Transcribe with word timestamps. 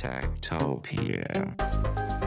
Tactopia. 0.00 2.19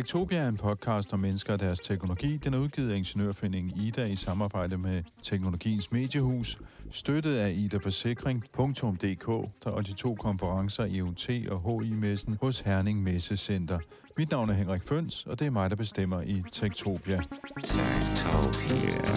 Tektopia 0.00 0.38
er 0.38 0.48
en 0.48 0.56
podcast 0.56 1.12
om 1.12 1.20
mennesker 1.20 1.52
og 1.52 1.60
deres 1.60 1.80
teknologi. 1.80 2.36
Den 2.36 2.54
er 2.54 2.58
udgivet 2.58 2.92
af 2.92 2.96
Ingeniørforeningen 2.96 3.72
Ida 3.80 4.04
i 4.04 4.16
samarbejde 4.16 4.78
med 4.78 5.02
Teknologiens 5.22 5.92
Mediehus, 5.92 6.58
støttet 6.90 7.36
af 7.36 7.52
idaforsikring.dk 7.56 9.28
og 9.66 9.86
de 9.86 9.92
to 9.92 10.14
konferencer 10.14 10.86
EUT 10.90 11.30
og 11.50 11.82
HI-messen 11.82 12.38
hos 12.40 12.60
Herning 12.60 13.02
Messecenter. 13.02 13.78
Mit 14.16 14.30
navn 14.30 14.50
er 14.50 14.54
Henrik 14.54 14.82
Føns, 14.88 15.26
og 15.26 15.38
det 15.38 15.46
er 15.46 15.50
mig, 15.50 15.70
der 15.70 15.76
bestemmer 15.76 16.22
i 16.22 16.42
Tektopia. 16.52 17.20
Tektopia. 17.64 19.10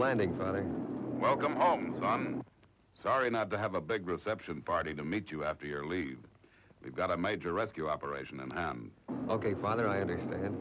Landing, 0.00 0.34
Father. 0.34 0.64
Welcome 1.20 1.54
home, 1.56 1.94
son. 2.00 2.42
Sorry 2.94 3.28
not 3.28 3.50
to 3.50 3.58
have 3.58 3.74
a 3.74 3.82
big 3.92 4.02
reception 4.08 4.62
party 4.62 4.94
to 4.94 5.04
meet 5.04 5.30
you 5.30 5.44
after 5.44 5.66
your 5.66 5.84
leave. 5.94 6.18
We've 6.82 6.96
got 7.02 7.10
a 7.10 7.16
major 7.16 7.52
rescue 7.52 7.86
operation 7.86 8.40
in 8.40 8.50
hand. 8.50 8.80
Okay, 9.28 9.54
Father, 9.64 9.86
I 9.94 10.00
understand. 10.00 10.56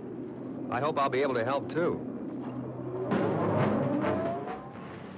I 0.69 0.79
hope 0.81 0.99
I'll 0.99 1.15
be 1.19 1.23
able 1.23 1.35
to 1.35 1.45
help 1.45 1.63
too. 1.71 1.93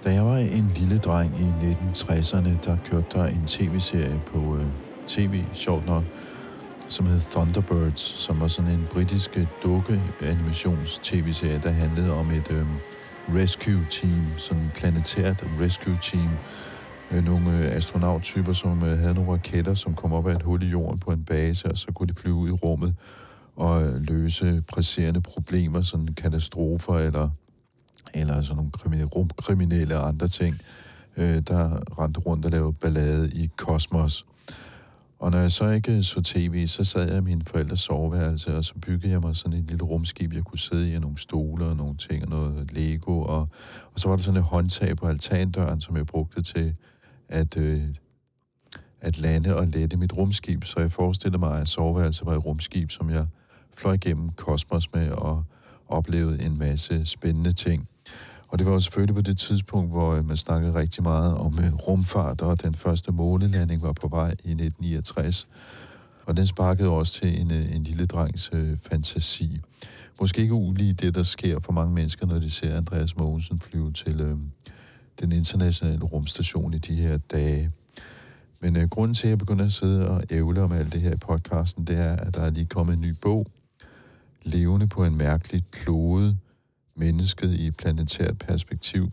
Da 0.04 0.10
jeg 0.14 0.26
var 0.26 0.38
en 0.38 0.68
lille 0.80 0.98
dreng 0.98 1.32
i 1.36 1.48
1960'erne, 1.62 2.52
der 2.66 2.78
kørte 2.90 3.08
der 3.14 3.26
en 3.26 3.46
tv-serie 3.48 4.22
på 4.26 4.38
øh, 4.56 4.66
tv, 5.08 5.44
sjovt 5.54 5.86
nok, 5.86 6.04
som 6.88 7.06
hed 7.06 7.20
Thunderbirds, 7.20 8.00
som 8.00 8.42
var 8.42 8.48
sådan 8.48 8.72
en 8.72 8.88
britisk 8.92 9.38
dukke-animations-tv-serie, 9.64 11.60
der 11.64 11.70
handlede 11.70 12.14
om 12.14 12.32
et 12.32 12.52
øh, 12.52 12.66
rescue 13.30 13.86
team, 13.90 14.26
sådan 14.38 14.72
planetært 14.76 15.46
rescue 15.60 15.98
team. 16.02 16.30
Øh, 17.12 17.24
nogle 17.26 17.58
øh, 17.58 17.76
astronauttyper, 17.76 18.54
som 18.54 18.84
øh, 18.84 18.98
havde 18.98 19.14
nogle 19.14 19.32
raketter, 19.32 19.74
som 19.74 19.94
kom 19.94 20.14
op 20.14 20.28
af 20.28 20.36
et 20.36 20.44
hul 20.44 20.64
i 20.64 20.68
jorden 20.68 21.00
på 21.00 21.12
en 21.12 21.26
base, 21.26 21.72
og 21.72 21.78
så 21.78 21.88
kunne 21.92 22.08
de 22.08 22.16
flyve 22.16 22.36
ud 22.36 22.50
i 22.50 22.52
rummet 22.52 22.96
og 23.56 23.82
løse 24.00 24.64
presserende 24.68 25.22
problemer, 25.22 25.82
sådan 25.82 26.08
katastrofer 26.08 26.94
eller 26.94 27.30
eller 28.14 28.42
sådan 28.42 28.56
nogle 28.56 28.72
kriminelle, 28.72 29.08
rumkriminelle 29.08 29.98
og 29.98 30.08
andre 30.08 30.28
ting, 30.28 30.56
øh, 31.18 31.42
der 31.48 32.00
rendte 32.02 32.20
rundt 32.20 32.46
og 32.46 32.52
lavede 32.52 32.74
ballade 32.74 33.32
i 33.32 33.50
kosmos. 33.58 34.24
Og 35.22 35.32
når 35.32 35.38
jeg 35.38 35.52
så 35.52 35.70
ikke 35.70 36.04
så 36.04 36.22
tv, 36.22 36.68
så 36.68 36.84
sad 36.84 37.10
jeg 37.10 37.18
i 37.18 37.22
min 37.22 37.42
forældres 37.42 37.80
soveværelse, 37.80 38.58
og 38.58 38.66
så 38.66 38.74
byggede 38.82 39.14
jeg 39.14 39.22
mig 39.22 39.36
sådan 39.36 39.58
et 39.58 39.66
lille 39.66 39.84
rumskib, 39.84 40.34
jeg 40.34 40.44
kunne 40.44 40.60
sidde 40.60 40.92
i, 40.92 40.96
og 40.96 41.02
nogle 41.02 41.18
stole 41.18 41.66
og 41.66 41.76
nogle 41.76 41.98
ting, 41.98 42.24
og 42.24 42.30
noget 42.30 42.72
Lego, 42.74 43.22
og, 43.22 43.50
og 43.94 44.00
så 44.00 44.10
var 44.10 44.16
der 44.16 44.24
sådan 44.24 44.40
et 44.40 44.44
håndtag 44.44 44.98
på 44.98 45.08
altandøren, 45.08 45.82
som 45.82 45.98
jeg 45.98 46.06
brugte 46.06 46.42
til 46.42 46.76
at, 47.30 47.58
øh, 47.58 47.82
at 49.02 49.18
lande 49.18 49.56
og 49.56 49.68
lette 49.68 49.98
mit 49.98 50.14
rumskib, 50.14 50.64
så 50.64 50.80
jeg 50.80 50.92
forestillede 50.92 51.40
mig, 51.40 51.62
at 51.62 51.70
soveværelset 51.70 52.26
var 52.26 52.34
et 52.34 52.46
rumskib, 52.46 52.92
som 52.92 53.10
jeg 53.10 53.28
fløj 53.74 53.98
gennem 53.98 54.30
kosmos 54.30 54.94
med, 54.94 55.12
og 55.12 55.44
oplevede 55.88 56.44
en 56.44 56.58
masse 56.58 57.06
spændende 57.06 57.52
ting. 57.52 57.88
Og 58.52 58.60
det 58.60 58.68
var 58.68 58.74
jo 58.74 58.80
selvfølgelig 58.80 59.16
på 59.16 59.22
det 59.22 59.38
tidspunkt, 59.38 59.92
hvor 59.92 60.16
øh, 60.16 60.28
man 60.28 60.38
snakkede 60.38 60.74
rigtig 60.74 61.04
meget 61.04 61.36
om 61.36 61.60
øh, 61.60 61.74
rumfart, 61.74 62.42
og 62.42 62.64
den 62.64 62.76
første 62.76 63.12
månelanding 63.12 63.84
var 63.84 63.94
på 63.94 64.08
vej 64.08 64.30
i 64.30 64.52
1969. 64.52 65.48
Og 66.26 66.38
den 66.38 66.48
sparkede 66.48 66.90
også 66.90 67.14
til 67.14 67.42
en, 67.42 67.52
øh, 67.52 67.76
en 67.76 67.84
lille 67.84 68.06
drengs 68.06 68.50
øh, 68.54 68.78
fantasi. 68.82 69.60
Måske 70.20 70.42
ikke 70.42 70.54
ulig 70.54 71.02
det, 71.02 71.16
der 71.16 71.24
sker 71.24 71.60
for 71.60 71.72
mange 71.72 71.94
mennesker, 71.94 72.26
når 72.26 72.40
de 72.40 72.52
ser 72.52 72.78
Andreas 72.78 73.18
Mogensen 73.18 73.60
flyve 73.60 73.92
til 73.92 74.22
øh, 74.22 74.38
den 75.22 75.32
internationale 75.32 76.04
rumstation 76.04 76.74
i 76.74 76.78
de 76.78 76.96
her 76.96 77.18
dage. 77.18 77.72
Men 78.62 78.78
øh, 78.78 78.90
grunden 78.90 79.16
til, 79.16 79.28
at 79.28 79.30
jeg 79.30 79.38
begynder 79.38 79.66
at 79.66 79.74
sidde 79.74 80.10
og 80.10 80.24
ævle 80.30 80.62
om 80.62 80.72
alt 80.72 80.94
det 80.94 81.02
her 81.02 81.14
i 81.14 81.18
podcasten, 81.18 81.86
det 81.86 82.00
er, 82.00 82.16
at 82.16 82.36
der 82.36 82.42
er 82.42 82.50
lige 82.50 82.66
kommet 82.66 82.94
en 82.94 83.02
ny 83.02 83.14
bog, 83.22 83.46
Levende 84.44 84.88
på 84.88 85.04
en 85.04 85.18
mærkelig 85.18 85.64
klode, 85.72 86.38
mennesket 86.96 87.54
i 87.54 87.72
planetært 87.72 88.38
perspektiv, 88.38 89.12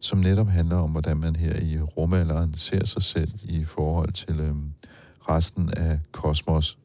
som 0.00 0.18
netop 0.18 0.48
handler 0.48 0.76
om, 0.76 0.90
hvordan 0.90 1.16
man 1.16 1.36
her 1.36 1.60
i 1.60 1.80
rumalderen 1.80 2.54
ser 2.54 2.84
sig 2.84 3.02
selv 3.02 3.32
i 3.44 3.64
forhold 3.64 4.12
til 4.12 4.40
øh, 4.40 4.54
resten 5.28 5.70
af 5.76 6.00
kosmos. 6.12 6.78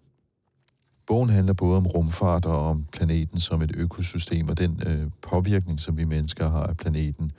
Bogen 1.07 1.29
handler 1.29 1.53
både 1.53 1.77
om 1.77 1.87
rumfart 1.87 2.45
og 2.45 2.69
om 2.69 2.85
planeten 2.91 3.39
som 3.39 3.61
et 3.61 3.71
økosystem 3.75 4.49
og 4.49 4.57
den 4.57 4.83
øh, 4.85 5.07
påvirkning, 5.21 5.79
som 5.79 5.97
vi 5.97 6.03
mennesker 6.03 6.49
har 6.49 6.63
af 6.63 6.77
planeten. 6.77 7.31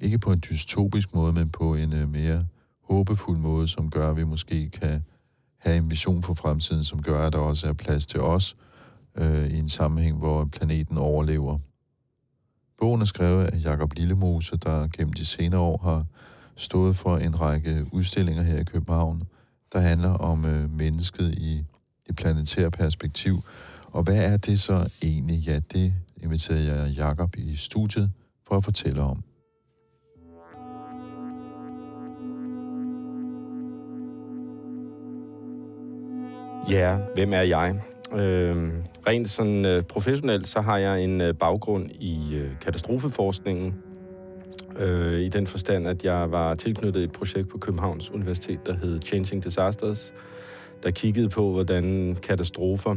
Ikke 0.00 0.18
på 0.18 0.32
en 0.32 0.42
dystopisk 0.50 1.14
måde, 1.14 1.32
men 1.32 1.48
på 1.48 1.74
en 1.74 1.92
øh, 1.92 2.08
mere 2.08 2.46
håbefuld 2.90 3.38
måde, 3.38 3.68
som 3.68 3.90
gør, 3.90 4.10
at 4.10 4.16
vi 4.16 4.24
måske 4.24 4.70
kan 4.70 5.04
have 5.58 5.76
en 5.76 5.90
vision 5.90 6.22
for 6.22 6.34
fremtiden, 6.34 6.84
som 6.84 7.02
gør, 7.02 7.26
at 7.26 7.32
der 7.32 7.38
også 7.38 7.68
er 7.68 7.72
plads 7.72 8.06
til 8.06 8.20
os 8.20 8.56
øh, 9.18 9.46
i 9.46 9.58
en 9.58 9.68
sammenhæng, 9.68 10.18
hvor 10.18 10.44
planeten 10.44 10.98
overlever. 10.98 11.58
Bogen 12.80 13.00
er 13.00 13.04
skrevet 13.04 13.44
af 13.44 13.64
Jakob 13.64 13.92
Lillemose, 13.96 14.56
der 14.56 14.88
gennem 14.88 15.12
de 15.12 15.24
senere 15.24 15.60
år 15.60 15.80
har 15.82 16.04
stået 16.56 16.96
for 16.96 17.16
en 17.16 17.40
række 17.40 17.86
udstillinger 17.92 18.42
her 18.42 18.60
i 18.60 18.64
København, 18.64 19.22
der 19.72 19.80
handler 19.80 20.10
om 20.10 20.44
øh, 20.44 20.70
mennesket 20.70 21.34
i 21.34 21.60
et 22.06 22.16
planetært 22.16 22.72
perspektiv. 22.72 23.40
Og 23.86 24.02
hvad 24.02 24.32
er 24.32 24.36
det 24.36 24.60
så 24.60 24.90
egentlig? 25.02 25.38
Ja, 25.38 25.60
det 25.72 25.94
inviterer 26.22 26.76
jeg 26.76 26.88
Jakob 26.88 27.36
i 27.36 27.56
studiet 27.56 28.10
for 28.48 28.56
at 28.56 28.64
fortælle 28.64 29.02
om. 29.02 29.22
Ja, 36.70 36.98
hvem 37.14 37.32
er 37.32 37.42
jeg? 37.42 37.82
Øh, 38.12 38.72
rent 39.06 39.30
sådan 39.30 39.66
øh, 39.66 39.82
professionelt, 39.82 40.48
så 40.48 40.60
har 40.60 40.78
jeg 40.78 41.04
en 41.04 41.20
øh, 41.20 41.34
baggrund 41.34 41.90
i 41.90 42.34
øh, 42.34 42.50
katastrofeforskningen. 42.60 43.74
Øh, 44.78 45.20
I 45.20 45.28
den 45.28 45.46
forstand, 45.46 45.88
at 45.88 46.04
jeg 46.04 46.30
var 46.30 46.54
tilknyttet 46.54 47.02
et 47.02 47.12
projekt 47.12 47.48
på 47.48 47.58
Københavns 47.58 48.10
Universitet, 48.10 48.66
der 48.66 48.74
hed 48.74 49.00
Changing 49.02 49.44
Disasters, 49.44 50.14
der 50.82 50.90
kiggede 50.90 51.28
på, 51.28 51.50
hvordan 51.50 52.16
katastrofer 52.22 52.96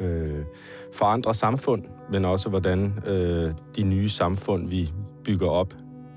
øh, 0.00 0.44
forandrer 0.92 1.32
samfund, 1.32 1.82
men 2.12 2.24
også 2.24 2.48
hvordan 2.48 2.92
øh, 3.06 3.52
de 3.76 3.82
nye 3.82 4.08
samfund, 4.08 4.68
vi 4.68 4.92
bygger 5.24 5.48
op, 5.48 5.74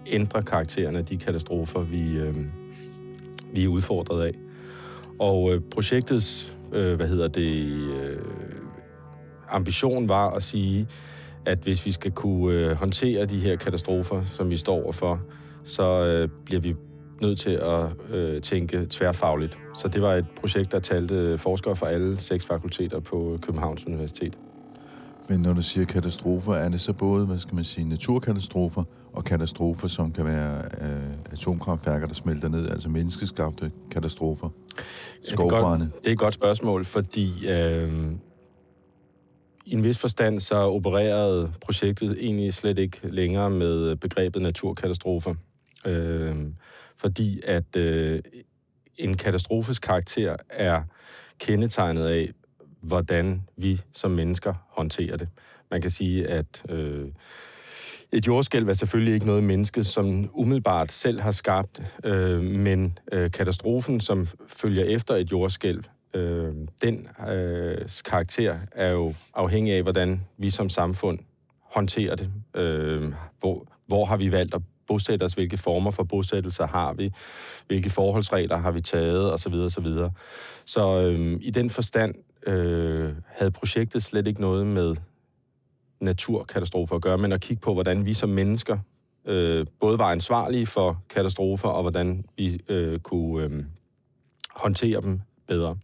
ændrer 0.07 0.41
karaktererne 0.41 0.97
af 0.97 1.05
de 1.05 1.17
katastrofer, 1.17 1.81
vi, 1.81 2.17
øh, 2.17 2.35
vi 3.53 3.63
er 3.63 3.67
udfordret 3.67 4.25
af. 4.25 4.33
Og 5.19 5.53
øh, 5.53 5.61
projektets, 5.71 6.56
øh, 6.73 6.95
hvad 6.95 7.07
hedder 7.07 7.27
det, 7.27 7.71
øh, 7.71 8.19
ambition 9.49 10.09
var 10.09 10.29
at 10.29 10.43
sige, 10.43 10.87
at 11.45 11.59
hvis 11.59 11.85
vi 11.85 11.91
skal 11.91 12.11
kunne 12.11 12.53
øh, 12.53 12.71
håndtere 12.71 13.25
de 13.25 13.39
her 13.39 13.55
katastrofer, 13.55 14.25
som 14.25 14.49
vi 14.49 14.57
står 14.57 14.83
overfor, 14.83 15.21
så 15.63 16.05
øh, 16.05 16.29
bliver 16.45 16.61
vi 16.61 16.75
nødt 17.21 17.39
til 17.39 17.51
at 17.51 18.15
øh, 18.15 18.41
tænke 18.41 18.85
tværfagligt. 18.89 19.57
Så 19.75 19.87
det 19.87 20.01
var 20.01 20.13
et 20.13 20.25
projekt, 20.39 20.71
der 20.71 20.79
talte 20.79 21.15
øh, 21.15 21.39
forskere 21.39 21.75
fra 21.75 21.89
alle 21.89 22.17
seks 22.17 22.45
fakulteter 22.45 22.99
på 22.99 23.37
Københavns 23.41 23.87
Universitet. 23.87 24.37
Men 25.29 25.39
når 25.39 25.53
du 25.53 25.61
siger 25.61 25.85
katastrofer, 25.85 26.53
er 26.53 26.69
det 26.69 26.81
så 26.81 26.93
både, 26.93 27.25
hvad 27.25 27.37
skal 27.37 27.55
man 27.55 27.63
sige, 27.63 27.89
naturkatastrofer 27.89 28.83
og 29.17 29.23
katastrofer, 29.23 29.87
som 29.87 30.11
kan 30.11 30.25
være 30.25 30.63
øh, 30.81 31.13
atomkraftværker, 31.31 32.07
der 32.07 32.13
smelter 32.13 32.49
ned, 32.49 32.69
altså 32.69 32.89
menneskeskabte 32.89 33.71
katastrofer? 33.91 34.49
Skovbrænde? 35.23 35.85
Ja, 35.85 35.89
det, 35.89 35.91
er 35.91 35.91
godt, 35.91 36.03
det 36.03 36.07
er 36.07 36.11
et 36.11 36.19
godt 36.19 36.33
spørgsmål, 36.33 36.85
fordi 36.85 37.47
øh, 37.47 38.11
i 39.65 39.73
en 39.73 39.83
vis 39.83 39.97
forstand 39.97 40.39
så 40.39 40.55
opererede 40.55 41.51
projektet 41.65 42.17
egentlig 42.19 42.53
slet 42.53 42.79
ikke 42.79 42.99
længere 43.03 43.49
med 43.49 43.95
begrebet 43.95 44.41
naturkatastrofer. 44.41 45.35
Øh, 45.85 46.35
fordi 46.97 47.41
at 47.43 47.75
øh, 47.75 48.21
en 48.95 49.17
katastrofes 49.17 49.79
karakter 49.79 50.35
er 50.49 50.83
kendetegnet 51.39 52.05
af, 52.05 52.31
hvordan 52.81 53.43
vi 53.55 53.81
som 53.93 54.11
mennesker 54.11 54.53
håndterer 54.69 55.17
det. 55.17 55.27
Man 55.71 55.81
kan 55.81 55.91
sige, 55.91 56.27
at 56.27 56.63
øh, 56.69 57.07
et 58.11 58.27
jordskælv 58.27 58.69
er 58.69 58.73
selvfølgelig 58.73 59.13
ikke 59.13 59.25
noget 59.25 59.43
menneske, 59.43 59.83
som 59.83 60.29
umiddelbart 60.33 60.91
selv 60.91 61.19
har 61.19 61.31
skabt, 61.31 61.81
øh, 62.03 62.43
men 62.43 62.97
øh, 63.11 63.31
katastrofen, 63.31 63.99
som 63.99 64.27
følger 64.47 64.83
efter 64.83 65.15
et 65.15 65.31
jordskælv, 65.31 65.83
øh, 66.13 66.53
den 66.81 67.07
øh, 67.29 67.89
karakter 68.05 68.55
er 68.71 68.91
jo 68.91 69.13
afhængig 69.33 69.73
af, 69.73 69.83
hvordan 69.83 70.21
vi 70.37 70.49
som 70.49 70.69
samfund 70.69 71.19
håndterer 71.61 72.15
det. 72.15 72.31
Øh, 72.55 73.13
hvor, 73.39 73.67
hvor 73.87 74.05
har 74.05 74.17
vi 74.17 74.31
valgt 74.31 74.55
at 74.55 74.61
bosætte 74.87 75.23
os, 75.23 75.33
hvilke 75.33 75.57
former 75.57 75.91
for 75.91 76.03
bosættelser 76.03 76.67
har 76.67 76.93
vi, 76.93 77.13
hvilke 77.67 77.89
forholdsregler 77.89 78.57
har 78.57 78.71
vi 78.71 78.81
taget, 78.81 79.33
osv. 79.33 79.53
osv. 79.53 79.85
Så, 79.85 80.09
så 80.65 80.99
øh, 80.99 81.39
i 81.41 81.51
den 81.51 81.69
forstand 81.69 82.15
øh, 82.47 83.13
havde 83.27 83.51
projektet 83.51 84.03
slet 84.03 84.27
ikke 84.27 84.41
noget 84.41 84.67
med 84.67 84.95
naturkatastrofer 85.99 86.95
at 86.95 87.01
gøre, 87.01 87.17
men 87.17 87.31
at 87.31 87.41
kigge 87.41 87.61
på, 87.61 87.73
hvordan 87.73 88.05
vi 88.05 88.13
som 88.13 88.29
mennesker 88.29 88.77
øh, 89.25 89.65
både 89.79 89.99
var 89.99 90.11
ansvarlige 90.11 90.65
for 90.65 91.03
katastrofer, 91.09 91.67
og 91.67 91.81
hvordan 91.81 92.25
vi 92.37 92.59
øh, 92.69 92.99
kunne 92.99 93.43
øh, 93.43 93.63
håndtere 94.55 95.01
dem 95.01 95.21
bedre. 95.47 95.77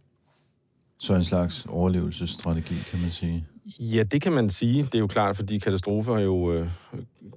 Så 0.98 1.14
en 1.14 1.24
slags 1.24 1.66
overlevelsesstrategi, 1.68 2.74
kan 2.90 3.00
man 3.00 3.10
sige. 3.10 3.46
Ja, 3.78 4.02
det 4.02 4.22
kan 4.22 4.32
man 4.32 4.50
sige. 4.50 4.82
Det 4.82 4.94
er 4.94 4.98
jo 4.98 5.06
klart, 5.06 5.36
fordi 5.36 5.58
katastrofer 5.58 6.18
jo 6.18 6.52
øh, 6.52 6.68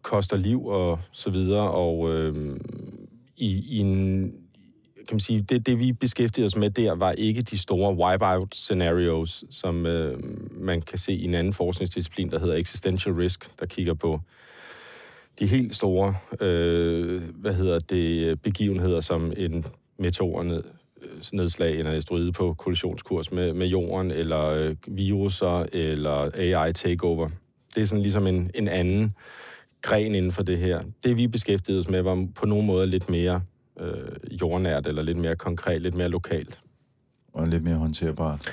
koster 0.02 0.38
liv 0.38 0.66
og 0.66 1.00
så 1.12 1.30
videre, 1.30 1.72
og 1.72 2.14
øh, 2.14 2.58
i, 3.38 3.48
i 3.48 3.80
en, 3.80 4.34
kan 5.08 5.16
man 5.16 5.20
sige, 5.20 5.42
det, 5.42 5.66
det 5.66 5.80
vi 5.80 5.94
beskæftigede 5.94 6.46
os 6.46 6.56
med 6.56 6.70
der, 6.70 6.96
var 6.96 7.12
ikke 7.12 7.42
de 7.42 7.58
store 7.58 7.96
wipeout 7.96 8.56
scenarios, 8.56 9.44
som 9.52 9.86
øh, 9.86 10.20
man 10.52 10.82
kan 10.82 10.98
se 10.98 11.14
i 11.14 11.26
en 11.26 11.34
anden 11.34 11.54
forskningsdisciplin, 11.54 12.32
der 12.32 12.40
hedder 12.40 12.56
existential 12.56 13.16
risk, 13.16 13.60
der 13.60 13.66
kigger 13.66 13.94
på 13.94 14.20
de 15.40 15.48
helt 15.48 15.76
store, 15.76 16.16
øh, 16.42 17.22
hvad 17.36 17.54
hedder 17.54 17.80
det, 17.80 18.42
begivenheder, 18.42 19.02
som 19.02 19.34
en 19.38 19.66
meteorned, 20.00 20.64
øh, 21.02 21.10
nedslag 21.34 21.78
eller 21.78 21.92
asteroide 21.92 22.32
på 22.32 22.54
kollisionskurs 22.54 23.32
med, 23.32 23.54
med 23.54 23.68
jorden, 23.68 24.12
eller 24.12 24.46
øh, 24.46 24.76
viruser, 24.88 25.66
eller 25.74 26.30
AI 26.34 26.74
takeover. 26.74 27.30
Det 27.76 27.82
er 27.82 27.88
sådan 27.88 28.02
ligesom 28.02 28.28
en, 28.28 28.52
en 28.56 28.68
anden 28.68 29.16
gren 29.82 30.16
inden 30.16 30.32
for 30.32 30.44
det 30.44 30.58
her. 30.58 30.82
Det 31.04 31.18
vi 31.18 31.28
beskæftigede 31.28 31.80
os 31.80 31.90
med 31.90 32.02
var 32.02 32.28
på 32.36 32.46
nogen 32.46 32.66
måde 32.66 32.88
lidt 32.88 33.10
mere 33.10 33.42
øh, 33.80 34.40
jordnært, 34.42 34.88
eller 34.88 35.04
lidt 35.04 35.18
mere 35.18 35.36
konkret, 35.36 35.82
lidt 35.82 35.96
mere 35.96 36.10
lokalt. 36.10 36.62
Og 37.34 37.48
lidt 37.48 37.64
mere 37.64 37.76
håndterbart 37.76 38.52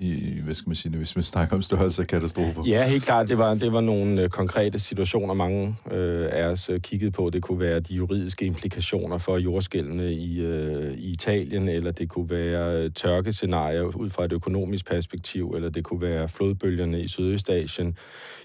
i, 0.00 0.40
hvad 0.44 0.54
skal 0.54 0.68
man 0.68 0.76
sige, 0.76 0.96
hvis 0.96 1.16
man 1.16 1.22
snakker 1.22 1.56
om 1.56 1.62
størrelse 1.62 2.02
af 2.02 2.08
katastrofer? 2.08 2.62
Ja, 2.66 2.88
helt 2.88 3.04
klart. 3.04 3.28
Det 3.28 3.38
var, 3.38 3.54
det 3.54 3.72
var 3.72 3.80
nogle 3.80 4.22
øh, 4.22 4.28
konkrete 4.28 4.78
situationer, 4.78 5.34
mange 5.34 5.76
øh, 5.90 6.28
af 6.32 6.44
os 6.44 6.70
øh, 6.70 6.80
kiggede 6.80 7.10
på. 7.10 7.30
Det 7.30 7.42
kunne 7.42 7.60
være 7.60 7.80
de 7.80 7.94
juridiske 7.94 8.44
implikationer 8.44 9.18
for 9.18 9.38
jordskældene 9.38 10.12
i, 10.12 10.40
øh, 10.40 10.94
i 10.94 11.10
Italien, 11.10 11.68
eller 11.68 11.90
det 11.90 12.08
kunne 12.08 12.30
være 12.30 12.84
øh, 12.84 12.90
tørkescenarier 12.90 13.82
ud 13.82 14.10
fra 14.10 14.24
et 14.24 14.32
økonomisk 14.32 14.86
perspektiv, 14.86 15.50
eller 15.50 15.70
det 15.70 15.84
kunne 15.84 16.00
være 16.00 16.28
flodbølgerne 16.28 17.00
i 17.00 17.08
Sydøstasien 17.08 17.96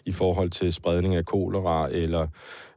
i 0.05 0.11
forhold 0.11 0.49
til 0.49 0.73
spredning 0.73 1.15
af 1.15 1.25
kolera, 1.25 1.89
eller 1.91 2.27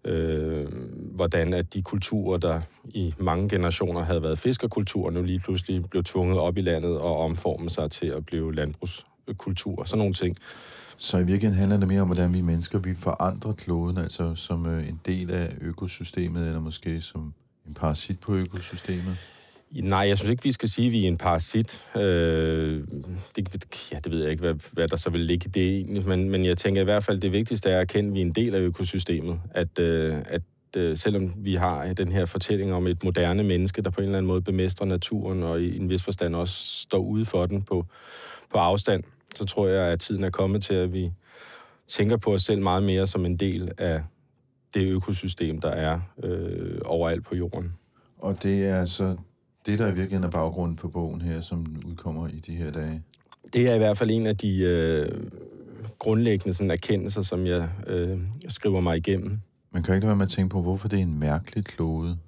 øh, 0.08 0.66
hvordan 1.14 1.54
at 1.54 1.74
de 1.74 1.82
kulturer, 1.82 2.38
der 2.38 2.60
i 2.84 3.14
mange 3.18 3.48
generationer 3.48 4.00
havde 4.02 4.22
været 4.22 4.38
fiskerkultur, 4.38 5.10
nu 5.10 5.22
lige 5.22 5.40
pludselig 5.40 5.84
blev 5.90 6.04
tvunget 6.04 6.38
op 6.38 6.58
i 6.58 6.60
landet 6.60 6.98
og 6.98 7.18
omformet 7.18 7.72
sig 7.72 7.90
til 7.90 8.06
at 8.06 8.26
blive 8.26 8.54
landbrugskultur. 8.54 9.84
Sådan 9.84 9.98
nogle 9.98 10.14
ting. 10.14 10.36
Så 10.98 11.18
i 11.18 11.24
virkeligheden 11.24 11.58
handler 11.58 11.78
det 11.78 11.88
mere 11.88 12.00
om, 12.00 12.08
hvordan 12.08 12.34
vi 12.34 12.40
mennesker 12.40 12.78
vi 12.78 12.94
forandrer 12.94 13.52
kloden, 13.52 13.98
altså 13.98 14.34
som 14.34 14.66
øh, 14.66 14.88
en 14.88 15.00
del 15.06 15.30
af 15.30 15.54
økosystemet, 15.60 16.46
eller 16.46 16.60
måske 16.60 17.00
som 17.00 17.34
en 17.66 17.74
parasit 17.74 18.20
på 18.20 18.34
økosystemet? 18.34 19.16
Nej, 19.72 19.98
jeg 19.98 20.18
synes 20.18 20.30
ikke, 20.30 20.42
vi 20.42 20.52
skal 20.52 20.68
sige, 20.68 20.86
at 20.86 20.92
vi 20.92 21.04
er 21.04 21.08
en 21.08 21.16
parasit. 21.16 21.84
Øh, 21.96 22.84
det, 23.36 23.66
ja, 23.92 23.98
det 24.04 24.12
ved 24.12 24.22
jeg 24.22 24.30
ikke, 24.30 24.40
hvad, 24.40 24.54
hvad 24.72 24.88
der 24.88 24.96
så 24.96 25.10
vil 25.10 25.20
ligge 25.20 25.46
i 25.46 25.50
det 25.50 25.76
egentlig, 25.76 26.08
men, 26.08 26.30
men 26.30 26.44
jeg 26.44 26.58
tænker 26.58 26.80
i 26.80 26.84
hvert 26.84 27.04
fald, 27.04 27.18
det 27.18 27.32
vigtigste 27.32 27.70
er 27.70 27.76
at 27.76 27.80
erkende, 27.80 28.08
at 28.08 28.14
vi 28.14 28.20
er 28.20 28.24
en 28.24 28.32
del 28.32 28.54
af 28.54 28.60
økosystemet. 28.60 29.40
At, 29.50 29.78
øh, 29.78 30.14
at 30.26 30.42
øh, 30.76 30.96
selvom 30.96 31.34
vi 31.36 31.54
har 31.54 31.92
den 31.92 32.12
her 32.12 32.24
fortælling 32.24 32.72
om 32.72 32.86
et 32.86 33.04
moderne 33.04 33.42
menneske, 33.42 33.82
der 33.82 33.90
på 33.90 34.00
en 34.00 34.04
eller 34.04 34.18
anden 34.18 34.28
måde 34.28 34.42
bemestrer 34.42 34.86
naturen, 34.86 35.42
og 35.42 35.62
i 35.62 35.76
en 35.76 35.88
vis 35.88 36.02
forstand 36.02 36.34
også 36.34 36.82
står 36.82 36.98
ude 36.98 37.24
for 37.24 37.46
den 37.46 37.62
på, 37.62 37.86
på 38.52 38.58
afstand, 38.58 39.04
så 39.34 39.44
tror 39.44 39.68
jeg, 39.68 39.86
at 39.86 40.00
tiden 40.00 40.24
er 40.24 40.30
kommet 40.30 40.62
til, 40.62 40.74
at 40.74 40.92
vi 40.92 41.12
tænker 41.88 42.16
på 42.16 42.34
os 42.34 42.42
selv 42.42 42.62
meget 42.62 42.82
mere 42.82 43.06
som 43.06 43.26
en 43.26 43.36
del 43.36 43.70
af 43.78 44.02
det 44.74 44.88
økosystem, 44.88 45.58
der 45.58 45.70
er 45.70 46.00
øh, 46.22 46.78
overalt 46.84 47.24
på 47.24 47.34
jorden. 47.34 47.74
Og 48.18 48.42
det 48.42 48.66
er 48.66 48.80
altså 48.80 49.16
det, 49.68 49.78
der 49.78 49.86
i 49.86 49.94
virkeligheden 49.94 50.24
er 50.24 50.30
baggrunden 50.30 50.78
for 50.78 50.88
bogen 50.88 51.20
her, 51.20 51.40
som 51.40 51.66
udkommer 51.86 52.28
i 52.28 52.40
de 52.46 52.52
her 52.52 52.70
dage? 52.70 53.02
Det 53.52 53.68
er 53.68 53.74
i 53.74 53.78
hvert 53.78 53.98
fald 53.98 54.10
en 54.10 54.26
af 54.26 54.36
de 54.36 54.58
øh, 54.58 55.08
grundlæggende 55.98 56.54
sådan, 56.54 56.70
erkendelser, 56.70 57.22
som 57.22 57.46
jeg 57.46 57.68
øh, 57.86 58.18
skriver 58.48 58.80
mig 58.80 58.96
igennem. 58.96 59.40
Man 59.72 59.82
kan 59.82 59.94
ikke 59.94 60.06
være 60.06 60.16
med 60.16 60.26
at 60.26 60.30
tænke 60.30 60.50
på, 60.50 60.62
hvorfor 60.62 60.88
det 60.88 60.98
er 60.98 61.02
en 61.02 61.20
mærkelig 61.20 61.64
klode. 61.64 62.18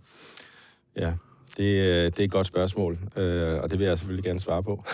Ja, 0.96 1.12
det, 1.56 1.64
øh, 1.64 2.04
det 2.04 2.20
er 2.20 2.24
et 2.24 2.30
godt 2.30 2.46
spørgsmål, 2.46 2.98
øh, 3.16 3.60
og 3.62 3.70
det 3.70 3.78
vil 3.78 3.86
jeg 3.86 3.98
selvfølgelig 3.98 4.24
gerne 4.24 4.40
svare 4.40 4.62
på. 4.62 4.84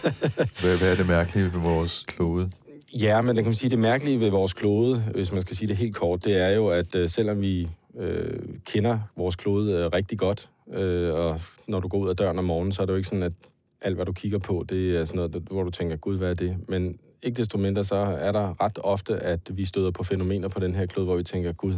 hvad, 0.60 0.78
hvad 0.78 0.92
er 0.92 0.96
det 0.96 1.06
mærkelige 1.06 1.44
ved 1.44 1.60
vores 1.60 2.04
klode? 2.08 2.50
Ja, 2.94 3.20
men 3.20 3.28
det 3.28 3.44
kan 3.44 3.48
man 3.48 3.54
sige, 3.54 3.70
det 3.70 3.78
mærkelige 3.78 4.20
ved 4.20 4.30
vores 4.30 4.52
klode, 4.52 5.00
hvis 5.14 5.32
man 5.32 5.42
skal 5.42 5.56
sige 5.56 5.68
det 5.68 5.76
helt 5.76 5.94
kort, 5.96 6.24
det 6.24 6.36
er 6.42 6.48
jo, 6.48 6.68
at 6.68 6.94
øh, 6.94 7.08
selvom 7.08 7.40
vi 7.40 7.68
øh, 7.98 8.38
kender 8.64 8.98
vores 9.16 9.36
klode 9.36 9.72
øh, 9.72 9.86
rigtig 9.86 10.18
godt, 10.18 10.48
øh, 10.72 11.14
og 11.14 11.40
når 11.68 11.80
du 11.80 11.88
går 11.88 11.98
ud 11.98 12.08
af 12.08 12.16
døren 12.16 12.38
om 12.38 12.44
morgenen, 12.44 12.72
så 12.72 12.82
er 12.82 12.86
det 12.86 12.92
jo 12.92 12.96
ikke 12.96 13.08
sådan, 13.08 13.22
at 13.22 13.32
alt, 13.80 13.94
hvad 13.94 14.06
du 14.06 14.12
kigger 14.12 14.38
på, 14.38 14.64
det 14.68 14.96
er 14.96 15.04
sådan 15.04 15.16
noget, 15.16 15.32
hvor 15.50 15.62
du 15.62 15.70
tænker, 15.70 15.96
gud, 15.96 16.18
hvad 16.18 16.30
er 16.30 16.34
det? 16.34 16.68
Men 16.68 16.98
ikke 17.22 17.36
desto 17.36 17.58
mindre, 17.58 17.84
så 17.84 17.96
er 17.96 18.32
der 18.32 18.62
ret 18.62 18.78
ofte, 18.82 19.16
at 19.16 19.40
vi 19.56 19.64
støder 19.64 19.90
på 19.90 20.02
fænomener 20.02 20.48
på 20.48 20.60
den 20.60 20.74
her 20.74 20.86
klode, 20.86 21.04
hvor 21.06 21.16
vi 21.16 21.22
tænker, 21.22 21.52
gud, 21.52 21.74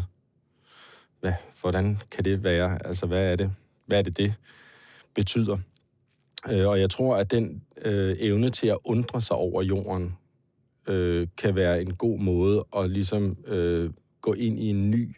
hvad, 1.20 1.32
hvordan 1.60 1.98
kan 2.10 2.24
det 2.24 2.44
være? 2.44 2.86
Altså, 2.86 3.06
hvad 3.06 3.32
er 3.32 3.36
det? 3.36 3.50
Hvad 3.86 3.98
er 3.98 4.02
det, 4.02 4.16
det 4.16 4.34
betyder? 5.14 5.58
Øh, 6.50 6.68
og 6.68 6.80
jeg 6.80 6.90
tror, 6.90 7.16
at 7.16 7.30
den 7.30 7.62
øh, 7.84 8.16
evne 8.20 8.50
til 8.50 8.66
at 8.66 8.78
undre 8.84 9.20
sig 9.20 9.36
over 9.36 9.62
jorden, 9.62 10.16
øh, 10.88 11.26
kan 11.36 11.54
være 11.54 11.80
en 11.80 11.94
god 11.94 12.18
måde 12.18 12.64
at 12.76 12.90
ligesom 12.90 13.36
øh, 13.46 13.90
gå 14.20 14.32
ind 14.32 14.58
i 14.58 14.68
en 14.68 14.90
ny 14.90 15.16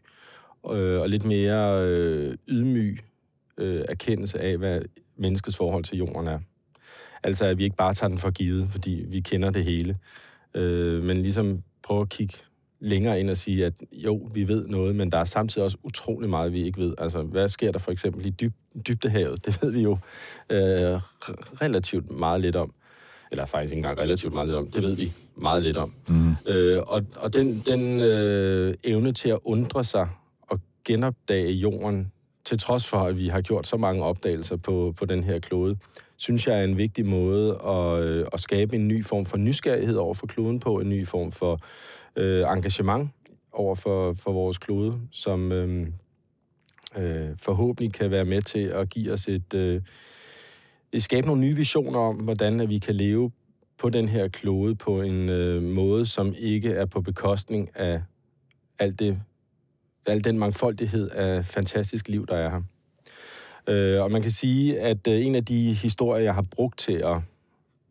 øh, 0.70 1.00
og 1.00 1.08
lidt 1.08 1.24
mere 1.24 1.86
øh, 1.86 2.36
ydmyg 2.48 3.00
øh, 3.60 3.84
erkendelse 3.88 4.40
af, 4.40 4.58
hvad 4.58 4.80
menneskets 5.16 5.56
forhold 5.56 5.84
til 5.84 5.98
jorden 5.98 6.26
er. 6.26 6.38
Altså, 7.22 7.44
at 7.44 7.58
vi 7.58 7.64
ikke 7.64 7.76
bare 7.76 7.94
tager 7.94 8.08
den 8.08 8.18
for 8.18 8.30
givet, 8.30 8.68
fordi 8.70 9.04
vi 9.08 9.20
kender 9.20 9.50
det 9.50 9.64
hele, 9.64 9.96
øh, 10.54 11.02
men 11.02 11.22
ligesom 11.22 11.62
prøve 11.82 12.00
at 12.00 12.08
kigge 12.08 12.34
længere 12.80 13.20
ind 13.20 13.30
og 13.30 13.36
sige, 13.36 13.66
at 13.66 13.74
jo, 13.92 14.28
vi 14.34 14.48
ved 14.48 14.68
noget, 14.68 14.96
men 14.96 15.12
der 15.12 15.18
er 15.18 15.24
samtidig 15.24 15.64
også 15.64 15.76
utrolig 15.82 16.30
meget, 16.30 16.52
vi 16.52 16.62
ikke 16.62 16.80
ved. 16.80 16.94
Altså, 16.98 17.22
hvad 17.22 17.48
sker 17.48 17.72
der 17.72 17.78
for 17.78 17.92
eksempel 17.92 18.26
i 18.26 18.30
dyb, 18.30 18.54
dybdehavet? 18.88 19.40
Det 19.46 19.62
ved 19.62 19.70
vi 19.70 19.80
jo 19.80 19.92
øh, 20.50 21.00
relativt 21.62 22.10
meget 22.10 22.40
lidt 22.40 22.56
om. 22.56 22.74
Eller 23.30 23.44
faktisk 23.46 23.72
ikke 23.72 23.78
engang 23.78 23.98
relativt 23.98 24.34
meget 24.34 24.48
lidt 24.48 24.58
om. 24.58 24.70
Det 24.70 24.82
ved 24.82 24.96
vi 24.96 25.12
meget 25.36 25.62
lidt 25.62 25.76
om. 25.76 25.94
Mm. 26.08 26.30
Øh, 26.46 26.82
og 26.86 27.06
og 27.16 27.34
den, 27.34 27.62
den 27.66 28.00
øh, 28.00 28.74
evne 28.84 29.12
til 29.12 29.28
at 29.28 29.38
undre 29.44 29.84
sig 29.84 30.08
og 30.42 30.60
genopdage 30.84 31.52
jorden 31.52 32.12
til 32.50 32.58
trods 32.58 32.86
for, 32.86 32.98
at 32.98 33.18
vi 33.18 33.28
har 33.28 33.40
gjort 33.40 33.66
så 33.66 33.76
mange 33.76 34.04
opdagelser 34.04 34.56
på, 34.56 34.94
på 34.96 35.04
den 35.04 35.24
her 35.24 35.38
klode, 35.38 35.76
synes 36.16 36.46
jeg 36.46 36.58
er 36.58 36.64
en 36.64 36.76
vigtig 36.76 37.06
måde 37.06 37.60
at, 37.66 38.02
øh, 38.02 38.26
at 38.32 38.40
skabe 38.40 38.76
en 38.76 38.88
ny 38.88 39.04
form 39.04 39.24
for 39.24 39.36
nysgerrighed 39.36 39.96
over 39.96 40.14
for 40.14 40.26
kloden 40.26 40.60
på, 40.60 40.80
en 40.80 40.88
ny 40.88 41.06
form 41.06 41.32
for 41.32 41.58
øh, 42.16 42.42
engagement 42.42 43.10
over 43.52 43.74
for, 43.74 44.14
for 44.14 44.32
vores 44.32 44.58
klode, 44.58 45.00
som 45.10 45.52
øh, 45.52 45.86
øh, 46.96 47.28
forhåbentlig 47.38 47.92
kan 47.92 48.10
være 48.10 48.24
med 48.24 48.42
til 48.42 48.64
at 48.64 48.88
give 48.88 49.12
os 49.12 49.28
et, 49.28 49.54
øh, 49.54 49.82
skabe 50.98 51.26
nogle 51.26 51.42
nye 51.42 51.56
visioner 51.56 51.98
om, 51.98 52.16
hvordan 52.16 52.60
at 52.60 52.68
vi 52.68 52.78
kan 52.78 52.94
leve 52.94 53.30
på 53.78 53.90
den 53.90 54.08
her 54.08 54.28
klode 54.28 54.74
på 54.74 55.02
en 55.02 55.28
øh, 55.28 55.62
måde, 55.62 56.06
som 56.06 56.34
ikke 56.38 56.70
er 56.70 56.86
på 56.86 57.00
bekostning 57.00 57.70
af 57.74 58.02
alt 58.78 58.98
det 58.98 59.22
al 60.06 60.24
den 60.24 60.38
mangfoldighed 60.38 61.10
af 61.10 61.44
fantastisk 61.44 62.08
liv, 62.08 62.26
der 62.26 62.36
er 62.36 62.50
her. 62.50 62.62
Øh, 63.66 64.02
og 64.02 64.10
man 64.10 64.22
kan 64.22 64.30
sige, 64.30 64.80
at 64.80 65.06
øh, 65.08 65.26
en 65.26 65.34
af 65.34 65.44
de 65.44 65.74
historier, 65.74 66.24
jeg 66.24 66.34
har 66.34 66.44
brugt 66.50 66.78
til 66.78 66.92
at 66.92 67.16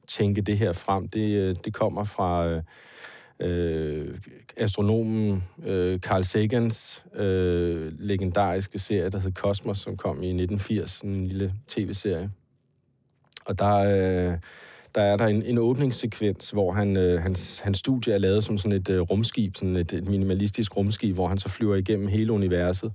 tænke 0.08 0.42
det 0.42 0.58
her 0.58 0.74
frem, 0.74 1.08
det, 1.08 1.36
øh, 1.36 1.56
det 1.66 1.74
kommer 1.74 2.04
fra 2.04 2.48
øh, 2.48 2.64
øh, 3.40 4.18
astronomen 4.58 5.44
øh, 5.66 6.00
Carl 6.00 6.24
Sagans 6.24 7.06
øh, 7.16 7.94
legendariske 8.00 8.80
serie, 8.80 9.10
der 9.10 9.20
hed 9.20 9.32
Cosmos, 9.32 9.78
som 9.78 9.96
kom 9.96 10.24
i 10.24 10.28
1980, 10.28 11.02
en 11.02 11.28
lille 11.28 11.54
tv-serie. 11.68 12.32
Og 13.46 13.60
der, 13.60 13.76
øh, 13.76 14.38
der 15.00 15.06
er 15.06 15.18
der 15.18 15.26
en, 15.26 15.44
en 15.44 15.58
åbningssekvens, 15.58 16.50
hvor 16.52 16.72
han, 16.72 16.98
øh, 16.98 17.22
hans, 17.22 17.60
hans 17.60 17.78
studie 17.78 18.14
er 18.14 18.18
lavet 18.18 18.44
som 18.44 18.58
sådan 18.58 18.78
et 18.78 18.90
øh, 18.90 19.00
rumskib, 19.00 19.56
sådan 19.56 19.76
et, 19.76 19.94
et 19.94 20.08
minimalistisk 20.08 20.78
rumskib, 20.78 21.14
hvor 21.16 21.28
han 21.28 21.38
så 21.38 21.50
flyver 21.50 21.76
igennem 21.76 22.08
hele 22.08 22.34
universet. 22.34 22.94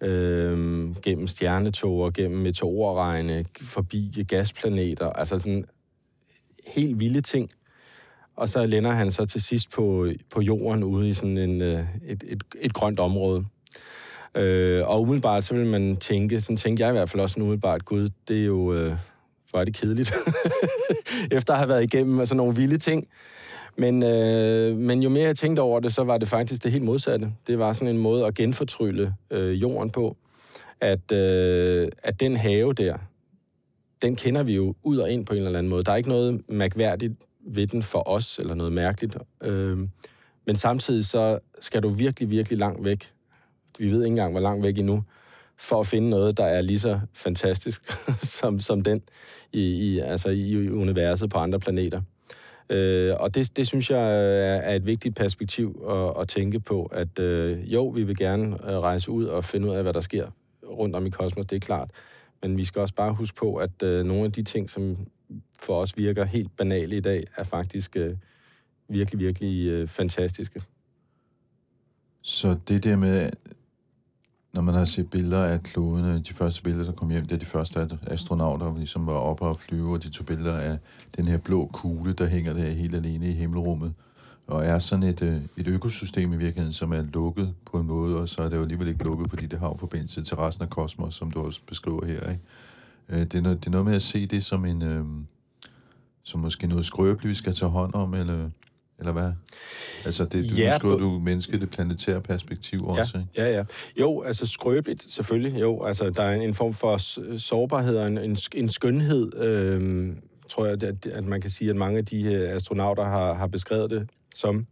Øh, 0.00 0.58
gennem 1.02 1.26
stjernetoger, 1.26 2.10
gennem 2.10 2.40
meteorregne, 2.40 3.44
forbi 3.60 4.24
gasplaneter, 4.28 5.06
altså 5.06 5.38
sådan 5.38 5.64
helt 6.66 7.00
vilde 7.00 7.20
ting. 7.20 7.50
Og 8.36 8.48
så 8.48 8.66
lander 8.66 8.90
han 8.90 9.10
så 9.10 9.24
til 9.24 9.42
sidst 9.42 9.70
på, 9.70 10.08
på 10.30 10.40
jorden 10.40 10.84
ude 10.84 11.08
i 11.08 11.12
sådan 11.12 11.38
en, 11.38 11.62
øh, 11.62 11.84
et, 12.06 12.24
et, 12.26 12.44
et 12.60 12.72
grønt 12.72 13.00
område. 13.00 13.44
Øh, 14.34 14.88
og 14.88 15.02
umiddelbart 15.02 15.44
så 15.44 15.54
vil 15.54 15.66
man 15.66 15.96
tænke, 15.96 16.40
sådan 16.40 16.56
tænker 16.56 16.84
jeg 16.84 16.92
i 16.92 16.96
hvert 16.96 17.10
fald 17.10 17.22
også 17.22 17.40
umiddelbart, 17.40 17.84
gud, 17.84 18.08
det 18.28 18.40
er 18.40 18.44
jo, 18.44 18.74
øh, 18.74 18.92
hvor 19.50 19.60
er 19.60 19.64
det 19.64 19.74
kedeligt, 19.74 20.12
efter 21.30 21.52
at 21.52 21.58
have 21.58 21.68
været 21.68 21.82
igennem 21.82 22.26
sådan 22.26 22.36
nogle 22.36 22.56
vilde 22.56 22.78
ting. 22.78 23.08
Men, 23.76 24.02
øh, 24.02 24.76
men 24.76 25.02
jo 25.02 25.08
mere 25.08 25.26
jeg 25.26 25.36
tænkte 25.36 25.60
over 25.60 25.80
det, 25.80 25.94
så 25.94 26.04
var 26.04 26.18
det 26.18 26.28
faktisk 26.28 26.64
det 26.64 26.72
helt 26.72 26.84
modsatte. 26.84 27.32
Det 27.46 27.58
var 27.58 27.72
sådan 27.72 27.94
en 27.94 28.02
måde 28.02 28.26
at 28.26 28.34
genfortrylle 28.34 29.14
øh, 29.30 29.62
jorden 29.62 29.90
på. 29.90 30.16
At, 30.80 31.12
øh, 31.12 31.88
at 32.02 32.20
den 32.20 32.36
have 32.36 32.72
der, 32.72 32.96
den 34.02 34.16
kender 34.16 34.42
vi 34.42 34.54
jo 34.54 34.74
ud 34.82 34.98
og 34.98 35.10
ind 35.10 35.26
på 35.26 35.34
en 35.34 35.42
eller 35.42 35.58
anden 35.58 35.70
måde. 35.70 35.84
Der 35.84 35.92
er 35.92 35.96
ikke 35.96 36.08
noget 36.08 36.40
mærkværdigt 36.48 37.12
ved 37.46 37.66
den 37.66 37.82
for 37.82 38.08
os, 38.08 38.38
eller 38.38 38.54
noget 38.54 38.72
mærkeligt. 38.72 39.16
Øh, 39.42 39.78
men 40.46 40.56
samtidig 40.56 41.04
så 41.04 41.38
skal 41.60 41.82
du 41.82 41.88
virkelig, 41.88 42.30
virkelig 42.30 42.58
langt 42.58 42.84
væk. 42.84 43.12
Vi 43.78 43.90
ved 43.90 43.98
ikke 43.98 44.06
engang, 44.06 44.32
hvor 44.32 44.40
langt 44.40 44.62
væk 44.62 44.78
endnu 44.78 45.04
for 45.60 45.80
at 45.80 45.86
finde 45.86 46.10
noget, 46.10 46.36
der 46.36 46.44
er 46.44 46.60
lige 46.60 46.78
så 46.78 47.00
fantastisk 47.14 47.92
som, 48.38 48.60
som 48.60 48.82
den 48.82 49.02
i, 49.52 49.62
i, 49.62 49.98
altså 49.98 50.28
i 50.28 50.70
universet 50.70 51.30
på 51.30 51.38
andre 51.38 51.60
planeter. 51.60 52.00
Øh, 52.70 53.14
og 53.20 53.34
det, 53.34 53.56
det 53.56 53.66
synes 53.66 53.90
jeg 53.90 54.12
øh, 54.12 54.70
er 54.70 54.74
et 54.74 54.86
vigtigt 54.86 55.16
perspektiv 55.16 55.84
at, 55.88 56.20
at 56.20 56.28
tænke 56.28 56.60
på, 56.60 56.84
at 56.84 57.18
øh, 57.18 57.72
jo, 57.72 57.86
vi 57.86 58.02
vil 58.02 58.16
gerne 58.16 58.70
øh, 58.70 58.78
rejse 58.78 59.10
ud 59.10 59.24
og 59.24 59.44
finde 59.44 59.68
ud 59.68 59.74
af, 59.74 59.82
hvad 59.82 59.92
der 59.92 60.00
sker 60.00 60.30
rundt 60.70 60.96
om 60.96 61.06
i 61.06 61.10
kosmos, 61.10 61.46
det 61.46 61.56
er 61.56 61.60
klart. 61.60 61.90
Men 62.42 62.56
vi 62.56 62.64
skal 62.64 62.80
også 62.80 62.94
bare 62.94 63.12
huske 63.12 63.36
på, 63.36 63.56
at 63.56 63.82
øh, 63.82 64.04
nogle 64.04 64.24
af 64.24 64.32
de 64.32 64.42
ting, 64.42 64.70
som 64.70 64.96
for 65.60 65.80
os 65.80 65.96
virker 65.96 66.24
helt 66.24 66.56
banale 66.56 66.96
i 66.96 67.00
dag, 67.00 67.24
er 67.36 67.44
faktisk 67.44 67.96
øh, 67.96 68.16
virkelig, 68.88 69.20
virkelig 69.20 69.68
øh, 69.68 69.88
fantastiske. 69.88 70.62
Så 72.22 72.56
det 72.68 72.84
der 72.84 72.96
med, 72.96 73.30
når 74.52 74.62
man 74.62 74.74
har 74.74 74.84
set 74.84 75.10
billeder 75.10 75.44
af 75.44 75.62
klodene, 75.62 76.22
de 76.28 76.34
første 76.34 76.62
billeder, 76.62 76.84
der 76.84 76.92
kom 76.92 77.10
hjem, 77.10 77.26
det 77.26 77.34
er 77.34 77.38
de 77.38 77.46
første 77.46 77.98
astronauter, 78.06 78.66
som 78.66 78.76
ligesom 78.76 79.06
var 79.06 79.12
oppe 79.12 79.44
og 79.44 79.60
flyve, 79.60 79.92
og 79.92 80.02
de 80.02 80.10
tog 80.10 80.26
billeder 80.26 80.56
af 80.56 80.78
den 81.16 81.26
her 81.26 81.38
blå 81.38 81.70
kugle, 81.72 82.12
der 82.12 82.26
hænger 82.26 82.52
der 82.52 82.70
helt 82.70 82.94
alene 82.94 83.28
i 83.28 83.32
himmelrummet, 83.32 83.92
og 84.46 84.64
er 84.64 84.78
sådan 84.78 85.02
et, 85.02 85.22
øh, 85.22 85.42
et 85.56 85.68
økosystem 85.68 86.32
i 86.32 86.36
virkeligheden, 86.36 86.72
som 86.72 86.92
er 86.92 87.02
lukket 87.02 87.54
på 87.64 87.80
en 87.80 87.86
måde, 87.86 88.16
og 88.16 88.28
så 88.28 88.42
er 88.42 88.48
det 88.48 88.56
jo 88.56 88.62
alligevel 88.62 88.88
ikke 88.88 89.04
lukket, 89.04 89.30
fordi 89.30 89.46
det 89.46 89.58
har 89.58 89.76
forbindelse 89.78 90.22
til 90.22 90.36
resten 90.36 90.62
af 90.62 90.70
kosmos, 90.70 91.14
som 91.14 91.30
du 91.30 91.40
også 91.40 91.60
beskriver 91.66 92.06
her. 92.06 92.30
Ikke? 92.30 92.42
Øh, 93.08 93.18
det, 93.18 93.34
er 93.34 93.40
noget, 93.40 93.58
det 93.60 93.66
er 93.66 93.70
noget 93.70 93.86
med 93.86 93.94
at 93.94 94.02
se 94.02 94.26
det 94.26 94.44
som 94.44 94.64
en, 94.64 94.82
øh, 94.82 95.04
som 96.22 96.40
måske 96.40 96.66
noget 96.66 96.86
skrøbeligt, 96.86 97.28
vi 97.28 97.34
skal 97.34 97.54
tage 97.54 97.70
hånd 97.70 97.94
om, 97.94 98.14
eller 98.14 98.50
eller 99.00 99.12
hvad? 99.12 99.32
Altså, 100.04 100.24
det, 100.24 100.50
du, 100.50 100.54
ja, 100.54 100.78
nu 100.82 100.98
du 100.98 101.10
menneske 101.10 101.60
det 101.60 101.70
planetære 101.70 102.20
perspektiv 102.20 102.78
ja, 102.78 103.00
også, 103.00 103.18
ikke? 103.18 103.30
Ja, 103.36 103.56
ja. 103.56 103.64
Jo, 104.00 104.22
altså 104.22 104.46
skrøbeligt, 104.46 105.10
selvfølgelig. 105.10 105.60
Jo, 105.60 105.82
altså, 105.82 106.10
der 106.10 106.22
er 106.22 106.34
en 106.34 106.54
form 106.54 106.72
for 106.72 106.96
sårbarhed 107.38 107.96
og 107.96 108.06
en, 108.06 108.18
en, 108.18 108.36
en 108.54 108.68
skønhed, 108.68 109.36
øh, 109.36 110.08
tror 110.48 110.66
jeg, 110.66 110.82
at, 110.82 111.06
at 111.06 111.24
man 111.24 111.40
kan 111.40 111.50
sige, 111.50 111.70
at 111.70 111.76
mange 111.76 111.98
af 111.98 112.06
de 112.06 112.48
astronauter 112.48 113.04
har, 113.04 113.34
har 113.34 113.46
beskrevet 113.46 113.90
det 113.90 114.08
som. 114.34 114.66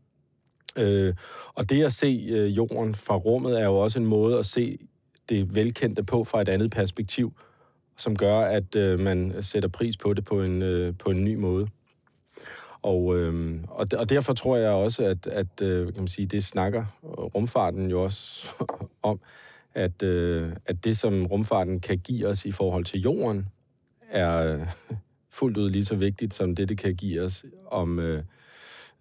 Øh, 0.78 1.14
og 1.54 1.70
det 1.70 1.84
at 1.84 1.92
se 1.92 2.26
øh, 2.30 2.56
jorden 2.56 2.94
fra 2.94 3.16
rummet 3.16 3.60
er 3.60 3.64
jo 3.64 3.76
også 3.76 3.98
en 3.98 4.06
måde 4.06 4.38
at 4.38 4.46
se 4.46 4.78
det 5.28 5.54
velkendte 5.54 6.02
på 6.02 6.24
fra 6.24 6.40
et 6.40 6.48
andet 6.48 6.70
perspektiv, 6.70 7.32
som 7.96 8.16
gør, 8.16 8.40
at 8.40 8.74
øh, 8.76 9.00
man 9.00 9.34
sætter 9.40 9.68
pris 9.68 9.96
på 9.96 10.14
det 10.14 10.24
på 10.24 10.42
en, 10.42 10.62
øh, 10.62 10.94
på 10.98 11.10
en 11.10 11.24
ny 11.24 11.34
måde. 11.34 11.68
Og, 12.82 13.18
øh, 13.18 13.60
og, 13.68 13.86
og 13.98 14.08
derfor 14.08 14.32
tror 14.32 14.56
jeg 14.56 14.70
også, 14.70 15.04
at, 15.04 15.26
at 15.26 15.60
øh, 15.62 15.86
kan 15.86 16.02
man 16.02 16.08
sige, 16.08 16.26
det 16.26 16.44
snakker 16.44 16.84
rumfarten 17.02 17.90
jo 17.90 18.02
også 18.02 18.48
om, 19.02 19.20
at, 19.74 20.02
øh, 20.02 20.52
at 20.66 20.84
det, 20.84 20.98
som 20.98 21.26
rumfarten 21.26 21.80
kan 21.80 21.98
give 21.98 22.26
os 22.26 22.44
i 22.44 22.52
forhold 22.52 22.84
til 22.84 23.00
jorden, 23.00 23.48
er 24.10 24.54
øh, 24.54 24.66
fuldt 25.30 25.56
ud 25.56 25.70
lige 25.70 25.84
så 25.84 25.94
vigtigt, 25.94 26.34
som 26.34 26.54
det, 26.54 26.68
det 26.68 26.78
kan 26.78 26.94
give 26.94 27.22
os 27.22 27.44
om, 27.66 27.98
øh, 27.98 28.22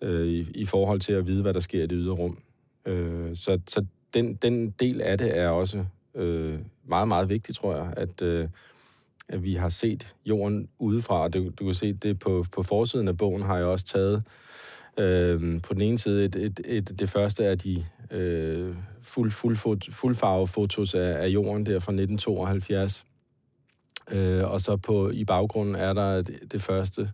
øh, 0.01 0.27
i, 0.27 0.51
i 0.55 0.65
forhold 0.65 0.99
til 0.99 1.13
at 1.13 1.27
vide, 1.27 1.41
hvad 1.41 1.53
der 1.53 1.59
sker 1.59 1.83
i 1.83 1.87
det 1.87 1.97
ydre 1.97 2.13
rum. 2.13 2.37
Øh, 2.85 3.35
så 3.35 3.59
så 3.67 3.85
den, 4.13 4.35
den 4.35 4.69
del 4.69 5.01
af 5.01 5.17
det 5.17 5.37
er 5.37 5.49
også 5.49 5.85
øh, 6.15 6.59
meget, 6.85 7.07
meget 7.07 7.29
vigtig, 7.29 7.55
tror 7.55 7.75
jeg, 7.75 7.93
at, 7.97 8.21
øh, 8.21 8.47
at 9.29 9.43
vi 9.43 9.53
har 9.53 9.69
set 9.69 10.15
jorden 10.25 10.69
udefra. 10.79 11.27
Du, 11.27 11.49
du 11.49 11.65
kan 11.65 11.73
se 11.73 11.93
det 11.93 12.19
på, 12.19 12.45
på 12.51 12.63
forsiden 12.63 13.07
af 13.07 13.17
bogen, 13.17 13.41
har 13.41 13.57
jeg 13.57 13.65
også 13.65 13.85
taget 13.85 14.23
øh, 14.97 15.61
på 15.61 15.73
den 15.73 15.81
ene 15.81 15.97
side 15.97 16.25
et, 16.25 16.35
et, 16.35 16.59
et, 16.65 16.99
det 16.99 17.09
første 17.09 17.43
er 17.43 17.55
de 17.55 17.85
øh, 18.11 18.75
fuld, 19.01 19.31
fuld, 19.31 19.57
fuld, 19.57 19.93
fuldfarvefotos 19.93 20.93
af, 20.95 21.23
af 21.23 21.27
jorden 21.27 21.65
der 21.65 21.71
fra 21.71 21.91
1972. 21.91 23.05
Øh, 24.11 24.51
og 24.51 24.61
så 24.61 24.77
på 24.77 25.09
i 25.09 25.25
baggrunden 25.25 25.75
er 25.75 25.93
der 25.93 26.21
det, 26.21 26.51
det 26.51 26.61
første 26.61 27.11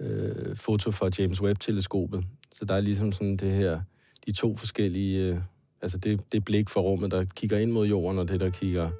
øh, 0.00 0.56
foto 0.56 0.90
fra 0.90 1.10
James 1.18 1.42
Webb-teleskopet. 1.42 2.24
Så 2.52 2.64
der 2.64 2.74
er 2.74 2.80
ligesom 2.80 3.12
sådan 3.12 3.36
det 3.36 3.50
her, 3.50 3.80
de 4.26 4.32
to 4.32 4.54
forskellige, 4.54 5.28
øh, 5.28 5.38
altså 5.82 5.98
det, 5.98 6.32
det 6.32 6.44
blik 6.44 6.70
for 6.70 6.80
rummet, 6.80 7.10
der 7.10 7.24
kigger 7.36 7.58
ind 7.58 7.70
mod 7.70 7.86
jorden, 7.86 8.18
og 8.18 8.28
det, 8.28 8.40
der 8.40 8.50
kigger 8.50 8.90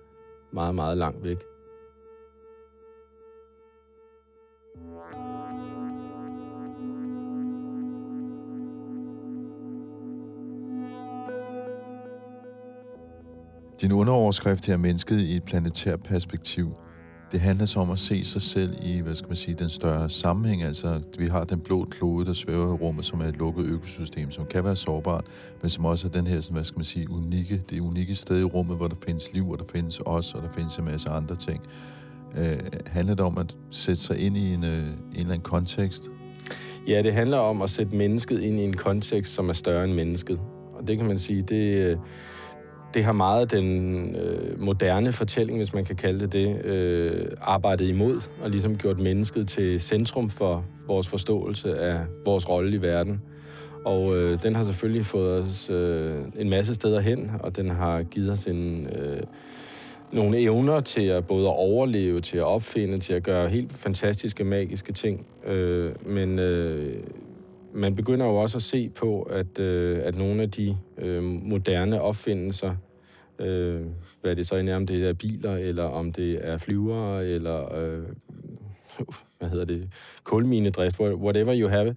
meget, 0.52 0.75
meget 0.75 0.99
langt 0.99 1.25
væk. 1.25 1.38
Din 13.81 13.93
underoverskrift 13.93 14.66
her, 14.66 14.76
mennesket 14.76 15.21
i 15.21 15.37
et 15.37 15.43
planetært 15.43 16.02
perspektiv, 16.02 16.75
det 17.33 17.40
handler 17.40 17.66
så 17.66 17.81
om 17.81 17.90
at 17.90 17.99
se 17.99 18.25
sig 18.25 18.43
selv 18.43 18.76
i, 18.83 19.00
hvad 19.00 19.14
skal 19.14 19.28
man 19.28 19.37
sige, 19.37 19.54
den 19.54 19.69
større 19.69 20.11
sammenhæng. 20.11 20.62
Altså, 20.62 21.00
vi 21.19 21.26
har 21.26 21.45
den 21.45 21.61
blå 21.61 21.85
klode, 21.85 22.26
der 22.26 22.33
svæver 22.33 22.69
i 22.69 22.76
rummet, 22.76 23.04
som 23.04 23.21
er 23.21 23.25
et 23.25 23.37
lukket 23.37 23.64
økosystem, 23.64 24.31
som 24.31 24.47
kan 24.47 24.64
være 24.64 24.76
sårbart, 24.76 25.25
men 25.62 25.71
som 25.71 25.85
også 25.85 26.09
er 26.09 26.11
den 26.11 26.26
her, 26.26 26.52
hvad 26.52 26.64
skal 26.64 26.78
man 26.78 26.85
sige, 26.85 27.11
unikke, 27.11 27.62
det 27.71 27.81
unikke 27.81 28.14
sted 28.14 28.40
i 28.40 28.45
rummet, 28.45 28.76
hvor 28.76 28.88
der 28.88 28.97
findes 29.07 29.33
liv, 29.33 29.50
og 29.50 29.59
der 29.59 29.64
findes 29.73 30.00
os, 30.07 30.35
og 30.35 30.43
der 30.43 30.49
findes 30.49 30.76
en 30.76 30.85
masse 30.85 31.09
andre 31.09 31.37
ting. 31.37 31.61
Øh, 32.38 32.59
handler 32.87 33.14
det 33.14 33.25
om 33.25 33.38
at 33.38 33.57
sætte 33.71 34.02
sig 34.02 34.19
ind 34.19 34.37
i 34.37 34.54
en, 34.54 34.64
øh, 34.64 34.78
en 34.78 34.87
eller 35.12 35.25
anden 35.25 35.40
kontekst? 35.40 36.09
Ja, 36.88 37.02
det 37.02 37.12
handler 37.12 37.38
om 37.38 37.62
at 37.62 37.71
sætte 37.71 37.97
mennesket 37.97 38.40
ind 38.40 38.61
i 38.61 38.64
en 38.64 38.75
kontekst, 38.75 39.35
som 39.35 39.49
er 39.49 39.52
større 39.52 39.85
end 39.85 39.93
mennesket. 39.93 40.40
Og 40.73 40.87
det 40.87 40.99
kan 40.99 41.07
man 41.07 41.19
sige, 41.19 41.43
det, 41.43 41.90
øh, 41.90 41.97
det 42.95 43.05
har 43.05 43.13
meget 43.13 43.51
den 43.51 44.17
øh, 44.17 44.61
moderne 44.61 45.13
fortælling, 45.13 45.59
hvis 45.59 45.75
man 45.75 45.85
kan 45.85 45.97
kalde 45.97 46.21
det 46.21 46.33
det, 46.33 46.65
øh, 46.65 47.27
arbejdet 47.41 47.89
imod, 47.89 48.21
og 48.43 48.51
ligesom 48.51 48.77
gjort 48.77 48.99
mennesket 48.99 49.49
til 49.49 49.81
centrum 49.81 50.31
for 50.31 50.65
vores 50.87 51.09
forståelse 51.09 51.79
af 51.79 51.99
vores 52.25 52.49
rolle 52.49 52.77
i 52.77 52.83
verden. 52.83 53.23
Og 53.85 54.17
øh, 54.17 54.43
den 54.43 54.55
har 54.55 54.65
selvfølgelig 54.65 55.07
fået 55.07 55.43
os 55.43 55.71
øh, 55.71 56.15
en 56.39 56.51
masse 56.51 56.75
steder 56.75 57.01
hen, 57.01 57.31
og 57.41 57.57
den 57.57 57.71
har 57.71 58.03
givet 58.03 58.31
os 58.31 58.47
en, 58.47 58.87
øh, 58.87 59.21
nogle 60.13 60.39
evner 60.39 60.81
til 60.81 61.03
at 61.07 61.27
både 61.27 61.49
at 61.49 61.55
overleve, 61.55 62.21
til 62.21 62.37
at 62.37 62.45
opfinde, 62.45 62.99
til 62.99 63.13
at 63.13 63.23
gøre 63.23 63.49
helt 63.49 63.73
fantastiske, 63.73 64.45
magiske 64.45 64.93
ting. 64.93 65.27
Øh, 65.47 65.93
men 66.07 66.39
øh, 66.39 66.95
man 67.75 67.95
begynder 67.95 68.27
jo 68.27 68.37
også 68.37 68.59
at 68.59 68.63
se 68.63 68.89
på, 68.89 69.23
at, 69.23 69.59
øh, 69.59 70.01
at 70.05 70.19
nogle 70.19 70.43
af 70.43 70.51
de 70.51 70.77
øh, 70.99 71.23
moderne 71.23 72.01
opfindelser, 72.01 72.75
øh, 73.38 73.83
hvad 74.21 74.37
det 74.37 74.47
så 74.47 74.57
end 74.57 74.69
er, 74.69 74.76
om 74.76 74.87
det 74.87 75.09
er 75.09 75.12
biler, 75.12 75.57
eller 75.57 75.85
om 75.85 76.12
det 76.12 76.49
er 76.49 76.59
flyvere, 76.59 77.26
eller 77.26 77.75
øh, 77.75 78.03
hvad 79.38 79.49
hedder 79.49 79.64
det, 79.64 79.88
kulminedrift, 80.25 81.00
whatever 81.00 81.61
you 81.61 81.69
have, 81.69 81.97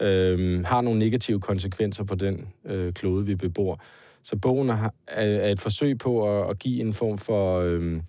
øh, 0.00 0.64
har 0.64 0.80
nogle 0.80 0.98
negative 0.98 1.40
konsekvenser 1.40 2.04
på 2.04 2.14
den 2.14 2.48
øh, 2.64 2.92
klode, 2.92 3.26
vi 3.26 3.34
bebor. 3.34 3.80
Så 4.22 4.36
bogen 4.36 4.70
er, 4.70 4.90
er 5.06 5.48
et 5.48 5.60
forsøg 5.60 5.98
på 5.98 6.40
at, 6.40 6.50
at 6.50 6.58
give 6.58 6.80
en 6.80 6.94
form 6.94 7.18
for... 7.18 7.60
Øh, 7.60 8.00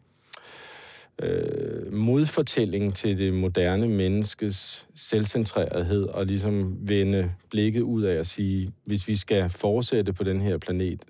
øh, 1.22 1.94
modfortælling 1.94 2.96
til 2.96 3.20
det 3.20 3.34
moderne 3.34 3.88
menneskes 3.88 4.88
selvcentrerethed 4.96 6.04
og 6.04 6.26
ligesom 6.26 6.78
vende 6.80 7.32
blikket 7.50 7.82
ud 7.82 8.04
af 8.04 8.16
at 8.16 8.28
sige, 8.28 8.72
hvis 8.86 9.08
vi 9.08 9.16
skal 9.16 9.50
fortsætte 9.50 10.14
på 10.14 10.24
den 10.24 10.42
her 10.42 10.58
planet, 10.58 11.04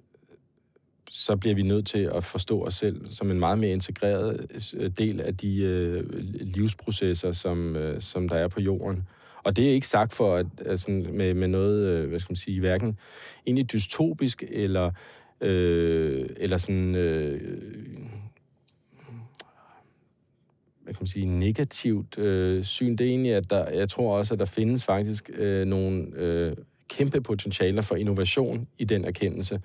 så 1.14 1.36
bliver 1.36 1.56
vi 1.56 1.62
nødt 1.62 1.88
til 1.88 2.10
at 2.16 2.24
forstå 2.24 2.66
os 2.66 2.74
selv 2.74 3.10
som 3.10 3.32
en 3.32 3.40
meget 3.40 3.60
mere 3.60 3.72
integreret 3.72 4.48
øh, 4.78 4.92
del 4.98 5.22
af 5.22 5.38
de 5.38 5.58
øh, 5.58 6.04
livsprocesser, 6.42 7.32
som, 7.32 7.76
øh, 7.76 8.02
som 8.02 8.30
der 8.30 8.36
er 8.36 8.48
på 8.48 8.62
jorden. 8.62 9.08
Og 9.44 9.56
det 9.56 9.70
er 9.70 9.74
ikke 9.74 9.88
sagt 9.88 10.14
for 10.14 10.36
at, 10.36 10.46
altså, 10.66 10.92
med, 10.92 11.34
med 11.34 11.48
noget, 11.48 11.88
øh, 11.88 12.10
hvad 12.10 12.20
skal 12.20 12.32
man 12.32 12.36
sige, 12.36 12.60
hverken 12.60 12.98
egentlig 13.48 13.72
dystopisk 13.72 14.44
eller, 14.50 14.92
øh, 15.42 16.30
eller 16.38 16.58
sådan... 16.58 16.96
Øh, 16.96 17.42
hvad 20.84 20.94
kan 20.94 21.02
man 21.02 21.08
sige, 21.08 21.26
negativt 21.26 22.18
øh, 22.18 22.64
syn. 22.64 22.96
Det 22.96 23.06
er 23.06 23.10
egentlig, 23.10 23.34
at 23.34 23.50
der, 23.50 23.70
jeg 23.70 23.90
tror 23.90 24.18
også, 24.18 24.34
at 24.34 24.40
der 24.40 24.46
findes 24.46 24.86
faktisk 24.86 25.30
øh, 25.34 25.68
nogle 25.68 26.08
øh, 26.16 26.56
kæmpe 26.90 27.22
potentialer 27.22 27.82
for 27.82 27.96
innovation 27.96 28.68
i 28.78 28.84
den 28.84 29.06
erkendelse, 29.06 29.62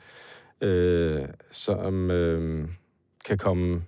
øh, 0.61 1.23
som 1.51 2.11
øh, 2.11 2.69
kan 3.25 3.39
komme 3.39 3.83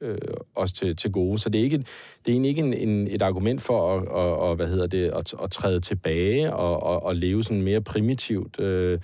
øh, 0.00 0.18
os 0.54 0.72
til, 0.72 0.96
til 0.96 1.12
gode. 1.12 1.38
Så 1.38 1.48
det 1.48 1.58
er, 1.58 1.64
ikke, 1.64 1.78
det 1.78 2.28
er 2.28 2.32
egentlig 2.32 2.48
ikke 2.48 2.62
en, 2.62 2.74
en, 2.74 3.08
et 3.10 3.22
argument 3.22 3.62
for 3.62 3.96
at, 3.96 4.08
og, 4.08 4.38
og, 4.38 4.56
hvad 4.56 4.66
hedder 4.66 4.86
det, 4.86 5.10
at, 5.14 5.34
at 5.42 5.50
træde 5.50 5.80
tilbage 5.80 6.54
og, 6.54 6.82
og, 6.82 7.02
og 7.02 7.16
leve 7.16 7.44
sådan 7.44 7.62
mere 7.62 7.80
primitivt 7.80 8.60
øh, 8.60 9.00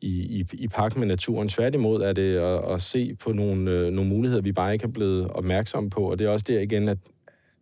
i, 0.00 0.40
i, 0.40 0.44
i 0.52 0.68
pagt 0.68 0.96
med 0.96 1.06
naturen. 1.06 1.48
Tværtimod 1.48 2.02
er 2.02 2.12
det 2.12 2.36
at, 2.36 2.74
at 2.74 2.82
se 2.82 3.14
på 3.14 3.32
nogle, 3.32 3.70
øh, 3.70 3.90
nogle 3.90 4.10
muligheder, 4.10 4.42
vi 4.42 4.52
bare 4.52 4.72
ikke 4.72 4.84
er 4.84 4.92
blevet 4.92 5.28
opmærksomme 5.28 5.90
på. 5.90 6.10
Og 6.10 6.18
det 6.18 6.26
er 6.26 6.30
også 6.30 6.46
der 6.48 6.60
igen, 6.60 6.88
at, 6.88 6.98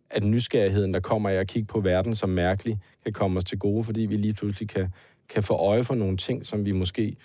at 0.09 0.23
nysgerrigheden, 0.23 0.93
der 0.93 0.99
kommer 0.99 1.29
af 1.29 1.35
at 1.35 1.47
kigge 1.47 1.67
på 1.67 1.79
verden 1.79 2.15
som 2.15 2.29
mærkelig, 2.29 2.79
kan 3.03 3.13
komme 3.13 3.37
os 3.37 3.43
til 3.43 3.59
gode, 3.59 3.83
fordi 3.83 4.01
vi 4.01 4.17
lige 4.17 4.33
pludselig 4.33 4.69
kan, 4.69 4.87
kan 5.33 5.43
få 5.43 5.53
øje 5.53 5.83
for 5.83 5.95
nogle 5.95 6.17
ting, 6.17 6.45
som 6.45 6.65
vi 6.65 6.71
måske 6.71 7.15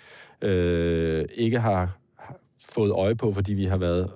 øh, 0.41 1.25
ikke 1.35 1.59
har 1.59 1.97
fået 2.69 2.91
øje 2.91 3.15
på, 3.15 3.33
fordi 3.33 3.53
vi 3.53 3.65
har 3.65 3.77
været 3.77 4.11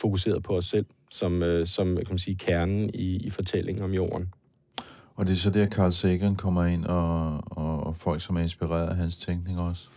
fokuseret 0.00 0.42
på 0.42 0.56
os 0.56 0.64
selv 0.64 0.86
som, 1.10 1.42
øh, 1.42 1.66
som 1.66 1.96
kan 1.96 2.06
man 2.10 2.18
sige, 2.18 2.36
kernen 2.36 2.90
i, 2.94 3.16
i 3.16 3.30
fortællingen 3.30 3.84
om 3.84 3.92
jorden. 3.92 4.32
Og 5.16 5.26
det 5.26 5.32
er 5.32 5.36
så 5.36 5.50
der, 5.50 5.66
Carl 5.66 5.90
Sagan 5.90 6.36
kommer 6.36 6.64
ind, 6.64 6.84
og, 6.84 7.40
og, 7.46 7.86
og 7.86 7.96
folk, 7.96 8.20
som 8.20 8.36
er 8.36 8.40
inspireret 8.40 8.88
af 8.88 8.96
hans 8.96 9.18
tænkning 9.18 9.60
også? 9.60 9.88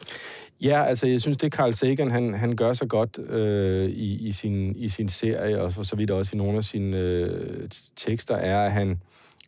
Ja, 0.62 0.84
altså 0.84 1.08
jeg 1.08 1.22
synes, 1.22 1.38
det 1.38 1.54
Carl 1.54 1.74
Sagan, 1.74 2.12
han, 2.12 2.34
han 2.34 2.56
gør 2.56 2.74
så 2.74 2.86
godt 2.86 3.20
øh, 3.20 3.90
i, 3.90 4.28
i, 4.28 4.32
sin, 4.32 4.76
i 4.76 4.90
sin 4.90 5.10
serie, 5.10 5.62
og 5.62 5.74
for 5.74 5.84
så 5.84 5.96
vidt 5.96 6.12
også 6.12 6.32
i 6.34 6.38
nogle 6.38 6.58
af 6.58 6.64
sine 6.64 6.98
øh, 6.98 7.70
tekster, 7.96 8.36
er, 8.36 8.66
at 8.66 8.72
han... 8.72 9.02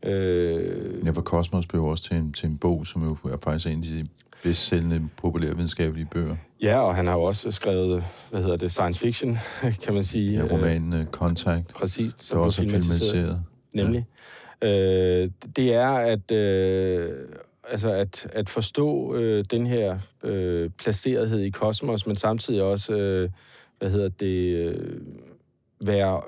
Øh, 0.06 1.06
ja, 1.06 1.12
for 1.12 1.22
Kosmos 1.22 1.68
blev 1.68 1.84
også 1.84 2.04
til 2.04 2.18
en, 2.18 2.34
til 2.34 2.50
en 2.50 2.58
bog, 2.58 2.88
som 2.88 3.04
jo 3.04 3.18
er 3.32 3.38
faktisk 3.44 3.68
en 3.68 3.78
af 3.78 3.84
de 3.84 4.06
bedst 4.44 4.66
sælgende 4.66 5.10
populærvidenskabelige 5.18 6.08
bøger. 6.12 6.36
Ja, 6.62 6.80
og 6.80 6.96
han 6.96 7.08
har 7.08 7.14
jo 7.14 7.24
også 7.24 7.52
skrevet, 7.52 8.04
hvad 8.30 8.42
hedder 8.42 8.58
det, 8.58 8.72
science 8.72 9.00
fiction, 9.00 9.38
kan 9.84 9.94
man 9.94 10.04
sige. 10.04 10.34
Ja, 10.34 10.54
romanen 10.56 11.02
uh, 11.02 11.06
Contact. 11.06 11.74
Præcis. 11.74 12.12
Som 12.18 12.40
også 12.40 12.64
er 12.64 12.70
filmatiseret. 12.70 13.44
Nemlig. 13.74 14.06
Ja. 14.62 15.24
Øh, 15.24 15.32
det 15.56 15.74
er, 15.74 15.90
at... 15.90 16.32
Øh, 16.32 17.12
altså 17.70 17.92
at, 17.92 18.28
at 18.34 18.50
forstå 18.50 19.16
øh, 19.16 19.46
den 19.52 19.68
her 19.68 20.00
øh, 20.24 20.70
placerethed 20.70 21.40
i 21.40 21.50
kosmos, 21.50 22.08
men 22.08 22.16
samtidig 22.16 22.64
også, 22.64 22.94
øh, 22.94 23.30
hvad 23.80 23.90
hedder 23.90 24.10
det, 24.10 24.56
øh, 24.56 25.02
være 25.82 26.22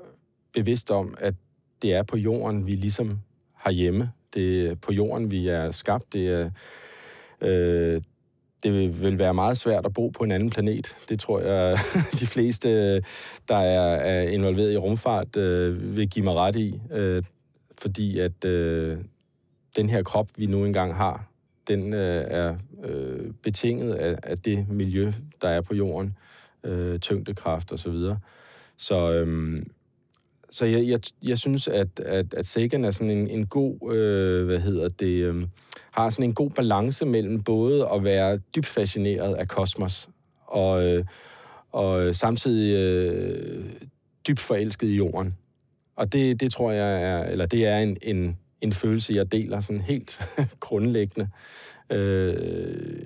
bevidst 0.53 0.91
om, 0.91 1.15
at 1.19 1.35
det 1.81 1.93
er 1.93 2.03
på 2.03 2.17
jorden, 2.17 2.67
vi 2.67 2.71
ligesom 2.71 3.19
herhjemme. 3.67 4.11
Det 4.33 4.69
er 4.69 4.75
på 4.75 4.93
jorden, 4.93 5.31
vi 5.31 5.47
er 5.47 5.71
skabt. 5.71 6.13
Det 6.13 6.29
er, 6.29 6.49
øh, 7.41 8.01
det 8.63 9.01
vil 9.01 9.19
være 9.19 9.33
meget 9.33 9.57
svært 9.57 9.85
at 9.85 9.93
bo 9.93 10.09
på 10.09 10.23
en 10.23 10.31
anden 10.31 10.49
planet. 10.49 10.95
Det 11.09 11.19
tror 11.19 11.39
jeg, 11.39 11.77
de 12.19 12.25
fleste, 12.25 12.93
der 13.47 13.55
er, 13.55 13.95
er 13.95 14.21
involveret 14.29 14.73
i 14.73 14.77
rumfart, 14.77 15.35
øh, 15.35 15.95
vil 15.95 16.09
give 16.09 16.25
mig 16.25 16.33
ret 16.33 16.55
i. 16.55 16.81
Øh, 16.91 17.23
fordi 17.77 18.19
at 18.19 18.45
øh, 18.45 18.97
den 19.75 19.89
her 19.89 20.03
krop, 20.03 20.27
vi 20.37 20.45
nu 20.45 20.65
engang 20.65 20.95
har, 20.95 21.31
den 21.67 21.93
øh, 21.93 22.25
er 22.27 22.55
øh, 22.83 23.33
betinget 23.43 23.93
af, 23.93 24.17
af 24.23 24.37
det 24.37 24.69
miljø, 24.69 25.11
der 25.41 25.49
er 25.49 25.61
på 25.61 25.75
jorden, 25.75 26.17
øh, 26.63 26.99
tyngdekraft 26.99 27.71
osv. 27.71 27.77
Så, 27.77 27.89
videre. 27.89 28.19
så, 28.77 29.11
øh, 29.11 29.63
så 30.51 30.65
jeg, 30.65 30.87
jeg, 30.87 30.99
jeg 31.23 31.37
synes, 31.37 31.67
at, 31.67 31.99
at, 31.99 32.33
at 32.33 32.47
Sagan 32.47 32.85
er 32.85 32.91
sådan 32.91 33.17
en, 33.17 33.27
en 33.27 33.45
god, 33.45 33.93
øh, 33.93 34.45
hvad 34.45 34.59
hedder 34.59 34.89
det, 34.89 35.23
øh, 35.23 35.47
har 35.91 36.09
sådan 36.09 36.29
en 36.29 36.33
god 36.33 36.49
balance 36.49 37.05
mellem 37.05 37.43
både 37.43 37.89
at 37.93 38.03
være 38.03 38.37
dybt 38.55 38.65
fascineret 38.65 39.35
af 39.35 39.47
kosmos 39.47 40.09
og, 40.45 40.83
øh, 40.83 41.05
og 41.71 42.15
samtidig 42.15 42.75
øh, 42.75 43.65
dybt 44.27 44.39
forelsket 44.39 44.87
i 44.87 44.95
jorden. 44.95 45.37
Og 45.95 46.13
det, 46.13 46.39
det 46.39 46.51
tror 46.51 46.71
jeg 46.71 47.03
er, 47.03 47.23
eller 47.23 47.45
det 47.45 47.65
er 47.65 47.77
en, 47.77 47.97
en, 48.01 48.37
en 48.61 48.73
følelse, 48.73 49.13
jeg 49.13 49.31
deler 49.31 49.59
sådan 49.59 49.81
helt 49.81 50.21
grundlæggende. 50.59 51.29
Øh, 51.89 53.05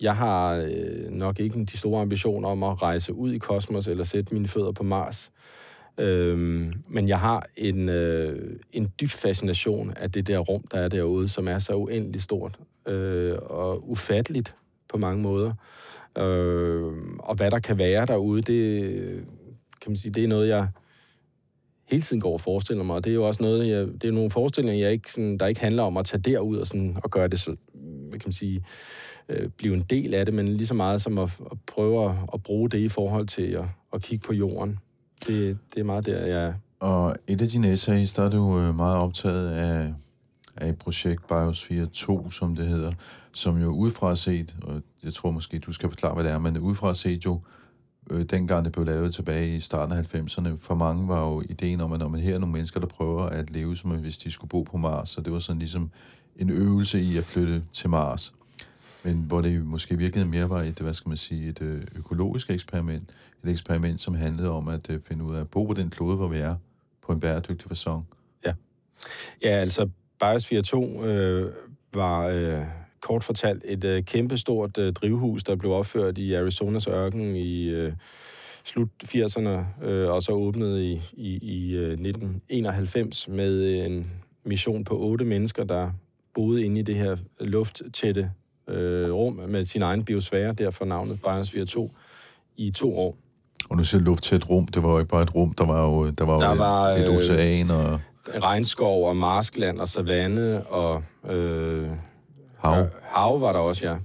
jeg 0.00 0.16
har 0.16 0.54
øh, 0.54 1.10
nok 1.10 1.40
ikke 1.40 1.64
de 1.64 1.76
store 1.76 2.02
ambitioner 2.02 2.48
om 2.48 2.62
at 2.62 2.82
rejse 2.82 3.14
ud 3.14 3.32
i 3.32 3.38
kosmos 3.38 3.86
eller 3.86 4.04
sætte 4.04 4.34
mine 4.34 4.48
fødder 4.48 4.72
på 4.72 4.82
Mars. 4.82 5.30
Øh, 5.30 5.48
Øhm, 5.98 6.72
men 6.88 7.08
jeg 7.08 7.20
har 7.20 7.46
en, 7.56 7.88
øh, 7.88 8.56
en 8.72 8.92
dyb 9.00 9.08
fascination 9.10 9.92
af 9.96 10.10
det 10.12 10.26
der 10.26 10.38
rum, 10.38 10.64
der 10.72 10.78
er 10.78 10.88
derude, 10.88 11.28
som 11.28 11.48
er 11.48 11.58
så 11.58 11.72
uendeligt 11.72 12.24
stort 12.24 12.58
øh, 12.88 13.36
og 13.42 13.90
ufatteligt 13.90 14.54
på 14.88 14.96
mange 14.98 15.22
måder. 15.22 15.52
Øh, 16.18 16.92
og 17.18 17.34
hvad 17.34 17.50
der 17.50 17.58
kan 17.58 17.78
være 17.78 18.06
derude, 18.06 18.42
det, 18.42 18.90
kan 19.80 19.90
man 19.90 19.96
sige, 19.96 20.12
det 20.12 20.24
er 20.24 20.28
noget, 20.28 20.48
jeg 20.48 20.68
hele 21.84 22.02
tiden 22.02 22.20
går 22.20 22.32
og 22.32 22.40
forestiller 22.40 22.84
mig, 22.84 22.96
og 22.96 23.04
det 23.04 23.10
er 23.10 23.14
jo 23.14 23.26
også 23.26 23.42
noget, 23.42 23.68
jeg, 23.68 23.86
det 23.86 24.04
er 24.04 24.12
nogle 24.12 24.30
forestillinger, 24.30 24.84
jeg 24.84 24.92
ikke, 24.92 25.12
sådan, 25.12 25.38
der 25.38 25.46
ikke 25.46 25.60
handler 25.60 25.82
om 25.82 25.96
at 25.96 26.06
tage 26.06 26.20
derud 26.20 26.56
og, 26.56 26.66
sådan, 26.66 26.96
og 27.02 27.10
gøre 27.10 27.28
det 27.28 27.40
så, 27.40 27.56
kan 28.10 28.22
man 28.24 28.32
sige, 28.32 28.64
øh, 29.28 29.48
blive 29.48 29.74
en 29.74 29.82
del 29.82 30.14
af 30.14 30.24
det, 30.24 30.34
men 30.34 30.48
lige 30.48 30.66
så 30.66 30.74
meget 30.74 31.02
som 31.02 31.18
at, 31.18 31.40
at 31.50 31.58
prøve 31.66 32.10
at, 32.10 32.16
at 32.34 32.42
bruge 32.42 32.70
det 32.70 32.78
i 32.78 32.88
forhold 32.88 33.26
til 33.26 33.42
at, 33.42 33.64
at 33.92 34.02
kigge 34.02 34.26
på 34.26 34.32
jorden. 34.32 34.78
Det, 35.28 35.58
det 35.74 35.80
er 35.80 35.84
meget 35.84 36.06
der, 36.06 36.26
jeg 36.26 36.44
er. 36.44 36.52
Og 36.80 37.16
et 37.26 37.42
af 37.42 37.48
dine 37.48 37.72
essays, 37.72 38.14
der 38.14 38.22
er 38.22 38.30
du 38.30 38.58
øh, 38.58 38.76
meget 38.76 38.96
optaget 38.96 39.50
af, 39.50 39.94
af 40.56 40.68
et 40.68 40.78
projekt 40.78 41.28
Biosphere 41.28 41.86
2, 41.86 42.30
som 42.30 42.56
det 42.56 42.66
hedder, 42.66 42.92
som 43.32 43.62
jo 43.62 43.68
udefra 43.68 44.16
set, 44.16 44.56
og 44.62 44.82
jeg 45.04 45.14
tror 45.14 45.30
måske, 45.30 45.58
du 45.58 45.72
skal 45.72 45.88
forklare, 45.88 46.14
hvad 46.14 46.24
det 46.24 46.32
er, 46.32 46.38
men 46.38 46.58
udefra 46.58 46.94
set 46.94 47.24
jo 47.24 47.40
øh, 48.10 48.22
dengang 48.22 48.64
det 48.64 48.72
blev 48.72 48.84
lavet 48.84 49.14
tilbage 49.14 49.56
i 49.56 49.60
starten 49.60 49.98
af 49.98 50.14
90'erne, 50.14 50.48
for 50.58 50.74
mange 50.74 51.08
var 51.08 51.28
jo 51.28 51.42
ideen 51.48 51.80
om, 51.80 51.92
at 51.92 51.98
når 51.98 52.08
man 52.08 52.20
her 52.20 52.34
er 52.34 52.38
nogle 52.38 52.52
mennesker, 52.52 52.80
der 52.80 52.86
prøver 52.86 53.22
at 53.22 53.50
leve 53.50 53.76
som 53.76 53.90
hvis 53.90 54.18
de 54.18 54.30
skulle 54.30 54.48
bo 54.48 54.62
på 54.62 54.76
Mars, 54.76 55.08
så 55.08 55.20
det 55.20 55.32
var 55.32 55.38
sådan 55.38 55.58
ligesom 55.58 55.90
en 56.36 56.50
øvelse 56.50 57.00
i 57.00 57.16
at 57.16 57.24
flytte 57.24 57.62
til 57.72 57.90
Mars. 57.90 58.34
Men 59.04 59.24
hvor 59.28 59.40
det 59.40 59.66
måske 59.66 59.98
virkede 59.98 60.24
mere 60.24 60.50
var 60.50 60.62
et, 60.62 60.78
hvad 60.78 60.94
skal 60.94 61.08
man 61.08 61.16
sige, 61.16 61.48
et 61.48 61.62
øh, 61.62 61.82
økologisk 61.98 62.50
eksperiment. 62.50 63.10
Et 63.44 63.50
eksperiment, 63.50 64.00
som 64.00 64.14
handlede 64.14 64.50
om 64.50 64.68
at 64.68 64.90
øh, 64.90 65.00
finde 65.00 65.24
ud 65.24 65.36
af 65.36 65.40
at 65.40 65.48
bo 65.48 65.66
på 65.66 65.74
den 65.74 65.90
klode, 65.90 66.16
hvor 66.16 66.28
vi 66.28 66.38
er, 66.38 66.54
på 67.06 67.12
en 67.12 67.20
bæredygtig 67.20 67.68
fasong. 67.68 68.06
Ja. 68.46 68.52
Ja, 69.42 69.48
altså 69.48 69.88
Biosphere 70.20 70.62
2 70.62 71.04
øh, 71.04 71.52
var 71.94 72.26
øh, 72.26 72.62
kort 73.00 73.24
fortalt 73.24 73.62
et 73.66 73.84
øh, 73.84 74.04
kæmpestort 74.04 74.78
øh, 74.78 74.92
drivhus, 74.92 75.44
der 75.44 75.56
blev 75.56 75.72
opført 75.72 76.18
i 76.18 76.34
Arizonas 76.34 76.86
ørken 76.86 77.36
i 77.36 77.68
øh, 77.68 77.92
slut 78.64 78.88
80'erne, 79.04 79.84
øh, 79.84 80.10
og 80.10 80.22
så 80.22 80.32
åbnet 80.32 80.80
i, 80.80 81.02
i, 81.12 81.38
i 81.42 81.76
øh, 81.76 81.92
1991 81.92 83.28
med 83.28 83.84
en 83.86 84.12
mission 84.44 84.84
på 84.84 84.98
otte 84.98 85.24
mennesker, 85.24 85.64
der 85.64 85.90
boede 86.34 86.64
inde 86.64 86.80
i 86.80 86.82
det 86.82 86.94
her 86.94 87.16
lufttætte 87.40 88.30
øh, 88.68 89.12
rum 89.12 89.40
med 89.48 89.64
sin 89.64 89.82
egen 89.82 90.04
biosfære, 90.04 90.52
derfor 90.52 90.84
navnet 90.84 91.20
Biosphere 91.22 91.66
2, 91.66 91.90
i 92.56 92.70
to 92.70 92.98
år. 92.98 93.16
Og 93.68 93.76
nu 93.76 93.84
siger 93.84 94.02
lufttæt 94.02 94.50
rum, 94.50 94.66
det 94.66 94.82
var 94.82 94.90
jo 94.90 94.98
ikke 94.98 95.08
bare 95.08 95.22
et 95.22 95.34
rum, 95.34 95.54
der 95.54 95.66
var 95.66 95.84
jo, 95.84 96.10
der 96.10 96.24
var 96.24 96.38
der 96.38 96.48
jo 96.48 96.54
var, 96.54 96.88
et, 96.88 97.00
et 97.00 97.08
øh, 97.08 97.16
ocean 97.16 97.70
og... 97.70 98.00
Regnskov 98.42 99.08
og 99.08 99.16
marskland 99.16 99.80
og 99.80 99.88
savanne 99.88 100.66
og... 100.66 101.02
Øh, 101.30 101.88
Hav. 102.58 102.80
Øh, 102.82 102.86
hav 103.02 103.40
var 103.40 103.52
der 103.52 103.58
også, 103.58 103.86
ja. 103.88 103.96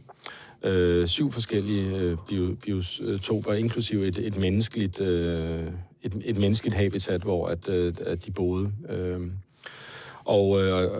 Øh, 0.69 1.08
syv 1.08 1.32
forskellige 1.32 1.95
øh, 1.97 2.17
bio, 2.30 2.56
biotoper, 2.63 3.54
inklusive 3.54 4.08
et, 4.08 4.17
et 4.17 4.38
menneskeligt... 4.38 5.02
Øh, 5.02 5.63
et, 6.04 6.21
et 6.26 6.38
menneskeligt 6.38 6.76
habitat, 6.76 7.21
hvor 7.21 7.47
at, 7.47 7.69
øh, 7.69 7.93
at 8.06 8.26
de 8.26 8.32
boede. 8.32 8.71
Øh, 8.89 9.19
og 10.26 10.62
øh, 10.62 10.91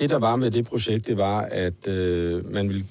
det, 0.00 0.10
der 0.10 0.18
var 0.18 0.36
med 0.36 0.50
det 0.50 0.66
projekt, 0.66 1.06
det 1.06 1.16
var, 1.16 1.40
at 1.40 1.88
øh, 1.88 2.52
man 2.52 2.68
ville, 2.68 2.84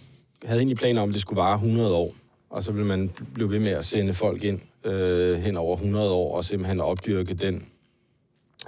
havde 0.45 0.59
egentlig 0.59 0.77
planer 0.77 1.01
om, 1.01 1.09
at 1.09 1.13
det 1.13 1.21
skulle 1.21 1.37
vare 1.41 1.55
100 1.55 1.93
år. 1.93 2.13
Og 2.49 2.63
så 2.63 2.71
ville 2.71 2.87
man 2.87 3.11
blive 3.33 3.49
ved 3.51 3.59
med 3.59 3.71
at 3.71 3.85
sende 3.85 4.13
folk 4.13 4.43
ind 4.43 4.59
øh, 4.83 5.37
hen 5.39 5.57
over 5.57 5.75
100 5.75 6.11
år, 6.11 6.35
og 6.35 6.43
simpelthen 6.45 6.79
opdyrke 6.79 7.33
den, 7.33 7.65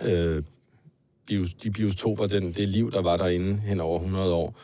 øh, 0.05 0.43
bios, 1.27 1.53
de 1.53 1.71
biotoper, 1.71 2.27
den, 2.27 2.53
det 2.53 2.69
liv, 2.69 2.91
der 2.91 3.01
var 3.01 3.17
derinde 3.17 3.57
hen 3.61 3.79
over 3.79 3.99
100 3.99 4.33
år. 4.33 4.55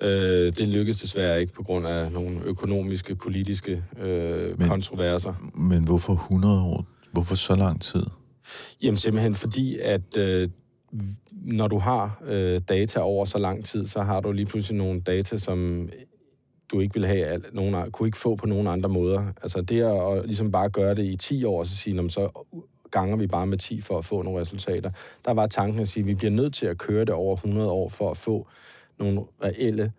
Øh, 0.00 0.56
det 0.56 0.68
lykkedes 0.68 1.00
desværre 1.00 1.40
ikke 1.40 1.52
på 1.52 1.62
grund 1.62 1.86
af 1.86 2.12
nogle 2.12 2.40
økonomiske, 2.44 3.14
politiske 3.14 3.84
øh, 4.00 4.58
Men- 4.58 4.68
kontroverser. 4.68 5.50
Men 5.54 5.84
hvorfor 5.84 6.12
100 6.14 6.60
år? 6.62 6.86
Hvorfor 7.12 7.34
så 7.34 7.54
lang 7.54 7.80
tid? 7.80 8.02
Jamen 8.82 8.96
simpelthen 8.96 9.34
fordi, 9.34 9.78
at 9.78 10.16
øh, 10.16 10.48
når 11.32 11.68
du 11.68 11.78
har 11.78 12.22
øh, 12.24 12.60
data 12.68 13.00
over 13.00 13.24
så 13.24 13.38
lang 13.38 13.64
tid, 13.64 13.86
så 13.86 14.00
har 14.00 14.20
du 14.20 14.32
lige 14.32 14.46
pludselig 14.46 14.78
nogle 14.78 15.00
data, 15.00 15.36
som 15.36 15.88
du 16.72 16.80
ikke 16.80 16.94
vil 16.94 17.06
have, 17.06 17.26
al- 17.26 17.44
nogen, 17.52 17.90
kunne 17.90 18.08
ikke 18.08 18.18
få 18.18 18.36
på 18.36 18.46
nogen 18.46 18.66
andre 18.66 18.88
måder. 18.88 19.26
Altså 19.42 19.60
det 19.60 19.82
at, 19.82 20.18
at 20.18 20.26
ligesom 20.26 20.52
bare 20.52 20.68
gøre 20.68 20.94
det 20.94 21.04
i 21.04 21.16
10 21.16 21.44
år, 21.44 21.58
og 21.58 21.66
så 21.66 21.76
sige, 21.76 22.10
så 22.10 22.44
ganger 22.90 23.16
vi 23.16 23.26
bare 23.26 23.46
med 23.46 23.58
10 23.58 23.80
for 23.80 23.98
at 23.98 24.04
få 24.04 24.22
nogle 24.22 24.40
resultater. 24.40 24.90
Der 25.24 25.32
var 25.32 25.46
tanken 25.46 25.80
at 25.80 25.88
sige, 25.88 26.02
at 26.02 26.06
vi 26.06 26.14
bliver 26.14 26.30
nødt 26.30 26.54
til 26.54 26.66
at 26.66 26.78
køre 26.78 27.00
det 27.00 27.14
over 27.14 27.34
100 27.34 27.70
år 27.70 27.88
for 27.88 28.10
at 28.10 28.16
få 28.16 28.48
nogle 28.98 29.20
reelle 29.44 29.92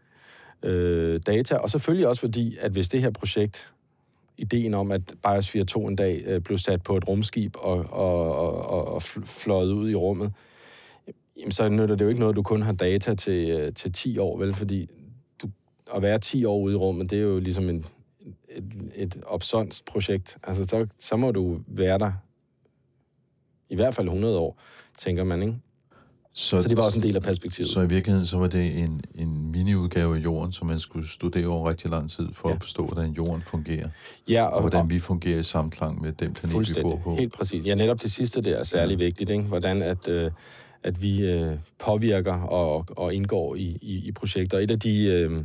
øh, 0.64 1.20
data. 1.26 1.56
Og 1.56 1.70
selvfølgelig 1.70 2.08
også 2.08 2.22
fordi, 2.22 2.58
at 2.60 2.72
hvis 2.72 2.90
det 2.90 3.02
her 3.02 3.12
projekt 3.12 3.74
ideen 4.38 4.74
om, 4.74 4.92
at 4.92 5.14
Biosphere 5.24 5.66
2 5.66 5.88
en 5.88 5.96
dag 5.96 6.24
øh, 6.26 6.42
blev 6.42 6.58
sat 6.58 6.84
på 6.84 6.98
et 6.98 7.08
rumskib 7.08 7.56
og, 7.60 7.86
og, 7.90 8.36
og, 8.36 8.88
og, 8.88 9.02
fløjet 9.02 9.72
ud 9.72 9.90
i 9.90 9.96
rummet, 9.96 10.34
jamen, 11.40 11.52
så 11.52 11.70
nytter 11.70 11.96
det 11.96 12.06
jo 12.06 12.10
ikke 12.10 12.20
noget, 12.20 12.34
at 12.34 12.36
du 12.36 12.44
kun 12.44 12.62
har 12.62 12.74
data 12.74 13.16
til, 13.16 13.50
øh, 13.50 13.74
til 13.74 13.94
10 13.94 14.18
år, 14.18 14.38
vel? 14.38 14.54
Fordi 14.54 14.88
du, 15.42 15.50
at 15.96 16.02
være 16.02 16.20
10 16.20 16.46
år 16.46 16.60
ude 16.60 16.74
i 16.74 16.78
rummet, 16.78 17.10
det 17.10 17.18
er 17.18 17.22
jo 17.24 17.40
ligesom 17.40 17.70
en, 17.70 17.86
et, 18.50 18.64
et 18.96 19.22
opsonst 19.26 19.86
projekt. 19.86 20.38
Altså, 20.44 20.66
så, 20.66 20.88
så 21.00 21.16
må 21.16 21.32
du 21.32 21.60
være 21.68 21.98
der 22.00 22.12
i 23.70 23.76
hvert 23.76 23.94
fald 23.96 24.08
100 24.08 24.38
år, 24.40 24.60
tænker 24.98 25.24
man, 25.24 25.42
ikke? 25.42 25.56
Så 26.36 26.62
det 26.62 26.78
var 26.78 26.84
også 26.84 26.98
en 27.00 27.04
del 27.04 27.16
af 27.16 27.22
perspektivet. 27.22 27.70
Så 27.70 27.82
i 27.82 27.90
virkeligheden, 27.90 28.28
så 28.28 28.38
var 28.38 28.48
det 28.48 28.80
en, 28.80 29.02
en 29.16 29.52
mini-udgave 29.52 30.16
af 30.18 30.20
jorden, 30.24 30.52
som 30.52 30.68
man 30.68 30.80
skulle 30.80 31.10
studere 31.10 31.48
over 31.48 31.70
rigtig 31.70 31.90
lang 31.92 32.10
tid, 32.10 32.28
for 32.34 32.50
Ja. 32.50 32.56
at 32.56 32.62
forstå, 32.62 32.86
hvordan 32.86 33.12
jorden 33.12 33.42
fungerer, 33.42 33.90
ja, 34.28 34.46
og 34.46 34.62
hvordan 34.62 34.90
vi 34.90 35.00
fungerer 35.00 35.40
i 35.40 35.44
samklang 35.44 36.02
med 36.02 36.12
den 36.12 36.34
planet, 36.34 36.76
vi 36.76 36.82
bor 36.82 36.98
på. 37.04 37.16
Helt 37.16 37.34
præcis. 37.34 37.66
Ja, 37.66 37.76
netop 37.76 38.02
det 38.02 38.12
sidste 38.12 38.42
der 38.42 38.56
er 38.58 38.64
særlig 38.64 39.00
ja. 39.00 39.06
vigtigt, 39.06 39.30
ikke? 39.30 39.44
Hvordan 39.44 39.82
at, 39.82 40.08
øh, 40.08 40.32
at 40.84 41.02
vi 41.02 41.32
øh, 41.32 41.52
påvirker 41.80 42.34
og, 42.34 42.86
og 42.90 43.14
indgår 43.14 43.56
i, 43.56 43.78
i, 43.82 44.08
i 44.08 44.12
projekter. 44.12 44.58
Et 44.60 44.72
af 44.72 44.80
de 44.80 45.06
øh, 45.06 45.44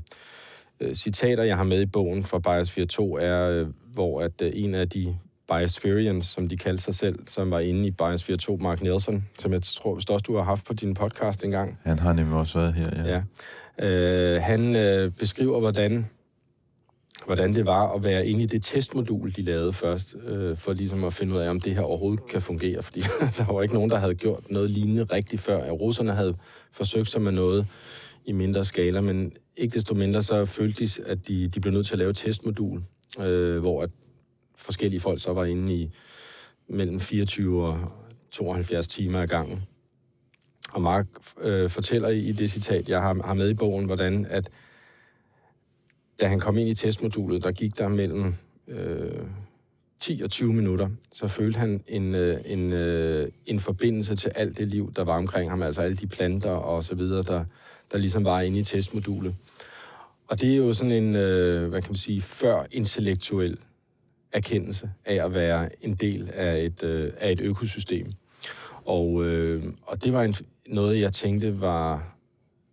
øh, 0.81 0.95
citater, 0.95 1.43
jeg 1.43 1.57
har 1.57 1.65
med 1.65 1.83
i 1.83 1.87
bogen 1.87 2.23
fra 2.23 2.39
Biosphere 2.39 2.87
2, 2.87 3.17
er, 3.17 3.51
øh, 3.51 3.67
hvor 3.93 4.21
at 4.21 4.43
øh, 4.43 4.51
en 4.55 4.75
af 4.75 4.89
de 4.89 5.17
Biospherians, 5.49 6.27
som 6.27 6.49
de 6.49 6.57
kaldte 6.57 6.83
sig 6.83 6.95
selv, 6.95 7.19
som 7.27 7.51
var 7.51 7.61
inde 7.61 7.87
i 7.87 7.91
Biosphere 7.91 8.39
2, 8.39 8.57
Mark 8.57 8.83
Nelson, 8.83 9.25
som 9.39 9.53
jeg 9.53 9.63
tror, 9.63 9.95
hvis 9.95 10.05
også 10.05 10.25
du 10.27 10.37
har 10.37 10.43
haft 10.43 10.67
på 10.67 10.73
din 10.75 10.95
podcast 10.95 11.45
engang, 11.45 11.79
Han 11.83 11.99
har 11.99 12.13
nemlig 12.13 12.37
også 12.37 12.59
været 12.59 12.75
her, 12.75 13.05
ja. 13.05 13.23
Ja. 13.79 13.87
Øh, 13.87 14.43
han 14.43 14.77
øh, 14.77 15.11
beskriver, 15.11 15.61
hvordan, 15.61 16.07
hvordan 17.29 17.55
det 17.55 17.67
var 17.67 17.95
at 17.95 18.05
være 18.05 18.27
inde 18.27 18.43
i 18.43 18.47
det 18.47 18.63
testmodul, 18.63 19.33
de 19.33 19.43
lavede 19.43 19.73
først, 19.73 20.17
øh, 20.27 20.57
for 20.57 20.73
ligesom 20.73 21.05
at 21.05 21.13
finde 21.13 21.35
ud 21.35 21.39
af, 21.39 21.51
om 21.51 21.61
det 21.61 21.75
her 21.75 21.83
overhovedet 21.83 22.27
kan 22.27 22.41
fungere. 22.41 22.83
Fordi 22.83 23.01
der 23.39 23.53
var 23.53 23.63
ikke 23.63 23.75
nogen, 23.75 23.91
der 23.91 23.97
havde 23.97 24.15
gjort 24.15 24.51
noget 24.51 24.71
lignende 24.71 25.05
rigtigt 25.05 25.43
før. 25.43 25.65
Ja, 25.65 25.71
russerne 25.71 26.13
havde 26.13 26.35
forsøgt 26.73 27.09
sig 27.09 27.23
med 27.23 27.33
noget 27.33 27.67
i 28.25 28.33
mindre 28.33 28.65
skala, 28.65 29.01
men 29.01 29.33
ikke 29.57 29.75
desto 29.75 29.95
mindre 29.95 30.23
så 30.23 30.45
følte 30.45 30.85
de, 30.85 30.91
at 31.07 31.29
de, 31.29 31.49
de 31.49 31.61
blev 31.61 31.73
nødt 31.73 31.87
til 31.87 31.95
at 31.95 31.99
lave 31.99 32.11
et 32.11 32.17
testmodul, 32.17 32.83
øh, 33.21 33.59
hvor 33.59 33.83
at 33.83 33.91
forskellige 34.57 35.01
folk 35.01 35.21
så 35.21 35.33
var 35.33 35.45
inde 35.45 35.75
i 35.75 35.91
mellem 36.69 37.01
24 37.01 37.67
og 37.67 37.93
72 38.31 38.89
timer 38.89 39.23
ad 39.23 39.27
gangen. 39.27 39.63
Og 40.73 40.83
Mark 40.83 41.07
øh, 41.41 41.71
fortæller 41.71 42.09
i 42.09 42.33
det 42.33 42.51
citat, 42.51 42.89
jeg 42.89 43.01
har, 43.01 43.23
har 43.25 43.35
med 43.35 43.51
i 43.51 43.55
bogen, 43.55 43.85
hvordan 43.85 44.27
at 44.31 44.51
da 46.21 46.29
han 46.29 46.41
kom 46.41 46.59
ind 46.59 46.69
i 46.69 46.75
testmodulet, 46.75 47.43
der 47.43 47.53
gik 47.53 47.79
der 47.79 47.89
mellem 47.89 48.35
øh, 48.69 49.23
10 50.01 50.21
og 50.25 50.31
20 50.31 50.53
minutter, 50.53 50.89
så 51.13 51.29
følte 51.29 51.59
han 51.59 51.85
en, 51.89 52.15
øh, 52.15 52.41
en, 52.45 52.73
øh, 52.73 53.29
en 53.47 53.61
forbindelse 53.61 54.17
til 54.17 54.29
alt 54.35 54.59
det 54.59 54.69
liv, 54.69 54.93
der 54.97 55.05
var 55.05 55.17
omkring 55.17 55.51
ham, 55.51 55.63
altså 55.63 55.83
alle 55.83 55.97
de 55.97 56.07
planter 56.07 56.51
og 56.51 56.85
så 56.85 56.95
videre, 56.95 57.23
der, 57.23 57.45
der 57.93 57.99
ligesom 57.99 58.25
var 58.25 58.41
inde 58.41 58.59
i 58.59 58.65
testmodulet. 58.65 59.35
Og 60.29 60.41
det 60.41 60.53
er 60.53 60.57
jo 60.57 60.73
sådan 60.73 60.93
en, 60.93 61.17
øh, 61.17 61.69
hvad 61.69 61.83
kan 61.83 61.91
man 61.91 61.97
sige, 61.97 62.21
før 62.21 62.67
intellektuel 62.71 63.59
erkendelse 64.33 64.91
af 65.05 65.25
at 65.25 65.35
være 65.35 65.85
en 65.85 65.95
del 65.95 66.31
af 66.35 66.65
et, 66.65 66.83
øh, 66.83 67.13
af 67.19 67.33
et 67.33 67.41
økosystem. 67.41 68.13
Og, 68.85 69.25
øh, 69.25 69.65
og 69.83 70.05
det 70.05 70.13
var 70.13 70.23
en, 70.23 70.35
noget, 70.69 71.01
jeg 71.01 71.13
tænkte 71.13 71.61
var 71.61 72.17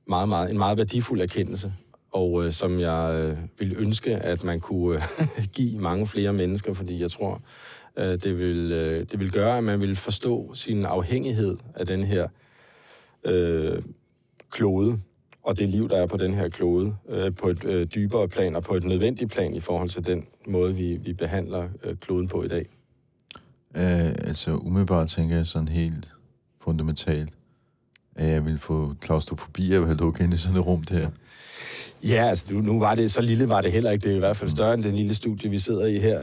meget, 0.07 0.29
meget, 0.29 0.51
en 0.51 0.57
meget 0.57 0.77
værdifuld 0.77 1.21
erkendelse, 1.21 1.73
og 2.15 2.45
øh, 2.45 2.51
som 2.51 2.79
jeg 2.79 3.15
øh, 3.15 3.37
ville 3.59 3.75
ønske, 3.77 4.15
at 4.15 4.43
man 4.43 4.59
kunne 4.59 4.95
øh, 4.97 5.45
give 5.57 5.79
mange 5.79 6.07
flere 6.07 6.33
mennesker, 6.33 6.73
fordi 6.73 7.01
jeg 7.01 7.11
tror, 7.11 7.41
øh, 7.97 8.21
det, 8.23 8.37
vil, 8.37 8.71
øh, 8.71 9.05
det 9.11 9.19
vil 9.19 9.31
gøre, 9.31 9.57
at 9.57 9.63
man 9.63 9.81
vil 9.81 9.95
forstå 9.95 10.53
sin 10.53 10.85
afhængighed 10.85 11.57
af 11.75 11.85
den 11.85 12.03
her 12.03 12.27
øh, 13.23 13.81
klode, 14.51 14.97
og 15.43 15.57
det 15.57 15.69
liv, 15.69 15.89
der 15.89 15.97
er 15.97 16.05
på 16.05 16.17
den 16.17 16.33
her 16.33 16.49
klode, 16.49 16.95
øh, 17.09 17.35
på 17.35 17.49
et 17.49 17.63
øh, 17.63 17.87
dybere 17.95 18.27
plan 18.27 18.55
og 18.55 18.63
på 18.63 18.75
et 18.75 18.83
nødvendigt 18.83 19.31
plan 19.31 19.55
i 19.55 19.59
forhold 19.59 19.89
til 19.89 20.05
den 20.05 20.25
måde, 20.47 20.75
vi, 20.75 20.95
vi 20.95 21.13
behandler 21.13 21.69
øh, 21.83 21.97
kloden 21.97 22.27
på 22.27 22.43
i 22.43 22.47
dag. 22.47 22.65
Uh, 23.75 24.07
altså, 24.07 24.51
umiddelbart 24.55 25.07
tænker 25.07 25.35
jeg 25.35 25.45
sådan 25.45 25.67
helt 25.67 26.11
fundamentalt, 26.61 27.29
at 28.15 28.27
jeg 28.27 28.45
vil 28.45 28.59
få 28.59 28.95
klaustrofobi 29.01 29.73
af 29.73 29.77
at 29.77 29.87
være 29.87 29.95
lukket 29.95 30.23
ind 30.23 30.33
i 30.33 30.37
sådan 30.37 30.59
et 30.59 30.65
rum 30.65 30.83
der. 30.83 31.09
Ja, 32.03 32.29
altså 32.29 32.45
nu, 32.49 32.61
nu 32.61 32.79
var 32.79 32.95
det, 32.95 33.11
så 33.11 33.21
lille 33.21 33.49
var 33.49 33.61
det 33.61 33.71
heller 33.71 33.91
ikke. 33.91 34.03
Det 34.03 34.11
er 34.11 34.15
i 34.15 34.19
hvert 34.19 34.37
fald 34.37 34.49
større 34.49 34.73
end 34.73 34.83
den 34.83 34.95
lille 34.95 35.15
studie, 35.15 35.49
vi 35.49 35.57
sidder 35.57 35.85
i 35.85 35.99
her. 35.99 36.19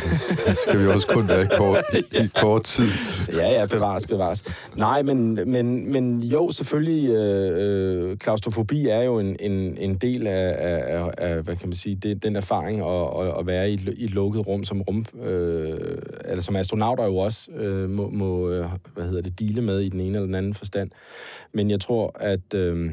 Det 0.46 0.56
skal 0.56 0.80
vi 0.80 0.86
også 0.86 1.06
kun 1.08 1.28
være 1.28 1.42
i 1.42 1.46
kort, 1.56 1.84
i, 1.94 1.98
i 2.16 2.28
kort 2.42 2.62
tid. 2.62 2.88
Ja, 3.32 3.60
ja, 3.60 3.66
bevares, 3.66 4.06
bevares. 4.06 4.44
Nej, 4.76 5.02
men, 5.02 5.34
men, 5.34 5.92
men 5.92 6.22
jo, 6.22 6.50
selvfølgelig, 6.50 7.10
øh, 7.10 8.10
øh, 8.10 8.16
klaustrofobi 8.16 8.86
er 8.86 9.02
jo 9.02 9.18
en, 9.18 9.36
en, 9.40 9.78
en 9.78 9.94
del 9.94 10.26
af, 10.26 10.56
af, 10.58 11.10
af, 11.18 11.42
hvad 11.42 11.56
kan 11.56 11.68
man 11.68 11.76
sige, 11.76 11.96
det, 11.96 12.22
den 12.22 12.36
erfaring 12.36 12.80
at, 12.80 13.26
at, 13.26 13.38
at 13.38 13.46
være 13.46 13.70
i 13.70 13.74
et, 13.74 13.94
i 13.96 14.04
et 14.04 14.10
lukket 14.10 14.46
rum 14.46 14.64
som 14.64 14.82
rum, 14.82 15.06
øh, 15.24 15.78
eller 16.24 16.42
som 16.42 16.56
astronauter 16.56 17.04
jo 17.04 17.16
også 17.16 17.50
øh, 17.50 17.90
må, 17.90 18.10
må, 18.10 18.50
øh, 18.50 18.66
hvad 18.94 19.04
hedder 19.04 19.22
det, 19.22 19.38
dele 19.38 19.62
med 19.62 19.80
i 19.80 19.88
den 19.88 20.00
ene 20.00 20.16
eller 20.16 20.26
den 20.26 20.34
anden 20.34 20.54
forstand. 20.54 20.90
Men 21.52 21.70
jeg 21.70 21.80
tror, 21.80 22.16
at... 22.20 22.54
Øh, 22.54 22.90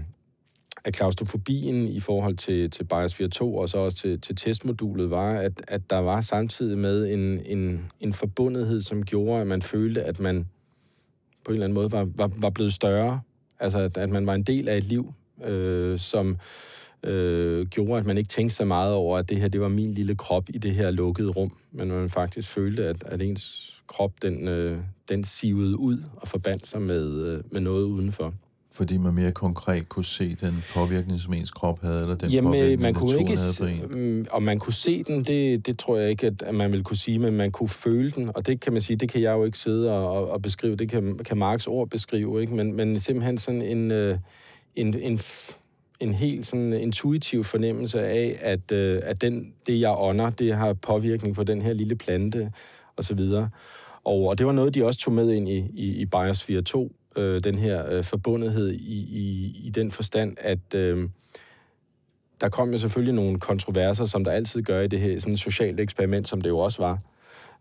at 0.86 0.94
klaustrofobien 0.94 1.88
i 1.88 2.00
forhold 2.00 2.36
til, 2.36 2.72
til 2.72 2.84
Biosphere 2.84 3.30
2 3.30 3.56
og 3.56 3.70
så 3.70 3.78
også 3.78 3.98
til, 3.98 4.22
til 4.22 4.36
testmodulet 4.36 5.10
var, 5.10 5.34
at, 5.34 5.62
at 5.68 5.90
der 5.90 5.98
var 5.98 6.22
samtidig 6.22 6.78
med 6.78 7.14
en, 7.14 7.40
en, 7.46 7.92
en 8.00 8.14
forbundethed, 8.14 8.82
som 8.82 9.04
gjorde, 9.04 9.42
at 9.42 9.48
man 9.48 9.62
følte, 9.62 10.04
at 10.04 10.20
man 10.20 10.48
på 11.46 11.52
en 11.52 11.54
eller 11.54 11.66
anden 11.66 11.76
måde 11.76 11.92
var, 11.92 12.08
var, 12.16 12.32
var 12.36 12.50
blevet 12.50 12.74
større. 12.74 13.22
Altså, 13.60 13.80
at, 13.80 13.98
at 13.98 14.10
man 14.10 14.28
var 14.28 14.34
en 14.34 14.44
del 14.44 14.70
af 14.70 14.78
et 14.78 14.84
liv, 14.84 15.14
øh, 15.46 16.00
som 16.00 16.38
øh, 17.04 17.68
gjorde, 17.68 18.00
at 18.00 18.06
man 18.06 18.18
ikke 18.18 18.28
tænkte 18.28 18.56
så 18.56 18.66
meget 18.66 18.94
over, 18.94 19.18
at 19.18 19.30
det 19.30 19.42
her 19.42 19.48
det 19.48 19.62
var 19.62 19.68
min 19.68 19.92
lille 19.92 20.16
krop 20.16 20.50
i 20.50 20.58
det 20.58 20.76
her 20.76 20.92
lukkede 20.92 21.30
rum, 21.30 21.58
men 21.72 21.88
man 21.88 22.10
faktisk 22.10 22.50
følte, 22.50 22.86
at, 22.86 23.04
at 23.06 23.22
ens 23.22 23.74
krop, 23.88 24.12
den, 24.22 24.48
øh, 24.48 24.78
den 25.10 25.24
sivede 25.24 25.78
ud 25.78 26.04
og 26.16 26.28
forbandt 26.28 26.68
sig 26.68 26.82
med, 26.82 27.26
øh, 27.26 27.44
med 27.52 27.62
noget 27.62 27.84
udenfor. 27.84 28.34
Fordi 28.76 28.98
man 28.98 29.14
mere 29.14 29.32
konkret 29.32 29.90
kunne 29.90 30.06
se 30.06 30.36
den 30.36 30.64
påvirkning, 30.74 31.20
som 31.20 31.34
ens 31.34 31.52
krop 31.52 31.82
havde, 31.82 32.02
eller 32.02 32.16
den 32.16 32.30
Jamen, 32.30 32.52
påvirkning, 32.52 32.82
man 32.82 32.94
kunne 32.94 33.20
ikke, 33.20 33.38
havde 33.38 33.80
på 33.88 33.94
en. 33.94 34.18
mm, 34.20 34.26
om 34.32 34.44
man 34.44 34.60
kunne 34.60 34.74
se 34.74 35.04
den, 35.04 35.24
det, 35.24 35.66
det 35.66 35.80
tror 35.80 35.98
jeg 35.98 36.10
ikke, 36.10 36.28
at 36.28 36.42
at 36.42 36.56
man 36.56 36.72
ville 36.72 36.84
kunne 36.84 36.98
sige, 36.98 37.20
men 37.20 37.34
man 37.34 37.52
kunne 37.52 37.70
føle 37.70 38.12
den, 38.12 38.32
og 38.36 38.48
det 38.48 38.60
kan 38.60 38.74
man 38.74 38.82
sige, 38.82 38.98
det 38.98 39.10
kan 39.10 39.22
jeg 39.22 39.32
jo 39.32 39.46
ikke 39.46 39.58
sidde 39.58 39.92
og, 39.92 40.30
og, 40.30 40.42
beskrive, 40.42 40.76
det 40.76 40.90
kan, 40.90 41.18
kan 41.18 41.38
Marks 41.38 41.68
ord 41.68 41.90
beskrive, 41.90 42.42
ikke? 42.42 42.56
Men, 42.56 42.74
men 42.74 43.00
simpelthen 43.00 43.38
sådan 43.38 43.62
en, 43.62 43.92
øh, 43.92 44.18
en, 44.76 45.00
en, 45.00 45.20
en 46.00 46.14
helt 46.14 46.46
sådan 46.46 46.74
intuitiv 46.74 47.44
fornemmelse 47.44 48.02
af, 48.02 48.38
at, 48.42 48.72
øh, 48.72 49.02
at 49.04 49.22
den, 49.22 49.54
det, 49.68 49.80
jeg 49.80 49.96
ånder, 49.98 50.30
det 50.30 50.56
har 50.56 50.74
påvirkning 50.74 51.36
på 51.36 51.44
den 51.44 51.62
her 51.62 51.74
lille 51.74 51.96
plante, 51.96 52.52
og 52.98 53.04
så 53.04 53.16
videre. 53.16 53.50
Og, 54.04 54.28
og 54.28 54.38
det 54.38 54.46
var 54.46 54.52
noget, 54.52 54.76
de 54.76 54.86
også 54.86 55.00
tog 55.00 55.14
med 55.14 55.32
ind 55.32 55.50
i, 55.50 55.58
i, 55.58 56.02
i 56.02 56.06
Biosphere 56.06 56.62
2, 56.62 56.92
øh, 57.16 57.44
den 57.44 57.58
her 57.58 57.92
øh, 57.92 58.04
forbundethed 58.04 58.72
i, 58.72 58.96
i, 58.96 59.56
i 59.64 59.70
den 59.70 59.92
forstand, 59.92 60.38
at 60.42 60.76
øh, 60.76 61.10
der 62.42 62.50
kom 62.50 62.72
jo 62.72 62.78
selvfølgelig 62.78 63.14
nogle 63.14 63.40
kontroverser, 63.40 64.06
som 64.06 64.24
der 64.24 64.32
altid 64.32 64.62
gør 64.62 64.82
i 64.82 64.88
det 64.88 65.00
her 65.00 65.20
sådan 65.20 65.38
socialt 65.38 65.80
eksperiment, 65.80 66.28
som 66.28 66.42
det 66.42 66.50
jo 66.50 66.60
også 66.60 66.82
var. 66.82 67.00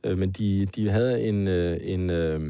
Øh, 0.05 0.19
men 0.19 0.31
de, 0.31 0.67
de 0.67 0.91
havde 0.91 1.23
en, 1.23 1.49
øh, 1.49 1.79
en, 1.83 2.11
øh, 2.11 2.41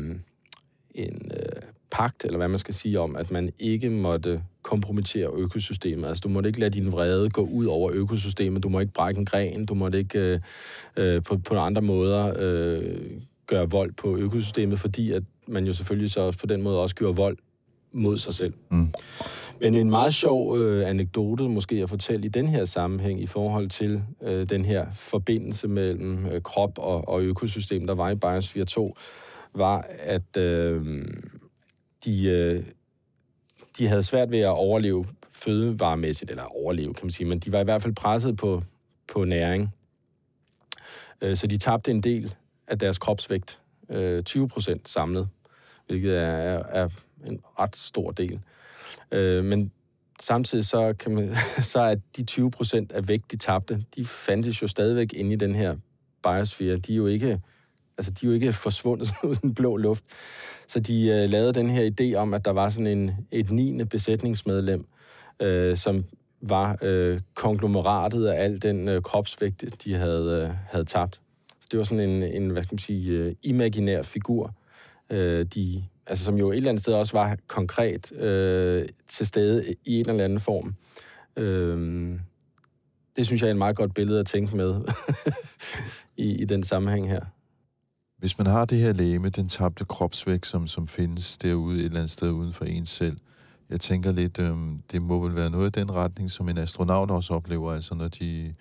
en 0.94 1.32
øh, 1.34 1.62
pagt, 1.90 2.24
eller 2.24 2.36
hvad 2.36 2.48
man 2.48 2.58
skal 2.58 2.74
sige, 2.74 3.00
om, 3.00 3.16
at 3.16 3.30
man 3.30 3.52
ikke 3.58 3.90
måtte 3.90 4.42
kompromittere 4.62 5.30
økosystemet. 5.34 6.08
Altså, 6.08 6.20
du 6.20 6.28
måtte 6.28 6.48
ikke 6.48 6.60
lade 6.60 6.70
din 6.70 6.92
vrede 6.92 7.30
gå 7.30 7.42
ud 7.42 7.66
over 7.66 7.90
økosystemet. 7.94 8.62
Du 8.62 8.68
må 8.68 8.80
ikke 8.80 8.92
brække 8.92 9.18
en 9.18 9.26
gren. 9.26 9.66
Du 9.66 9.74
måtte 9.74 9.98
ikke 9.98 10.18
øh, 10.18 10.40
øh, 10.96 11.22
på, 11.22 11.38
på 11.38 11.56
andre 11.56 11.82
måder 11.82 12.34
øh, 12.38 13.10
gøre 13.46 13.70
vold 13.70 13.92
på 13.92 14.16
økosystemet, 14.16 14.78
fordi 14.78 15.12
at 15.12 15.22
man 15.46 15.66
jo 15.66 15.72
selvfølgelig 15.72 16.10
så 16.10 16.36
på 16.40 16.46
den 16.46 16.62
måde 16.62 16.80
også 16.80 16.94
gjorde 16.94 17.16
vold 17.16 17.38
mod 17.92 18.16
sig 18.16 18.34
selv. 18.34 18.54
Mm. 18.70 18.92
Men 19.60 19.74
en 19.74 19.90
meget 19.90 20.14
sjov 20.14 20.58
øh, 20.58 20.88
anekdote 20.88 21.48
måske 21.48 21.74
at 21.74 21.88
fortælle 21.88 22.26
i 22.26 22.28
den 22.28 22.48
her 22.48 22.64
sammenhæng 22.64 23.20
i 23.22 23.26
forhold 23.26 23.68
til 23.68 24.02
øh, 24.22 24.48
den 24.48 24.64
her 24.64 24.86
forbindelse 24.92 25.68
mellem 25.68 26.26
øh, 26.26 26.42
krop 26.42 26.78
og, 26.78 27.08
og 27.08 27.22
økosystem, 27.22 27.86
der 27.86 27.94
var 27.94 28.10
i 28.10 28.14
Biosphere 28.14 28.64
2, 28.64 28.96
var, 29.54 29.86
at 29.98 30.36
øh, 30.36 31.04
de, 32.04 32.24
øh, 32.24 32.64
de 33.78 33.86
havde 33.86 34.02
svært 34.02 34.30
ved 34.30 34.38
at 34.38 34.48
overleve 34.48 35.04
fødevaremæssigt, 35.30 36.30
eller 36.30 36.44
overleve, 36.44 36.94
kan 36.94 37.06
man 37.06 37.10
sige, 37.10 37.28
men 37.28 37.38
de 37.38 37.52
var 37.52 37.60
i 37.60 37.64
hvert 37.64 37.82
fald 37.82 37.94
presset 37.94 38.36
på, 38.36 38.62
på 39.12 39.24
næring. 39.24 39.74
Øh, 41.20 41.36
så 41.36 41.46
de 41.46 41.58
tabte 41.58 41.90
en 41.90 42.00
del 42.00 42.34
af 42.72 42.78
deres 42.78 42.98
kropsvægt, 42.98 43.58
øh, 43.88 44.22
20 44.22 44.48
procent 44.48 44.88
samlet, 44.88 45.28
hvilket 45.86 46.16
er, 46.16 46.22
er, 46.22 46.64
er 46.70 46.88
en 47.26 47.40
ret 47.58 47.76
stor 47.76 48.10
del. 48.10 48.40
Øh, 49.12 49.44
men 49.44 49.72
samtidig 50.20 50.64
så, 50.64 50.94
kan 50.98 51.14
man, 51.14 51.34
så 51.72 51.80
er 51.80 51.94
de 52.16 52.24
20 52.24 52.50
procent 52.50 52.92
af 52.92 53.08
vægt, 53.08 53.30
de 53.30 53.36
tabte, 53.36 53.84
de 53.96 54.04
fandtes 54.04 54.62
jo 54.62 54.66
stadigvæk 54.66 55.12
inde 55.12 55.32
i 55.32 55.36
den 55.36 55.54
her 55.54 55.76
biosfære. 56.22 56.76
De 56.76 56.92
er 56.92 56.96
jo 56.96 57.06
ikke, 57.06 57.40
altså, 57.98 58.12
de 58.12 58.26
er 58.26 58.28
jo 58.28 58.34
ikke 58.34 58.52
forsvundet 58.52 59.12
ud 59.24 59.34
i 59.34 59.38
den 59.42 59.54
blå 59.54 59.76
luft. 59.76 60.04
Så 60.68 60.80
de 60.80 61.06
øh, 61.06 61.30
lavede 61.30 61.52
den 61.52 61.70
her 61.70 61.90
idé 61.90 62.16
om, 62.16 62.34
at 62.34 62.44
der 62.44 62.50
var 62.50 62.68
sådan 62.68 62.86
en, 62.86 63.26
et 63.30 63.50
9. 63.50 63.84
besætningsmedlem, 63.84 64.86
øh, 65.42 65.76
som 65.76 66.04
var 66.40 66.78
øh, 66.82 67.20
konglomeratet 67.34 68.26
af 68.26 68.44
al 68.44 68.62
den 68.62 68.88
øh, 68.88 69.02
kropsvægt, 69.02 69.64
de 69.84 69.94
havde, 69.94 70.42
øh, 70.42 70.56
havde 70.70 70.84
tabt. 70.84 71.20
Det 71.72 71.78
var 71.78 71.84
sådan 71.84 72.10
en, 72.10 72.22
en 72.22 72.50
hvad 72.50 72.62
skal 72.62 72.74
man 72.74 72.78
sige, 72.78 73.10
øh, 73.10 73.34
imaginær 73.42 74.02
figur, 74.02 74.54
øh, 75.10 75.46
de, 75.54 75.84
altså, 76.06 76.24
som 76.24 76.38
jo 76.38 76.50
et 76.50 76.56
eller 76.56 76.68
andet 76.68 76.82
sted 76.82 76.94
også 76.94 77.12
var 77.12 77.36
konkret 77.46 78.12
øh, 78.12 78.88
til 79.08 79.26
stede 79.26 79.74
i 79.84 80.00
en 80.00 80.08
eller 80.08 80.24
anden 80.24 80.40
form. 80.40 80.74
Øh, 81.36 82.18
det 83.16 83.26
synes 83.26 83.42
jeg 83.42 83.46
er 83.46 83.50
et 83.50 83.58
meget 83.58 83.76
godt 83.76 83.94
billede 83.94 84.20
at 84.20 84.26
tænke 84.26 84.56
med 84.56 84.80
i, 86.26 86.42
i 86.42 86.44
den 86.44 86.62
sammenhæng 86.62 87.08
her. 87.08 87.20
Hvis 88.18 88.38
man 88.38 88.46
har 88.46 88.64
det 88.64 88.78
her 88.78 88.92
læme, 88.92 89.28
den 89.28 89.48
tabte 89.48 89.84
kropsvægt, 89.84 90.46
som, 90.46 90.66
som 90.66 90.88
findes 90.88 91.38
derude 91.38 91.78
et 91.78 91.84
eller 91.84 91.98
andet 91.98 92.10
sted 92.10 92.30
uden 92.30 92.52
for 92.52 92.64
en 92.64 92.86
selv, 92.86 93.16
jeg 93.70 93.80
tænker 93.80 94.12
lidt, 94.12 94.38
øh, 94.38 94.56
det 94.92 95.02
må 95.02 95.26
vel 95.26 95.36
være 95.36 95.50
noget 95.50 95.76
i 95.76 95.80
den 95.80 95.94
retning, 95.94 96.30
som 96.30 96.48
en 96.48 96.58
astronaut 96.58 97.10
også 97.10 97.34
oplever, 97.34 97.72
altså 97.72 97.94
når 97.94 98.08
de, 98.08 98.54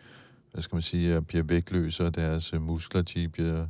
hvad 0.52 0.62
skal 0.62 0.76
man 0.76 0.82
sige, 0.82 1.22
bliver 1.22 1.44
vægtløse, 1.44 2.06
og 2.06 2.16
deres 2.16 2.54
øh, 2.54 2.62
muskler, 2.62 3.02
de 3.02 3.30
bliver, 3.30 3.68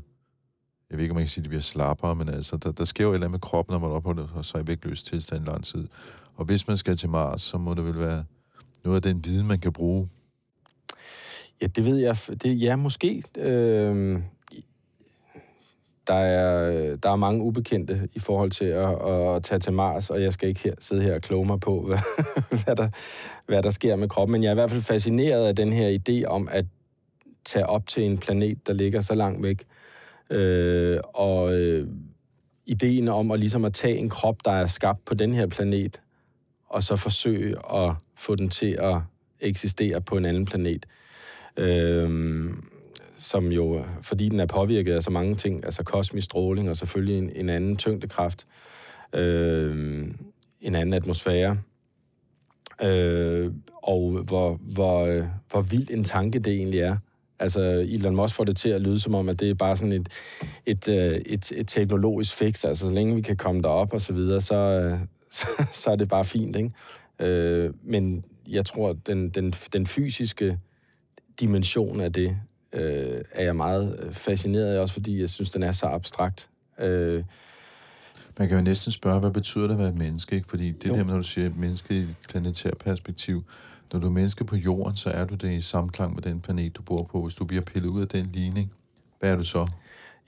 jeg 0.90 0.98
ved 0.98 1.00
ikke, 1.00 1.12
om 1.12 1.16
man 1.16 1.24
kan 1.24 1.30
sige, 1.30 1.44
de 1.44 1.50
bliver 1.50 1.62
slappere, 1.62 2.16
men 2.16 2.30
altså, 2.30 2.58
der, 2.58 2.72
der 2.72 2.86
sker 2.86 3.04
jo 3.04 3.10
et 3.10 3.14
eller 3.14 3.26
andet 3.26 3.32
med 3.32 3.40
kroppen, 3.40 3.74
når 3.74 3.80
man 3.80 3.92
opholder 3.92 4.42
sig 4.42 4.62
i 4.62 4.68
vægtløs 4.68 5.04
tilstand 5.04 5.48
i 5.48 5.50
lang 5.50 5.64
tid. 5.64 5.88
Og 6.36 6.46
hvis 6.46 6.68
man 6.68 6.78
skal 6.78 6.98
til 6.98 7.10
Mars, 7.10 7.42
så 7.42 7.58
må 7.58 7.74
det 7.74 7.86
vel 7.86 8.00
være 8.00 8.24
noget 8.84 8.96
af 8.96 9.02
den 9.02 9.26
viden, 9.26 9.48
man 9.48 9.60
kan 9.60 9.74
bruge. 9.74 10.10
Ja, 11.62 11.68
det 11.68 11.86
ved 11.86 11.98
jeg. 11.98 12.18
Det, 12.44 12.62
ja, 12.62 12.76
måske. 12.76 13.24
Øh, 13.38 14.22
der 16.08 16.14
er, 16.14 16.96
der 16.96 17.10
er 17.12 17.16
mange 17.16 17.44
ubekendte 17.44 18.10
i 18.14 18.20
forhold 18.20 18.52
til 18.52 18.66
at, 18.66 18.90
at 19.08 19.44
tage 19.44 19.60
til 19.60 19.74
Mars, 19.74 20.10
og 20.10 20.22
jeg 20.22 20.34
skal 20.34 20.50
ikke 20.50 20.64
her, 20.64 20.74
sidde 20.80 21.02
her 21.02 21.16
og 21.16 21.22
kloge 21.22 21.46
mig 21.46 21.60
på, 21.60 21.82
hvad, 21.88 22.00
hvad, 22.64 22.76
der, 22.76 22.90
hvad 23.46 23.64
der 23.64 23.70
sker 23.70 23.96
med 23.96 24.10
kroppen. 24.10 24.32
Men 24.32 24.44
jeg 24.44 24.48
er 24.48 24.54
i 24.54 24.56
hvert 24.56 24.70
fald 24.70 24.82
fascineret 24.82 25.48
af 25.48 25.56
den 25.56 25.74
her 25.74 25.98
idé 26.00 26.26
om 26.26 26.48
at 26.52 26.66
tage 27.46 27.68
op 27.68 27.88
til 27.88 28.04
en 28.04 28.18
planet, 28.18 28.68
der 28.68 28.74
ligger 28.74 29.02
så 29.02 29.16
langt 29.16 29.44
væk. 29.44 29.64
Øh, 30.30 31.00
og 31.14 31.54
øh, 31.54 31.88
ideen 32.66 33.08
om 33.08 33.32
at 33.32 33.40
ligesom 33.40 33.66
at 33.66 33.74
tage 33.74 33.98
en 33.98 34.10
krop, 34.10 34.36
der 34.46 34.52
er 34.52 34.68
skabt 34.68 35.06
på 35.06 35.14
den 35.14 35.34
her 35.34 35.48
planet, 35.48 36.02
og 36.70 36.84
så 36.84 36.96
forsøge 36.96 37.56
at 37.74 37.94
få 38.16 38.36
den 38.36 38.50
til 38.50 38.78
at 38.80 38.98
eksistere 39.40 40.02
på 40.02 40.18
en 40.18 40.26
anden 40.26 40.46
planet. 40.46 40.86
Øh, 41.58 42.50
som 43.22 43.52
jo, 43.52 43.86
fordi 44.02 44.30
den 44.30 44.40
er 44.40 44.46
påvirket 44.46 44.94
af 44.94 45.04
så 45.04 45.12
mange 45.12 45.36
ting, 45.36 45.66
altså 45.66 45.84
kosmisk 45.84 46.26
stråling 46.26 46.70
og 46.70 46.78
selvfølgelig 46.78 47.18
en, 47.18 47.30
en 47.36 47.50
anden 47.50 47.78
tyngdekraft, 47.78 48.48
øh, 49.14 50.08
en 50.62 50.76
anden 50.76 50.94
atmosfære, 50.94 51.58
øh, 52.84 53.52
og 53.84 54.12
hvor, 54.12 54.60
hvor, 54.62 55.28
hvor 55.50 55.62
vild 55.62 55.92
en 55.92 56.04
tanke 56.04 56.40
det 56.40 56.54
egentlig 56.54 56.80
er. 56.80 56.98
Altså, 57.40 57.62
Elon 57.62 58.16
Musk 58.16 58.36
får 58.36 58.44
det 58.44 58.58
til 58.58 58.70
at 58.70 58.82
lyde 58.82 59.00
som 59.00 59.16
om, 59.16 59.30
at 59.30 59.40
det 59.40 59.50
er 59.50 59.54
bare 59.54 59.78
sådan 59.78 59.92
et, 59.92 60.10
et, 60.66 60.88
øh, 60.88 61.22
et, 61.26 61.52
et 61.52 61.68
teknologisk 61.68 62.36
fix. 62.36 62.64
Altså, 62.64 62.88
så 62.88 62.94
længe 62.94 63.16
vi 63.16 63.22
kan 63.22 63.38
komme 63.38 63.62
derop 63.62 63.94
og 63.94 64.02
så 64.02 64.14
videre, 64.14 64.42
så, 64.42 64.92
så, 65.32 65.48
så 65.74 65.92
er 65.92 65.96
det 65.96 66.10
bare 66.10 66.26
fint, 66.26 66.56
ikke? 66.56 66.72
Øh, 67.20 67.74
men 67.84 68.24
jeg 68.50 68.66
tror, 68.66 68.94
den, 68.94 69.30
den, 69.30 69.52
den 69.52 69.88
fysiske 69.88 70.58
dimension 71.40 72.02
af 72.02 72.14
det, 72.14 72.38
øh, 72.74 73.22
er 73.32 73.44
jeg 73.44 73.56
meget 73.56 74.00
øh, 74.04 74.14
fascineret 74.14 74.76
af, 74.76 74.80
også 74.80 74.94
fordi 74.94 75.20
jeg 75.20 75.30
synes, 75.30 75.50
den 75.50 75.64
er 75.64 75.72
så 75.72 75.86
abstrakt. 75.86 76.50
Øh, 76.80 77.24
man 78.40 78.48
kan 78.48 78.58
jo 78.58 78.64
næsten 78.64 78.92
spørge, 78.92 79.20
hvad 79.20 79.32
betyder 79.32 79.64
det 79.64 79.74
at 79.74 79.80
være 79.80 79.90
et 79.90 79.96
menneske? 79.96 80.36
Ikke? 80.36 80.50
Fordi 80.50 80.72
det 80.72 80.88
jo. 80.88 80.94
der, 80.94 81.04
når 81.04 81.18
du 81.18 81.24
siger 81.24 81.50
menneske 81.58 81.94
i 81.94 81.98
et 81.98 82.16
planetært 82.30 82.78
perspektiv, 82.78 83.44
når 83.94 84.00
du 84.00 84.08
er 84.08 84.12
menneske 84.12 84.46
på 84.46 84.56
jorden, 84.56 84.96
så 84.96 85.10
er 85.10 85.26
du 85.26 85.36
det 85.36 85.52
i 85.52 85.62
samklang 85.62 86.16
med 86.16 86.22
den 86.22 86.40
planet, 86.40 86.78
du 86.78 86.82
bor 86.82 87.04
på. 87.12 87.22
Hvis 87.22 87.36
du 87.36 87.46
bliver 87.46 87.64
pillet 87.64 87.90
ud 87.90 88.02
af 88.02 88.08
den 88.08 88.30
ligning, 88.34 88.72
hvad 89.20 89.32
er 89.32 89.36
du 89.36 89.44
så? 89.44 89.68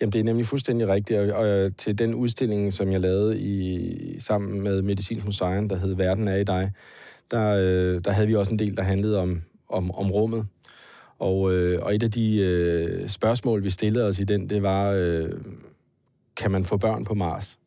Jamen, 0.01 0.13
det 0.13 0.19
er 0.19 0.23
nemlig 0.23 0.47
fuldstændig 0.47 0.87
rigtigt. 0.87 1.19
Og, 1.19 1.39
og 1.39 1.77
til 1.77 1.97
den 1.97 2.15
udstilling, 2.15 2.73
som 2.73 2.91
jeg 2.91 2.99
lavede 2.99 3.39
i, 3.39 4.19
sammen 4.19 4.61
med 4.61 4.81
Medicinsk 4.81 5.25
Museum, 5.25 5.69
der 5.69 5.75
hed 5.75 5.95
Verden 5.95 6.27
er 6.27 6.35
i 6.35 6.43
dig, 6.43 6.71
der, 7.31 7.49
øh, 7.49 8.01
der 8.05 8.11
havde 8.11 8.27
vi 8.27 8.35
også 8.35 8.51
en 8.51 8.59
del, 8.59 8.77
der 8.77 8.83
handlede 8.83 9.19
om, 9.19 9.41
om, 9.69 9.91
om 9.91 10.11
rummet. 10.11 10.45
Og, 11.19 11.53
øh, 11.53 11.81
og 11.81 11.95
et 11.95 12.03
af 12.03 12.11
de 12.11 12.37
øh, 12.37 13.09
spørgsmål, 13.09 13.63
vi 13.63 13.69
stillede 13.69 14.05
os 14.05 14.19
i 14.19 14.23
den, 14.23 14.49
det 14.49 14.63
var, 14.63 14.91
øh, 14.91 15.29
kan 16.35 16.51
man 16.51 16.63
få 16.63 16.77
børn 16.77 17.05
på 17.05 17.13
Mars? 17.13 17.59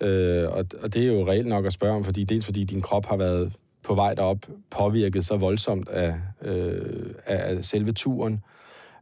Øh, 0.00 0.48
og, 0.48 0.64
og 0.82 0.94
det 0.94 1.02
er 1.02 1.06
jo 1.06 1.28
reelt 1.28 1.46
nok 1.46 1.66
at 1.66 1.72
spørge 1.72 1.96
om, 1.96 2.04
fordi 2.04 2.24
dels 2.24 2.44
fordi 2.44 2.64
din 2.64 2.82
krop 2.82 3.06
har 3.06 3.16
været 3.16 3.52
på 3.84 3.94
vej 3.94 4.14
derop 4.14 4.46
påvirket 4.70 5.26
så 5.26 5.36
voldsomt 5.36 5.88
af, 5.88 6.14
øh, 6.42 7.14
af 7.26 7.64
selve 7.64 7.92
turen, 7.92 8.40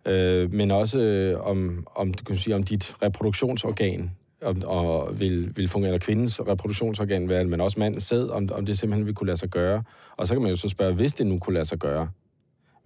øh, 0.07 0.53
men 0.53 0.71
også 0.71 0.99
øh, 0.99 1.47
om, 1.47 1.87
om, 1.95 2.15
du 2.15 2.25
kan 2.25 2.37
sige, 2.37 2.55
om 2.55 2.63
dit 2.63 2.95
reproduktionsorgan 3.03 4.11
om, 4.43 4.63
og 4.67 5.21
vil, 5.21 5.57
vil 5.57 5.69
fungere, 5.69 5.89
eller 5.89 6.05
kvindens 6.05 6.41
reproduktionsorgan, 6.41 7.27
men 7.27 7.61
også 7.61 7.81
mandens 7.81 8.03
sæd, 8.05 8.29
om, 8.29 8.49
om 8.53 8.67
det 8.67 8.79
simpelthen 8.79 9.07
vil 9.07 9.15
kunne 9.15 9.27
lade 9.27 9.37
sig 9.37 9.49
gøre. 9.49 9.83
Og 10.17 10.27
så 10.27 10.35
kan 10.35 10.43
man 10.43 10.51
jo 10.51 10.57
så 10.57 10.69
spørge, 10.69 10.95
hvis 10.95 11.15
det 11.15 11.27
nu 11.27 11.39
kunne 11.39 11.55
lade 11.55 11.65
sig 11.65 11.79
gøre, 11.79 12.09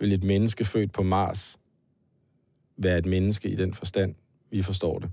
vil 0.00 0.12
et 0.12 0.24
menneske 0.24 0.64
født 0.64 0.92
på 0.92 1.02
Mars 1.02 1.58
være 2.76 2.98
et 2.98 3.06
menneske 3.06 3.48
i 3.48 3.56
den 3.56 3.74
forstand, 3.74 4.14
vi 4.50 4.62
forstår 4.62 4.98
det. 4.98 5.10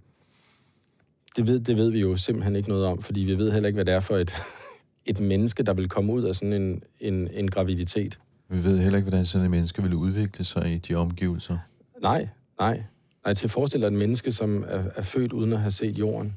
Det 1.36 1.48
ved, 1.48 1.60
det 1.60 1.78
ved 1.78 1.92
vi 1.92 2.00
jo 2.00 2.18
simpelthen 2.18 2.56
ikke 2.56 2.70
noget 2.70 2.86
om, 2.86 3.02
fordi 3.02 3.20
vi 3.20 3.38
ved 3.38 3.52
heller 3.52 3.68
ikke, 3.68 3.78
hvad 3.78 3.86
det 3.86 3.94
er 3.94 4.00
for 4.00 4.18
et, 4.18 4.32
et 5.06 5.20
menneske, 5.20 5.64
der 5.64 5.74
vil 5.74 5.90
komme 5.90 6.14
ud 6.14 6.24
af 6.24 6.36
sådan 6.36 6.54
en, 6.54 6.82
en, 7.00 7.30
en 7.34 7.52
graviditet. 7.52 8.20
Vi 8.50 8.64
ved 8.64 8.80
heller 8.80 8.98
ikke, 8.98 9.10
hvordan 9.10 9.26
sådan 9.26 9.46
et 9.46 9.52
menneske 9.52 9.84
vil 9.84 9.94
udvikle 9.94 10.46
sig 10.46 10.74
i 10.74 10.78
de 10.78 10.96
omgivelser. 10.96 11.58
Nej, 12.02 12.30
nej. 12.60 12.84
Nej, 13.26 13.34
til 13.34 13.48
at 13.48 13.52
forestille 13.52 13.88
dig 13.88 13.94
et 13.94 14.00
menneske, 14.00 14.32
som 14.32 14.64
er, 14.68 14.84
er 14.96 15.02
født 15.02 15.34
uden 15.34 15.54
at 15.54 15.60
have 15.60 15.72
set 15.72 15.98
jorden. 15.98 16.36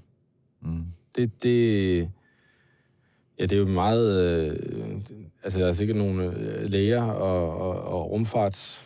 Mm. 0.63 0.85
Det, 1.17 1.43
det, 1.43 2.11
Ja, 3.41 3.45
det 3.45 3.53
er 3.53 3.57
jo 3.57 3.67
meget... 3.67 4.23
Øh, 4.23 4.80
altså, 5.43 5.61
der 5.61 5.67
er 5.67 5.73
sikkert 5.73 5.97
nogle 5.97 6.25
øh, 6.25 6.71
læger 6.71 7.03
og, 7.03 7.59
og, 7.61 7.83
og 7.83 8.11
rumfarts 8.11 8.85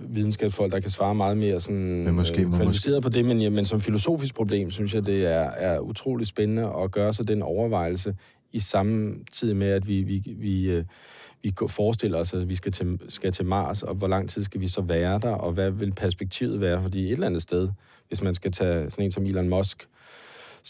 videnskabsfolk, 0.00 0.72
der 0.72 0.80
kan 0.80 0.90
svare 0.90 1.14
meget 1.14 1.36
mere 1.36 1.60
sådan, 1.60 2.04
men 2.04 2.14
måske, 2.14 2.42
øh, 2.42 2.54
kvalificeret 2.54 2.96
måske... 2.96 3.02
på 3.02 3.08
det, 3.08 3.24
men, 3.24 3.40
ja, 3.40 3.50
men 3.50 3.64
som 3.64 3.80
filosofisk 3.80 4.34
problem, 4.34 4.70
synes 4.70 4.94
jeg, 4.94 5.06
det 5.06 5.26
er, 5.26 5.50
er 5.50 5.78
utrolig 5.78 6.26
spændende 6.26 6.72
at 6.84 6.90
gøre 6.90 7.12
sig 7.12 7.28
den 7.28 7.42
overvejelse 7.42 8.16
i 8.52 8.58
samme 8.58 9.16
tid 9.32 9.54
med, 9.54 9.66
at 9.66 9.88
vi, 9.88 10.02
vi, 10.02 10.22
vi, 10.38 10.70
øh, 10.70 10.84
vi 11.42 11.54
forestiller 11.68 12.18
os, 12.18 12.34
at 12.34 12.48
vi 12.48 12.54
skal 12.54 12.72
til, 12.72 13.00
skal 13.08 13.32
til 13.32 13.44
Mars, 13.44 13.82
og 13.82 13.94
hvor 13.94 14.08
lang 14.08 14.28
tid 14.28 14.44
skal 14.44 14.60
vi 14.60 14.68
så 14.68 14.80
være 14.80 15.18
der, 15.18 15.34
og 15.34 15.52
hvad 15.52 15.70
vil 15.70 15.92
perspektivet 15.92 16.60
være? 16.60 16.82
Fordi 16.82 17.04
et 17.04 17.12
eller 17.12 17.26
andet 17.26 17.42
sted, 17.42 17.68
hvis 18.08 18.22
man 18.22 18.34
skal 18.34 18.52
tage 18.52 18.90
sådan 18.90 19.04
en 19.04 19.10
som 19.10 19.26
Elon 19.26 19.48
Musk, 19.48 19.88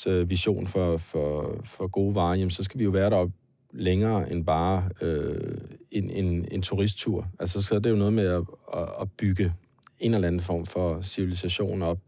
øh, 0.06 0.30
vision 0.30 0.66
for, 0.66 0.96
for, 0.96 1.60
for 1.64 1.86
gode 1.86 2.14
varer, 2.14 2.34
jamen, 2.34 2.50
så 2.50 2.62
skal 2.62 2.78
vi 2.78 2.84
jo 2.84 2.90
være 2.90 3.10
der 3.10 3.28
længere 3.72 4.32
end 4.32 4.44
bare 4.44 4.88
øh, 5.00 5.58
en, 5.90 6.10
en, 6.10 6.48
en 6.50 6.62
turisttur. 6.62 7.26
Altså, 7.38 7.62
så 7.62 7.74
er 7.74 7.78
det 7.78 7.90
jo 7.90 7.96
noget 7.96 8.12
med 8.12 8.26
at, 8.26 8.42
at, 8.74 8.88
at 9.00 9.12
bygge 9.18 9.52
en 9.98 10.14
eller 10.14 10.28
anden 10.28 10.40
form 10.40 10.66
for 10.66 11.02
civilisation 11.02 11.82
op. 11.82 11.98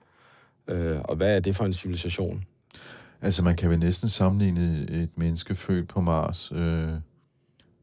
Øh, 0.68 1.00
og 1.04 1.16
hvad 1.16 1.36
er 1.36 1.40
det 1.40 1.56
for 1.56 1.64
en 1.64 1.72
civilisation? 1.72 2.44
Altså, 3.22 3.42
man 3.42 3.56
kan 3.56 3.70
vel 3.70 3.78
næsten 3.78 4.08
sammenligne 4.08 4.86
et 4.90 5.18
menneske 5.18 5.54
født 5.54 5.88
på 5.88 6.00
Mars 6.00 6.52
øh, 6.52 6.88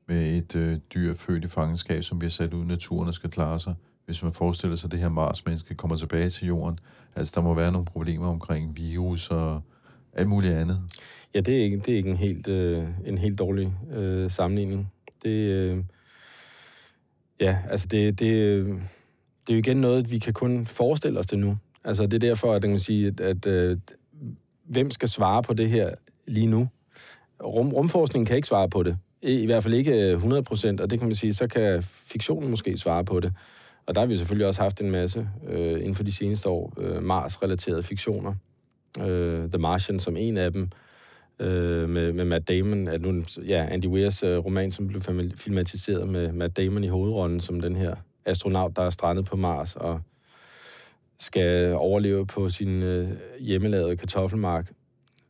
med 0.08 0.38
et 0.38 0.56
øh, 0.56 0.80
dyr 0.94 1.14
født 1.14 1.44
i 1.44 1.48
fangenskab, 1.48 2.04
som 2.04 2.20
bliver 2.20 2.32
sat 2.32 2.54
ud 2.54 2.64
i 2.64 2.68
naturen 2.68 3.08
og 3.08 3.14
skal 3.14 3.30
klare 3.30 3.60
sig. 3.60 3.74
Hvis 4.06 4.24
man 4.24 4.34
forestiller 4.34 4.76
sig, 4.76 4.88
at 4.88 4.92
det 4.92 5.00
her 5.00 5.10
Mars-menneske 5.10 5.76
kommer 5.76 5.98
tilbage 5.98 6.30
til 6.30 6.48
jorden, 6.48 6.80
altså 7.16 7.34
der 7.36 7.42
må 7.42 7.54
være 7.54 7.72
nogle 7.72 7.86
problemer 7.86 8.28
omkring 8.28 8.78
virus 8.78 9.30
og 9.30 9.62
alt 10.14 10.28
muligt 10.28 10.54
andet. 10.54 10.82
Ja, 11.34 11.40
det 11.40 11.60
er 11.60 11.64
ikke, 11.64 11.78
det 11.78 11.94
er 11.94 11.98
ikke 11.98 12.10
en, 12.10 12.18
helt, 12.18 12.48
øh, 12.48 12.84
en 13.06 13.18
helt 13.18 13.40
dårlig 13.40 13.74
øh, 13.94 14.32
sammenligning. 14.32 14.92
Det, 15.24 15.30
øh, 15.30 15.84
ja, 17.40 17.58
altså 17.70 17.88
det, 17.88 18.20
det, 18.20 18.34
øh, 18.34 18.68
det 18.68 19.50
er 19.50 19.54
jo 19.54 19.60
igen 19.60 19.78
noget, 19.78 20.12
vi 20.12 20.20
kan 20.20 20.34
kun 20.34 20.66
forestille 20.66 21.20
os 21.20 21.28
det 21.28 21.40
nu. 21.40 21.58
Altså 21.84 22.04
det 22.04 22.14
er 22.14 22.28
derfor, 22.28 22.54
at, 22.54 22.70
man 22.70 22.80
sige, 22.80 23.08
at, 23.08 23.20
at 23.20 23.46
øh, 23.46 23.78
hvem 24.66 24.92
skal 24.92 25.10
svare 25.10 25.44
på 25.44 25.54
det 25.54 25.70
her 25.70 25.96
lige 26.28 26.48
nu? 26.48 26.68
Rum, 27.44 27.74
rumforskningen 27.74 28.26
kan 28.26 28.36
ikke 28.36 28.48
svare 28.48 28.70
på 28.70 28.84
det. 28.84 28.98
I, 29.22 29.42
i 29.42 29.46
hvert 29.46 29.64
fald 29.64 29.74
ikke 29.74 30.12
100 30.12 30.40
øh, 30.40 30.44
procent, 30.44 30.82
og 30.82 30.90
det 30.90 31.00
kan 31.00 31.08
man 31.08 31.16
sige, 31.16 31.34
så 31.34 31.48
kan 31.48 31.84
fiktionen 31.84 32.50
måske 32.50 32.78
svare 32.78 33.06
på 33.06 33.20
det. 33.20 33.34
Og 33.86 33.96
der 33.96 34.02
har 34.02 34.06
vi 34.08 34.18
selvfølgelig 34.18 34.48
også 34.48 34.62
haft 34.62 34.82
en 34.82 34.92
masse 34.92 35.30
øh, 35.48 35.80
inden 35.80 35.96
for 35.96 36.04
de 36.04 36.12
seneste 36.12 36.50
år 36.50 36.74
øh, 36.78 37.04
Mars-relaterede 37.04 37.84
fiktioner. 37.84 38.34
Øh, 39.00 39.50
The 39.50 39.58
Martian 39.58 40.00
som 40.00 40.18
en 40.18 40.38
af 40.38 40.54
dem, 40.54 40.70
øh, 41.40 41.90
med, 41.90 42.14
med 42.14 42.26
Matt 42.26 42.48
Damon, 42.48 42.88
at 42.88 43.02
nu, 43.02 43.24
ja, 43.48 43.68
Andy 43.72 43.86
Weirs 43.86 44.24
øh, 44.24 44.38
roman, 44.38 44.72
som 44.72 44.88
blev 44.88 45.02
filmatiseret 45.38 46.08
med 46.08 46.32
Matt 46.32 46.58
Damon 46.58 46.84
i 46.84 46.88
hovedrollen 46.88 47.42
som 47.42 47.62
den 47.62 47.76
her 47.76 47.96
astronaut, 48.26 48.76
der 48.76 48.82
er 48.82 48.90
strandet 48.90 49.26
på 49.26 49.36
Mars 49.36 49.76
og 49.76 50.02
skal 51.20 51.76
overleve 51.76 52.28
på 52.28 52.50
sin 52.50 52.84
øh, 52.84 53.10
hjemmelavede 53.40 53.98
kartoffelmark. 53.98 54.72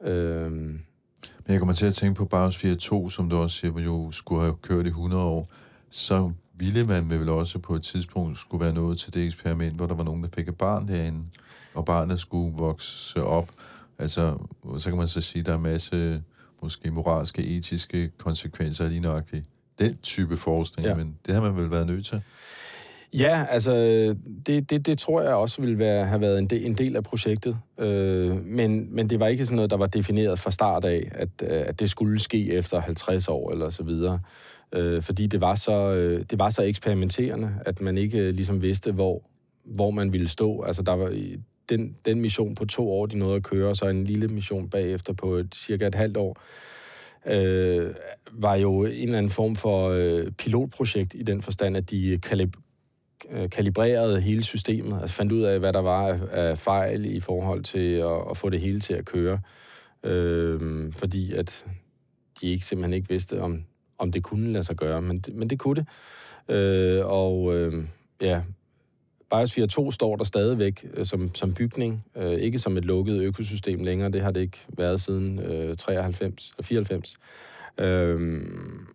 Øh, 0.04 0.52
men 0.52 1.54
jeg 1.54 1.60
kommer 1.60 1.74
til 1.74 1.86
at 1.86 1.94
tænke 1.94 2.18
på 2.18 2.26
Biosphere 2.26 2.76
2, 2.76 3.10
som 3.10 3.30
du 3.30 3.38
også 3.38 3.58
siger, 3.58 3.80
jo 3.80 4.12
skulle 4.12 4.42
have 4.42 4.56
kørt 4.62 4.86
i 4.86 4.90
100 4.90 5.24
år. 5.24 5.50
Så 5.90 6.32
ville 6.54 6.86
man 6.86 7.10
vel 7.10 7.30
også 7.30 7.60
på 7.60 7.76
et 7.76 7.84
tidspunkt 7.84 8.38
skulle 8.38 8.66
være 8.66 8.74
nået 8.74 8.98
til 8.98 9.14
det 9.14 9.26
eksperiment, 9.26 9.76
hvor 9.76 9.86
der 9.86 9.96
var 9.96 10.04
nogen, 10.04 10.24
der 10.24 10.30
fik 10.36 10.48
et 10.48 10.58
barn 10.58 10.88
derinde, 10.88 11.26
og 11.74 11.86
barnet 11.86 12.20
skulle 12.20 12.54
vokse 12.56 13.24
op. 13.24 13.50
Altså, 14.00 14.38
så 14.78 14.90
kan 14.90 14.98
man 14.98 15.08
så 15.08 15.22
sige, 15.22 15.40
at 15.40 15.46
der 15.46 15.52
er 15.52 15.58
en 15.58 15.64
masse 15.64 16.24
måske 16.62 16.92
moralske, 16.92 17.58
etiske 17.58 18.12
konsekvenser 18.18 18.88
lige 18.88 19.00
nøjagtigt. 19.00 19.46
Den 19.80 19.98
type 19.98 20.38
forskning, 20.38 20.88
ja. 20.88 20.96
men 20.96 21.18
det 21.26 21.34
har 21.34 21.42
man 21.42 21.56
vel 21.56 21.72
været 21.72 21.88
nødt 21.88 22.06
til. 22.06 22.22
Ja, 23.14 23.46
altså, 23.50 23.76
det, 24.46 24.70
det, 24.70 24.86
det 24.86 24.98
tror 24.98 25.22
jeg 25.22 25.34
også 25.34 25.62
ville 25.62 25.80
være, 25.80 26.06
have 26.06 26.22
været 26.22 26.40
en 26.40 26.48
del, 26.48 26.66
en 26.66 26.74
del 26.74 26.96
af 26.96 27.04
projektet. 27.04 27.58
Øh, 27.80 28.46
men, 28.46 28.96
men 28.96 29.10
det 29.10 29.20
var 29.20 29.28
ikke 29.28 29.46
sådan 29.46 29.56
noget, 29.56 29.72
der 29.72 29.78
var 29.78 29.88
defineret 29.88 30.40
fra 30.40 30.52
start 30.52 30.86
af, 30.86 31.12
at, 31.12 31.42
at 31.42 31.80
det 31.80 31.90
skulle 31.90 32.20
ske 32.20 32.54
efter 32.54 32.80
50 32.80 33.28
år 33.28 33.52
eller 33.52 33.70
så 33.70 33.84
videre. 33.84 34.20
Øh, 34.74 35.02
fordi 35.02 35.28
det 35.28 35.42
var, 35.42 35.56
så, 35.56 35.92
øh, 35.92 36.26
det 36.30 36.40
var 36.40 36.50
så 36.50 36.62
eksperimenterende, 36.62 37.56
at 37.66 37.82
man 37.82 37.98
ikke 37.98 38.18
øh, 38.18 38.34
ligesom 38.34 38.62
vidste, 38.62 38.92
hvor, 38.92 39.24
hvor 39.66 39.92
man 39.92 40.14
ville 40.14 40.28
stå. 40.28 40.62
Altså, 40.62 40.82
der 40.82 40.94
var 40.94 41.10
den, 41.70 41.96
den 42.06 42.22
mission 42.22 42.56
på 42.56 42.66
to 42.66 42.92
år, 42.92 43.06
de 43.06 43.18
nåede 43.18 43.36
at 43.36 43.44
køre, 43.44 43.70
og 43.70 43.76
så 43.76 43.88
en 43.88 44.04
lille 44.04 44.28
mission 44.28 44.70
bagefter 44.70 45.14
på 45.14 45.36
et, 45.36 45.56
cirka 45.56 45.88
et 45.88 45.96
halvt 45.96 46.18
år, 46.18 46.42
øh, 47.26 47.94
var 48.32 48.56
jo 48.56 48.86
en 48.86 48.92
eller 48.92 49.18
anden 49.18 49.30
form 49.30 49.56
for 49.56 49.90
øh, 49.90 50.32
pilotprojekt 50.32 51.14
i 51.14 51.24
den 51.24 51.42
forstand, 51.42 51.78
at 51.78 51.90
de 51.92 52.20
kalib- 52.26 53.28
øh, 53.32 53.50
kalibrerede 53.50 54.22
hele 54.22 54.44
systemet, 54.44 55.02
altså 55.02 55.16
fandt 55.16 55.32
ud 55.32 55.42
af, 55.42 55.60
hvad 55.60 55.74
der 55.74 55.82
var 55.82 56.08
af, 56.08 56.20
af 56.32 56.58
fejl 56.58 57.16
i 57.16 57.20
forhold 57.20 57.64
til 57.64 57.94
at, 57.94 58.30
at 58.30 58.38
få 58.38 58.50
det 58.50 58.60
hele 58.60 58.80
til 58.80 58.94
at 58.94 59.06
køre. 59.06 59.40
Øh, 60.04 60.94
fordi 60.94 61.34
at 61.34 61.66
de 62.42 62.48
ikke 62.48 62.66
simpelthen 62.66 62.94
ikke 62.94 63.10
vidste, 63.10 63.42
om, 63.42 63.64
om 63.98 64.12
det 64.12 64.24
kunne 64.24 64.52
lade 64.52 64.64
sig 64.64 64.76
gøre, 64.76 65.02
men 65.02 65.20
det, 65.20 65.36
men 65.36 65.50
det 65.50 65.60
kunne 65.60 65.76
det. 65.76 65.86
Øh, 66.56 67.06
og 67.06 67.56
øh, 67.56 67.84
ja, 68.22 68.42
Biosphere 69.32 69.68
2 69.68 69.92
står 69.92 70.16
der 70.16 70.24
stadigvæk 70.24 70.86
øh, 70.94 71.06
som, 71.06 71.36
som 71.36 71.54
bygning, 71.54 72.06
øh, 72.16 72.32
ikke 72.32 72.60
som 72.60 72.78
et 72.78 72.86
lukket 72.86 73.22
økosystem 73.22 73.84
længere. 73.84 74.12
Det 74.12 74.22
har 74.22 74.32
det 74.32 74.42
ikke 74.42 74.60
været 74.78 75.02
siden 75.02 75.40
øh, 75.40 75.78
93 75.78 76.54
94. 76.62 77.18
Øh, 77.78 78.10
øhm, 78.10 78.88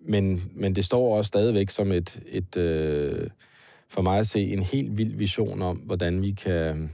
men, 0.00 0.50
men 0.54 0.74
det 0.74 0.84
står 0.84 1.16
også 1.16 1.28
stadigvæk 1.28 1.70
som 1.70 1.92
et, 1.92 2.20
et, 2.28 2.56
øh, 2.56 3.30
for 3.88 4.02
mig 4.02 4.18
at 4.18 4.26
se 4.26 4.40
en 4.40 4.62
helt 4.62 4.98
vild 4.98 5.16
vision 5.16 5.62
om, 5.62 5.76
hvordan 5.76 6.22
vi 6.22 6.32
kan 6.32 6.90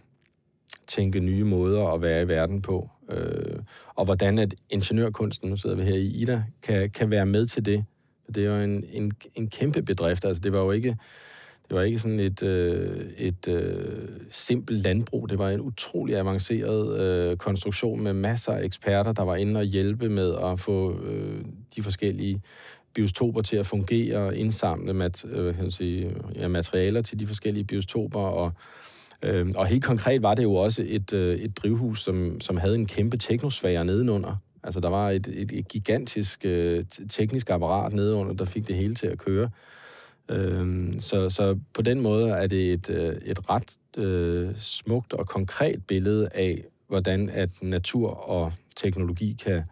tænke 0.86 1.20
nye 1.20 1.44
måder 1.44 1.86
at 1.86 2.02
være 2.02 2.22
i 2.22 2.28
verden 2.28 2.62
på. 2.62 2.90
Øh, 3.10 3.58
og 3.94 4.04
hvordan 4.04 4.38
at 4.38 4.54
ingeniørkunsten, 4.70 5.50
nu 5.50 5.56
sidder 5.56 5.76
vi 5.76 5.82
her 5.82 5.96
i 5.96 6.06
Ida, 6.06 6.44
kan, 6.62 6.90
kan 6.90 7.10
være 7.10 7.26
med 7.26 7.46
til 7.46 7.64
det. 7.64 7.84
Det 8.34 8.44
er 8.44 8.56
jo 8.56 8.64
en, 8.64 8.84
en, 8.92 9.12
en 9.34 9.50
kæmpe 9.50 9.82
bedrift. 9.82 10.24
Altså, 10.24 10.40
det 10.40 10.52
var 10.52 10.58
jo 10.58 10.70
ikke, 10.70 10.96
det 11.72 11.78
var 11.78 11.84
ikke 11.84 11.98
sådan 11.98 12.20
et, 12.20 12.42
øh, 12.42 13.00
et 13.18 13.48
øh, 13.48 14.08
simpelt 14.30 14.82
landbrug. 14.82 15.28
Det 15.28 15.38
var 15.38 15.48
en 15.48 15.60
utrolig 15.60 16.16
avanceret 16.16 17.00
øh, 17.00 17.36
konstruktion 17.36 18.02
med 18.02 18.12
masser 18.12 18.52
af 18.52 18.64
eksperter, 18.64 19.12
der 19.12 19.22
var 19.22 19.36
inde 19.36 19.60
og 19.60 19.64
hjælpe 19.64 20.08
med 20.08 20.34
at 20.42 20.60
få 20.60 21.00
øh, 21.04 21.44
de 21.76 21.82
forskellige 21.82 22.42
biostoper 22.94 23.40
til 23.40 23.56
at 23.56 23.66
fungere, 23.66 24.18
og 24.18 24.36
indsamle 24.36 24.94
mat, 24.94 25.24
øh, 25.24 25.54
kan 25.54 25.70
sige, 25.70 26.14
ja, 26.34 26.48
materialer 26.48 27.02
til 27.02 27.20
de 27.20 27.26
forskellige 27.26 27.64
biostoper, 27.64 28.20
og, 28.20 28.52
øh, 29.22 29.46
og 29.56 29.66
helt 29.66 29.84
konkret 29.84 30.22
var 30.22 30.34
det 30.34 30.42
jo 30.42 30.54
også 30.54 30.84
et, 30.86 31.12
øh, 31.12 31.36
et 31.36 31.56
drivhus, 31.56 32.02
som, 32.02 32.40
som 32.40 32.56
havde 32.56 32.74
en 32.74 32.86
kæmpe 32.86 33.16
teknosfære 33.16 33.84
nedenunder. 33.84 34.36
Altså, 34.64 34.80
der 34.80 34.88
var 34.88 35.10
et, 35.10 35.28
et, 35.32 35.52
et 35.52 35.68
gigantisk 35.68 36.44
øh, 36.44 36.84
teknisk 37.08 37.50
apparat 37.50 37.92
nedenunder, 37.92 38.32
der 38.34 38.44
fik 38.44 38.68
det 38.68 38.76
hele 38.76 38.94
til 38.94 39.06
at 39.06 39.18
køre. 39.18 39.50
Øh, 40.28 40.92
så, 41.00 41.30
så 41.30 41.58
på 41.74 41.82
den 41.82 42.00
måde 42.00 42.30
er 42.30 42.46
det 42.46 42.72
et, 42.72 42.90
øh, 42.90 43.16
et 43.24 43.50
ret 43.50 43.76
øh, 43.96 44.58
smukt 44.58 45.12
og 45.12 45.26
konkret 45.26 45.86
billede 45.86 46.28
af, 46.34 46.64
hvordan 46.88 47.30
at 47.30 47.50
natur 47.62 48.10
og 48.10 48.52
teknologi 48.76 49.36
kan, 49.44 49.62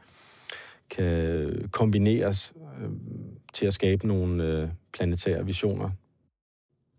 kan 0.91 1.69
kombineres 1.73 2.53
øh, 2.81 2.91
til 3.53 3.67
at 3.67 3.75
skabe 3.75 4.07
nogle 4.07 4.45
øh, 4.45 4.69
planetære 4.93 5.47
visioner. 5.47 5.91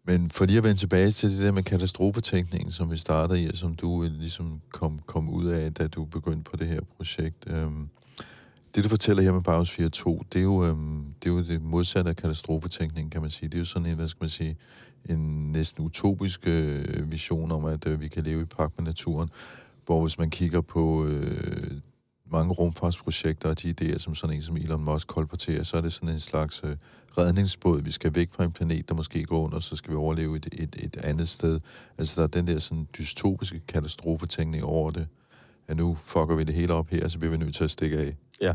Men 0.06 0.30
for 0.30 0.46
lige 0.46 0.58
at 0.58 0.64
vende 0.64 0.80
tilbage 0.80 1.12
til 1.12 1.30
det 1.32 1.44
der 1.44 1.52
med 1.52 1.64
katastrofetænkningen, 1.64 2.72
som 2.72 2.92
vi 2.92 2.98
startede 2.98 3.44
i, 3.44 3.48
og 3.48 3.56
som 3.58 3.76
du 3.76 4.08
ligesom 4.10 4.62
kom, 4.72 5.00
kom 5.06 5.30
ud 5.30 5.46
af, 5.46 5.74
da 5.74 5.88
du 5.88 6.06
begyndte 6.06 6.52
på 6.52 6.58
det 6.58 6.68
her 6.68 6.82
projekt. 6.98 7.44
Øhm, 7.48 7.90
det, 8.76 8.84
du 8.84 8.90
fortæller 8.90 9.24
her 9.24 9.32
med 9.32 9.42
Biosphere 9.42 9.90
2, 9.90 10.24
det 10.34 10.40
er, 10.40 10.44
jo, 10.44 10.66
øhm, 10.66 11.06
det 11.24 11.30
er 11.30 11.34
jo 11.34 11.44
det 11.44 11.62
modsatte 11.62 12.10
af 12.10 12.16
katastrofetænkning, 12.16 13.12
kan 13.12 13.22
man 13.22 13.32
sige. 13.32 13.50
Det 13.50 13.56
er 13.56 13.60
jo 13.60 13.66
sådan 13.66 13.86
en, 13.86 13.96
hvad 13.96 14.08
skal 14.08 14.24
man 14.24 14.30
sige, 14.30 14.58
en 15.10 15.52
næsten 15.52 15.86
utopisk 15.86 16.48
øh, 16.48 17.12
vision 17.12 17.52
om, 17.52 17.66
at 17.66 17.88
øh, 17.88 18.02
vi 18.02 18.08
kan 18.08 18.24
leve 18.24 18.42
i 18.42 18.46
pagt 18.46 18.78
med 18.78 18.86
naturen, 18.86 19.30
hvor 19.86 20.02
hvis 20.02 20.20
man 20.20 20.30
kigger 20.30 20.62
på 20.62 21.06
øh, 21.06 21.72
mange 22.32 22.54
rumfartsprojekter 22.54 23.50
og 23.50 23.62
de 23.62 23.74
idéer, 23.82 24.00
som 24.00 24.16
sådan 24.16 24.36
en 24.36 24.42
som 24.42 24.58
Elon 24.58 24.84
Musk 24.84 25.08
kolporterer, 25.08 25.64
så 25.64 25.78
er 25.78 25.82
det 25.82 25.94
sådan 25.94 26.10
en 26.10 26.20
slags 26.20 26.62
øh, 26.64 26.76
redningsbåd. 27.18 27.82
Vi 27.82 27.92
skal 27.92 28.16
væk 28.16 28.30
fra 28.34 28.44
en 28.44 28.52
planet, 28.52 28.90
der 28.90 28.96
måske 28.96 29.24
går 29.24 29.46
under, 29.46 29.60
så 29.60 29.76
skal 29.76 29.92
vi 29.92 29.96
overleve 29.96 30.38
et, 30.38 30.48
et, 30.52 30.76
et 30.80 30.98
andet 30.98 31.30
sted. 31.30 31.60
Altså 31.98 32.22
der 32.22 32.28
er 32.28 32.32
den 32.32 32.48
der 32.48 32.60
sådan 32.60 32.88
dystopiske 32.98 33.60
katastrofetænkning 33.68 34.64
over 34.64 34.92
det, 34.92 35.08
at 35.68 35.78
nu 35.78 35.96
fucker 35.96 36.36
vi 36.36 36.44
det 36.44 36.56
hele 36.56 36.74
op 36.74 36.90
her, 36.90 37.08
så 37.08 37.20
bliver 37.20 37.32
vi 37.32 37.38
nødt 37.38 37.56
til 37.56 37.64
at 37.64 37.72
stikke 37.72 37.98
af. 37.98 38.16
Ja. 38.42 38.54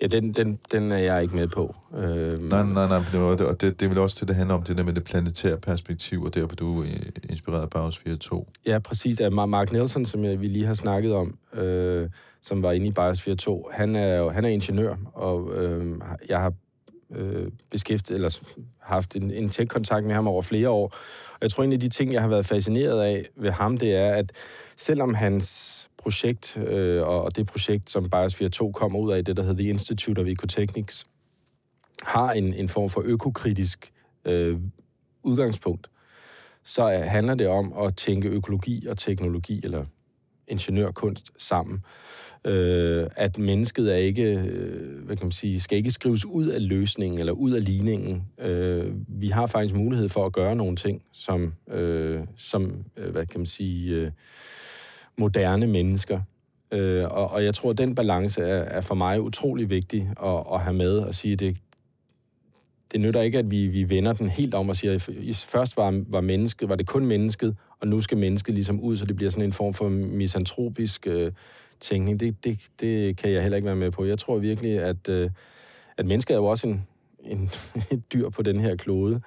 Ja, 0.00 0.06
den, 0.06 0.32
den, 0.32 0.58
den 0.72 0.92
er 0.92 0.98
jeg 0.98 1.22
ikke 1.22 1.36
med 1.36 1.48
på. 1.48 1.74
Øh, 1.96 2.42
nej, 2.42 2.62
nej, 2.62 2.88
nej, 2.88 3.02
det, 3.12 3.20
var, 3.20 3.36
det, 3.36 3.60
det, 3.60 3.80
det 3.80 3.90
vel 3.90 3.98
også 3.98 4.16
det, 4.20 4.28
det 4.28 4.36
handler 4.36 4.54
om, 4.54 4.62
det 4.62 4.78
der 4.78 4.84
med 4.84 4.92
det 4.92 5.04
planetære 5.04 5.56
perspektiv, 5.56 6.22
og 6.22 6.34
derfor 6.34 6.56
du 6.56 6.82
er 6.82 6.86
inspireret 7.30 7.62
af 7.62 7.70
Biosphere 7.70 8.16
2. 8.16 8.48
Ja, 8.66 8.78
præcis. 8.78 9.20
Mark 9.32 9.72
Nelson, 9.72 10.06
som 10.06 10.22
vi 10.22 10.48
lige 10.48 10.66
har 10.66 10.74
snakket 10.74 11.14
om, 11.14 11.38
øh, 11.54 12.10
som 12.42 12.62
var 12.62 12.72
inde 12.72 12.86
i 12.86 12.90
Biosphere 12.90 13.36
2, 13.36 13.68
han 13.72 13.96
er, 13.96 14.30
han 14.30 14.44
er 14.44 14.48
ingeniør, 14.48 14.96
og 15.14 15.54
øh, 15.54 16.00
jeg 16.28 16.40
har 16.40 16.52
øh, 17.14 17.50
beskæftiget, 17.70 18.16
eller 18.16 18.40
haft 18.78 19.16
en, 19.16 19.30
en 19.30 19.48
tæt 19.48 19.68
kontakt 19.68 20.06
med 20.06 20.14
ham 20.14 20.26
over 20.26 20.42
flere 20.42 20.68
år. 20.68 20.86
Og 21.32 21.38
jeg 21.42 21.50
tror, 21.50 21.64
en 21.64 21.72
af 21.72 21.80
de 21.80 21.88
ting, 21.88 22.12
jeg 22.12 22.20
har 22.20 22.28
været 22.28 22.46
fascineret 22.46 23.02
af 23.02 23.24
ved 23.36 23.50
ham, 23.50 23.76
det 23.76 23.94
er, 23.94 24.10
at 24.10 24.32
selvom 24.76 25.14
hans 25.14 25.90
projekt, 26.04 26.56
øh, 26.56 27.02
og 27.02 27.36
det 27.36 27.46
projekt, 27.46 27.90
som 27.90 28.10
Biosphere 28.10 28.50
2 28.50 28.72
kommer 28.72 28.98
ud 28.98 29.12
af, 29.12 29.24
det 29.24 29.36
der 29.36 29.42
hedder 29.42 29.58
The 29.58 29.68
Institute 29.68 30.20
of 30.20 30.26
Ecotechnics, 30.26 31.06
har 32.02 32.32
en, 32.32 32.54
en 32.54 32.68
form 32.68 32.90
for 32.90 33.02
økokritisk 33.04 33.92
øh, 34.24 34.58
udgangspunkt, 35.22 35.90
så 36.64 36.92
øh, 36.92 37.00
handler 37.00 37.34
det 37.34 37.48
om 37.48 37.72
at 37.72 37.96
tænke 37.96 38.28
økologi 38.28 38.86
og 38.86 38.98
teknologi, 38.98 39.60
eller 39.64 39.84
ingeniørkunst 40.48 41.30
sammen 41.38 41.80
øh, 42.44 43.06
at 43.16 43.38
mennesket 43.38 43.92
er 43.92 43.96
ikke, 43.96 44.38
øh, 44.38 45.04
hvad 45.04 45.16
kan 45.16 45.26
man 45.26 45.32
sige, 45.32 45.60
skal 45.60 45.78
ikke 45.78 45.90
skrives 45.90 46.24
ud 46.24 46.46
af 46.46 46.68
løsningen 46.68 47.20
eller 47.20 47.32
ud 47.32 47.52
af 47.52 47.64
ligningen. 47.64 48.24
Øh, 48.38 48.92
vi 49.08 49.28
har 49.28 49.46
faktisk 49.46 49.74
mulighed 49.74 50.08
for 50.08 50.26
at 50.26 50.32
gøre 50.32 50.56
nogle 50.56 50.76
ting, 50.76 51.02
som, 51.12 51.54
øh, 51.70 52.20
som 52.36 52.84
øh, 52.96 53.10
hvad 53.10 53.26
kan 53.26 53.40
man 53.40 53.46
sige, 53.46 53.94
øh, 53.94 54.10
moderne 55.18 55.66
mennesker. 55.66 56.20
Øh, 56.72 57.04
og, 57.04 57.30
og 57.30 57.44
jeg 57.44 57.54
tror, 57.54 57.70
at 57.70 57.78
den 57.78 57.94
balance 57.94 58.42
er, 58.42 58.62
er 58.62 58.80
for 58.80 58.94
mig 58.94 59.20
utrolig 59.20 59.70
vigtig 59.70 60.10
at, 60.22 60.44
at 60.52 60.60
have 60.60 60.74
med 60.74 60.98
og 60.98 61.14
sige, 61.14 61.36
det, 61.36 61.56
det 62.92 63.00
nytter 63.00 63.20
ikke, 63.20 63.38
at 63.38 63.50
vi, 63.50 63.66
vi 63.66 63.88
vender 63.88 64.12
den 64.12 64.28
helt 64.28 64.54
om 64.54 64.68
og 64.68 64.76
siger, 64.76 64.94
at 64.94 65.02
først 65.36 65.76
var, 65.76 66.02
var 66.08 66.20
mennesket, 66.20 66.68
var 66.68 66.74
det 66.74 66.86
kun 66.86 67.06
mennesket, 67.06 67.56
og 67.80 67.88
nu 67.88 68.00
skal 68.00 68.18
mennesket 68.18 68.54
ligesom 68.54 68.80
ud, 68.80 68.96
så 68.96 69.06
det 69.06 69.16
bliver 69.16 69.30
sådan 69.30 69.44
en 69.44 69.52
form 69.52 69.74
for 69.74 69.88
misantropisk 69.88 71.06
øh, 71.06 71.32
tænkning, 71.80 72.20
det, 72.20 72.44
det, 72.44 72.60
det 72.80 73.16
kan 73.16 73.30
jeg 73.30 73.42
heller 73.42 73.56
ikke 73.56 73.66
være 73.66 73.76
med 73.76 73.90
på. 73.90 74.04
Jeg 74.04 74.18
tror 74.18 74.38
virkelig, 74.38 74.80
at, 74.80 75.08
øh, 75.08 75.30
at 75.96 76.06
mennesket 76.06 76.34
er 76.34 76.38
jo 76.38 76.44
også 76.44 76.66
en, 76.66 76.86
en, 77.24 77.50
et 77.96 78.12
dyr 78.12 78.28
på 78.28 78.42
den 78.42 78.60
her 78.60 78.76
klode. 78.76 79.20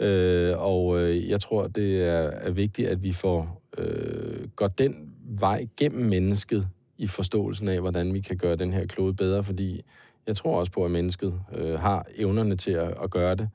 Øh, 0.00 0.54
og 0.58 1.00
øh, 1.00 1.28
jeg 1.28 1.40
tror, 1.40 1.66
det 1.66 2.02
er, 2.02 2.30
er 2.30 2.50
vigtigt, 2.50 2.88
at 2.88 3.02
vi 3.02 3.12
får 3.12 3.61
øh, 3.78 4.48
går 4.48 4.68
den 4.68 5.12
vej 5.24 5.66
gennem 5.76 6.08
mennesket 6.08 6.68
i 6.98 7.06
forståelsen 7.06 7.68
af, 7.68 7.80
hvordan 7.80 8.14
vi 8.14 8.20
kan 8.20 8.36
gøre 8.36 8.56
den 8.56 8.72
her 8.72 8.86
klode 8.86 9.14
bedre, 9.14 9.44
fordi 9.44 9.82
jeg 10.26 10.36
tror 10.36 10.58
også 10.58 10.72
på, 10.72 10.84
at 10.84 10.90
mennesket 10.90 11.40
øh, 11.54 11.80
har 11.80 12.06
evnerne 12.16 12.56
til 12.56 12.70
at, 12.70 12.94
at 13.02 13.10
gøre 13.10 13.34
det. 13.34 13.48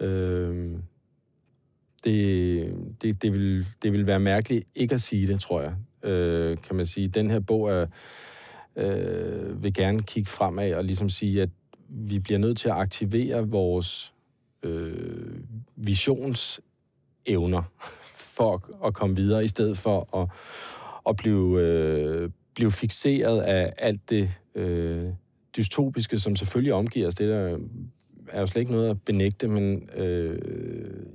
Øh, 0.00 0.78
det, 2.04 2.96
det, 3.02 3.22
det, 3.22 3.32
vil, 3.32 3.66
det 3.82 3.92
vil 3.92 4.06
være 4.06 4.20
mærkeligt 4.20 4.68
ikke 4.74 4.94
at 4.94 5.00
sige 5.00 5.26
det, 5.26 5.40
tror 5.40 5.60
jeg. 5.60 5.74
Øh, 6.10 6.58
kan 6.58 6.76
man 6.76 6.86
sige. 6.86 7.08
Den 7.08 7.30
her 7.30 7.40
bog 7.40 7.70
er, 7.70 7.86
øh, 8.76 9.62
vil 9.62 9.74
gerne 9.74 10.02
kigge 10.02 10.30
fremad 10.30 10.74
og 10.74 10.84
ligesom 10.84 11.08
sige, 11.08 11.42
at 11.42 11.50
vi 11.88 12.18
bliver 12.18 12.38
nødt 12.38 12.58
til 12.58 12.68
at 12.68 12.74
aktivere 12.74 13.48
vores 13.48 14.14
øh, 14.62 15.40
visionsevner 15.76 17.62
for 18.36 18.54
at, 18.54 18.86
at 18.86 18.94
komme 18.94 19.16
videre, 19.16 19.44
i 19.44 19.48
stedet 19.48 19.78
for 19.78 20.16
at, 20.16 20.28
at 21.08 21.16
blive, 21.16 21.60
øh, 21.60 22.30
blive 22.54 22.72
fixeret 22.72 23.40
af 23.40 23.72
alt 23.78 24.10
det 24.10 24.30
øh, 24.54 25.04
dystopiske, 25.56 26.18
som 26.18 26.36
selvfølgelig 26.36 26.74
omgiver 26.74 27.06
os. 27.06 27.14
Det 27.14 27.28
der 27.28 27.58
er 28.28 28.40
jo 28.40 28.46
slet 28.46 28.60
ikke 28.60 28.72
noget 28.72 28.90
at 28.90 29.02
benægte, 29.02 29.48
men 29.48 29.88
øh, 29.96 30.38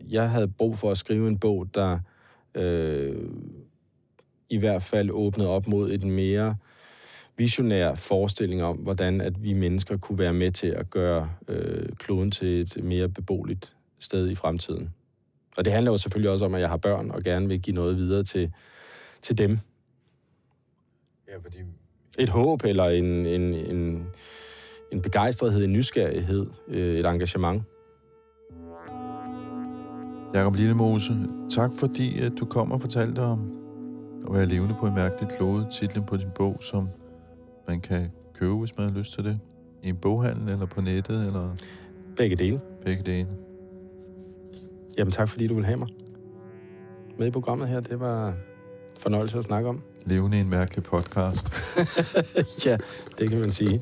jeg 0.09 0.29
havde 0.29 0.47
brug 0.47 0.77
for 0.77 0.91
at 0.91 0.97
skrive 0.97 1.27
en 1.27 1.37
bog, 1.37 1.67
der 1.73 1.99
øh, 2.55 3.15
i 4.49 4.57
hvert 4.57 4.83
fald 4.83 5.09
åbnede 5.11 5.49
op 5.49 5.67
mod 5.67 5.91
et 5.91 6.03
mere 6.03 6.55
visionær 7.37 7.95
forestilling 7.95 8.63
om, 8.63 8.77
hvordan 8.77 9.21
at 9.21 9.43
vi 9.43 9.53
mennesker 9.53 9.97
kunne 9.97 10.17
være 10.17 10.33
med 10.33 10.51
til 10.51 10.67
at 10.67 10.89
gøre 10.89 11.29
øh, 11.47 11.89
kloden 11.95 12.31
til 12.31 12.61
et 12.61 12.83
mere 12.83 13.09
beboeligt 13.09 13.73
sted 13.99 14.29
i 14.29 14.35
fremtiden. 14.35 14.89
Og 15.59 15.65
det 15.65 15.73
handler 15.73 15.91
jo 15.91 15.97
selvfølgelig 15.97 16.31
også 16.31 16.45
om, 16.45 16.55
at 16.55 16.61
jeg 16.61 16.69
har 16.69 16.77
børn 16.77 17.11
og 17.11 17.23
gerne 17.23 17.47
vil 17.47 17.61
give 17.61 17.75
noget 17.75 17.97
videre 17.97 18.23
til, 18.23 18.53
til 19.21 19.37
dem. 19.37 19.59
Ja, 21.27 21.37
fordi... 21.43 21.57
Et 22.19 22.29
håb 22.29 22.63
eller 22.65 22.83
en, 22.83 23.05
en, 23.25 23.53
en, 23.53 24.05
en 24.91 25.01
begejstrethed, 25.01 25.63
en 25.63 25.73
nysgerrighed, 25.73 26.45
øh, 26.67 26.99
et 26.99 27.05
engagement. 27.05 27.63
Jakob 30.33 30.55
Lillemose, 30.55 31.13
tak 31.51 31.71
fordi 31.75 32.19
at 32.19 32.31
du 32.39 32.45
kom 32.45 32.71
og 32.71 32.81
fortalte 32.81 33.19
om 33.19 33.51
at 34.27 34.33
være 34.33 34.45
levende 34.45 34.75
på 34.79 34.85
en 34.85 34.95
mærkelig 34.95 35.29
klode. 35.37 35.67
Titlen 35.71 36.05
på 36.05 36.17
din 36.17 36.29
bog, 36.35 36.57
som 36.61 36.89
man 37.67 37.81
kan 37.81 38.11
købe, 38.33 38.55
hvis 38.55 38.77
man 38.77 38.89
har 38.89 38.99
lyst 38.99 39.13
til 39.13 39.23
det. 39.23 39.39
I 39.83 39.89
en 39.89 39.97
boghandel, 39.97 40.49
eller 40.49 40.65
på 40.65 40.81
nettet, 40.81 41.25
eller 41.25 41.55
Begge 42.15 42.35
dele. 42.35 42.59
begge 42.85 43.03
dele. 43.03 43.27
Jamen 44.99 45.11
tak, 45.11 45.29
fordi 45.29 45.47
du 45.47 45.53
vil 45.53 45.65
have 45.65 45.77
mig 45.77 45.87
med 47.19 47.27
i 47.27 47.31
programmet 47.31 47.67
her. 47.67 47.79
Det 47.79 47.99
var 47.99 48.33
fornøjelse 48.97 49.37
at 49.37 49.43
snakke 49.43 49.69
om. 49.69 49.81
Levende 50.05 50.39
en 50.39 50.49
mærkelig 50.49 50.83
podcast. 50.83 51.47
ja, 52.65 52.77
det 53.19 53.29
kan 53.29 53.39
man 53.39 53.51
sige. 53.51 53.81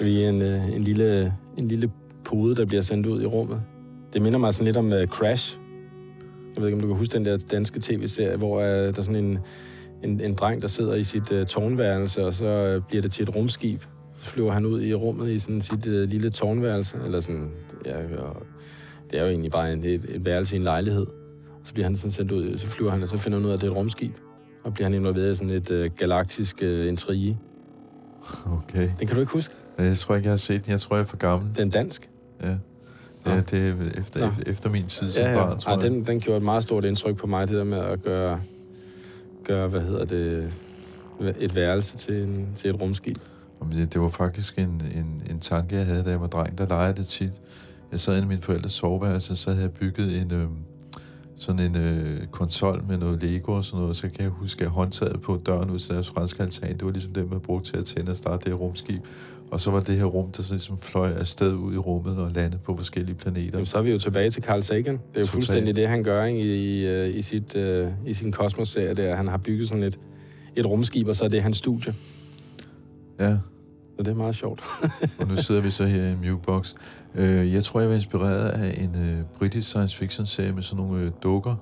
Vi 0.00 0.22
er 0.22 0.28
en, 0.28 0.42
øh, 0.42 0.66
en, 0.66 0.82
lille, 0.82 1.34
en 1.58 1.68
lille 1.68 1.92
pude, 2.24 2.56
der 2.56 2.64
bliver 2.64 2.82
sendt 2.82 3.06
ud 3.06 3.22
i 3.22 3.26
rummet. 3.26 3.62
Det 4.12 4.22
minder 4.22 4.38
mig 4.38 4.54
sådan 4.54 4.64
lidt 4.64 4.76
om 4.76 4.92
uh, 4.92 5.06
Crash. 5.06 5.58
Jeg 6.54 6.62
ved 6.62 6.68
ikke, 6.68 6.76
om 6.76 6.80
du 6.80 6.86
kan 6.86 6.96
huske 6.96 7.12
den 7.12 7.24
der 7.24 7.38
danske 7.50 7.80
tv-serie, 7.80 8.36
hvor 8.36 8.56
uh, 8.56 8.64
der 8.64 8.98
er 8.98 9.02
sådan 9.02 9.24
en, 9.24 9.38
en, 10.02 10.20
en 10.20 10.34
dreng, 10.34 10.62
der 10.62 10.68
sidder 10.68 10.94
i 10.94 11.02
sit 11.02 11.32
uh, 11.32 11.46
tårnværelse, 11.46 12.26
og 12.26 12.34
så 12.34 12.76
uh, 12.76 12.88
bliver 12.88 13.02
det 13.02 13.12
til 13.12 13.22
et 13.22 13.36
rumskib. 13.36 13.82
Så 14.18 14.28
flyver 14.28 14.52
han 14.52 14.66
ud 14.66 14.82
i 14.82 14.94
rummet 14.94 15.30
i 15.30 15.38
sådan 15.38 15.60
sit 15.60 15.86
uh, 15.86 15.92
lille 15.92 16.30
tårnværelse. 16.30 16.98
Eller 17.04 17.20
sådan, 17.20 17.50
ja, 17.86 18.22
og 18.22 18.42
det 19.10 19.18
er 19.18 19.22
jo 19.22 19.28
egentlig 19.28 19.50
bare 19.50 19.72
en, 19.72 19.84
et, 19.84 20.04
et 20.08 20.24
værelse 20.24 20.54
i 20.54 20.58
en 20.58 20.64
lejlighed. 20.64 21.06
Så 21.64 21.72
bliver 21.72 21.86
han 21.86 21.96
sådan 21.96 22.10
sendt 22.10 22.32
ud, 22.32 22.58
så 22.58 22.66
flyver 22.66 22.90
han, 22.90 23.02
og 23.02 23.08
så 23.08 23.18
finder 23.18 23.38
han 23.38 23.44
ud 23.46 23.50
af, 23.50 23.54
at 23.54 23.60
det 23.60 23.66
er 23.66 23.70
et 23.70 23.76
rumskib. 23.76 24.14
Og 24.64 24.74
bliver 24.74 24.86
han 24.86 24.94
involveret 24.94 25.32
i 25.32 25.34
sådan 25.36 25.50
et 25.50 25.70
uh, 25.70 25.96
galaktisk 25.96 26.58
uh, 26.62 26.86
intrige. 26.86 27.38
Okay. 28.46 28.88
Den 28.98 29.06
kan 29.06 29.14
du 29.14 29.20
ikke 29.20 29.32
huske? 29.32 29.54
Jeg 29.78 29.96
tror 29.96 30.14
ikke, 30.14 30.26
jeg 30.26 30.32
har 30.32 30.36
set 30.36 30.64
den. 30.64 30.70
Jeg 30.72 30.80
tror, 30.80 30.96
jeg 30.96 31.02
er 31.02 31.06
for 31.06 31.16
gammel. 31.16 31.56
Den 31.56 31.68
er 31.68 31.70
dansk. 31.70 32.10
Ja. 32.42 32.58
Ja, 33.26 33.40
det 33.40 33.68
er 33.68 34.00
efter, 34.00 34.30
efter 34.46 34.70
min 34.70 34.86
tid 34.86 35.10
som 35.10 35.22
Ja, 35.22 35.30
ja. 35.30 35.36
barn, 35.36 35.58
tror 35.58 35.72
jeg. 35.72 35.80
den, 35.80 36.06
den 36.06 36.20
gjorde 36.20 36.36
et 36.36 36.42
meget 36.42 36.62
stort 36.62 36.84
indtryk 36.84 37.16
på 37.16 37.26
mig, 37.26 37.48
det 37.48 37.56
der 37.56 37.64
med 37.64 37.78
at 37.78 38.02
gøre, 38.02 38.40
gøre 39.44 39.68
hvad 39.68 39.80
hedder 39.80 40.04
det, 40.04 40.52
et 41.38 41.54
værelse 41.54 41.96
til, 41.96 42.22
en, 42.22 42.48
til 42.54 42.70
et 42.70 42.80
rumskib. 42.80 43.16
Jamen, 43.62 43.76
Det, 43.76 43.92
det 43.92 44.00
var 44.00 44.08
faktisk 44.08 44.58
en, 44.58 44.82
en, 44.94 45.22
en 45.30 45.40
tanke, 45.40 45.76
jeg 45.76 45.86
havde, 45.86 46.04
da 46.04 46.10
jeg 46.10 46.20
var 46.20 46.26
dreng. 46.26 46.58
Der 46.58 46.66
legede 46.66 46.94
det 46.96 47.06
tit. 47.06 47.32
Jeg 47.92 48.00
sad 48.00 48.16
inde 48.16 48.26
i 48.26 48.28
min 48.28 48.40
forældres 48.40 48.72
soveværelse, 48.72 49.36
så 49.36 49.50
havde 49.50 49.62
jeg 49.62 49.72
bygget 49.72 50.20
en, 50.22 50.32
øh, 50.32 50.46
sådan 51.36 51.60
en 51.60 51.76
øh, 51.76 52.26
konsol 52.26 52.84
med 52.88 52.98
noget 52.98 53.22
Lego 53.22 53.52
og 53.52 53.64
sådan 53.64 53.80
noget. 53.80 53.96
Så 53.96 54.08
kan 54.08 54.20
jeg 54.20 54.28
huske, 54.30 54.64
at 54.64 54.70
håndtaget 54.70 55.20
på 55.20 55.40
døren 55.46 55.70
ud 55.70 55.78
til 55.78 55.94
deres 55.94 56.08
franske 56.08 56.42
altan, 56.42 56.72
det 56.72 56.84
var 56.84 56.90
ligesom 56.90 57.12
det, 57.12 57.30
man 57.30 57.40
brugte 57.40 57.70
til 57.70 57.78
at 57.78 57.84
tænde 57.84 58.10
og 58.10 58.16
starte 58.16 58.44
det 58.44 58.48
her 58.52 58.54
rumskib. 58.54 59.02
Og 59.50 59.60
så 59.60 59.70
var 59.70 59.80
det 59.80 59.96
her 59.96 60.04
rum, 60.04 60.32
der 60.32 60.42
så 60.42 60.52
ligesom 60.52 60.78
fløj 60.78 61.12
afsted 61.12 61.54
ud 61.54 61.74
i 61.74 61.76
rummet 61.76 62.18
og 62.18 62.30
landede 62.30 62.58
på 62.64 62.76
forskellige 62.76 63.14
planeter. 63.14 63.50
Jamen, 63.52 63.66
så 63.66 63.78
er 63.78 63.82
vi 63.82 63.90
jo 63.90 63.98
tilbage 63.98 64.30
til 64.30 64.42
Carl 64.42 64.62
Sagan. 64.62 64.84
Det 64.84 64.92
er 64.92 64.94
jo 64.94 65.00
Totalt. 65.12 65.30
fuldstændig 65.30 65.76
det, 65.76 65.88
han 65.88 66.02
gør 66.02 66.24
ikke, 66.24 66.40
i, 66.40 66.86
i, 66.86 67.10
i, 67.10 67.22
sit, 67.22 67.56
uh, 67.56 67.88
i 68.06 68.14
sin 68.14 68.32
kosmos-serie 68.32 68.94
der. 68.94 69.14
Han 69.14 69.28
har 69.28 69.36
bygget 69.36 69.68
sådan 69.68 69.82
et, 69.84 69.98
et 70.56 70.66
rumskib, 70.66 71.08
og 71.08 71.16
så 71.16 71.24
er 71.24 71.28
det 71.28 71.42
hans 71.42 71.56
studie. 71.56 71.94
Ja, 73.20 73.36
Så 74.00 74.04
det 74.04 74.10
er 74.10 74.16
meget 74.16 74.34
sjovt. 74.34 74.62
og 75.20 75.26
nu 75.28 75.36
sidder 75.36 75.60
vi 75.60 75.70
så 75.70 75.84
her 75.84 76.02
i 76.02 76.12
en 76.12 76.18
mukebox. 76.30 76.74
Øh, 77.14 77.54
jeg 77.54 77.64
tror, 77.64 77.80
jeg 77.80 77.88
var 77.88 77.94
inspireret 77.94 78.48
af 78.48 78.82
en 78.84 78.90
øh, 79.10 79.24
britisk 79.38 79.68
science 79.68 79.96
fiction 79.96 80.26
serie 80.26 80.52
med 80.52 80.62
sådan 80.62 80.84
nogle 80.84 81.04
øh, 81.04 81.10
dukker. 81.22 81.54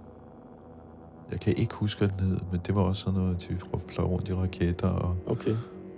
Jeg 1.30 1.40
kan 1.40 1.54
ikke 1.56 1.74
huske, 1.74 1.98
hvad 1.98 2.08
den 2.08 2.20
hed, 2.26 2.38
men 2.52 2.60
det 2.66 2.74
var 2.74 2.82
også 2.82 3.02
sådan 3.02 3.20
noget, 3.20 3.46
de 3.48 3.56
fløj 3.88 4.06
rundt 4.06 4.28
i 4.28 4.34
raketter, 4.34 4.88
og, 4.88 5.16
Okay. 5.26 5.50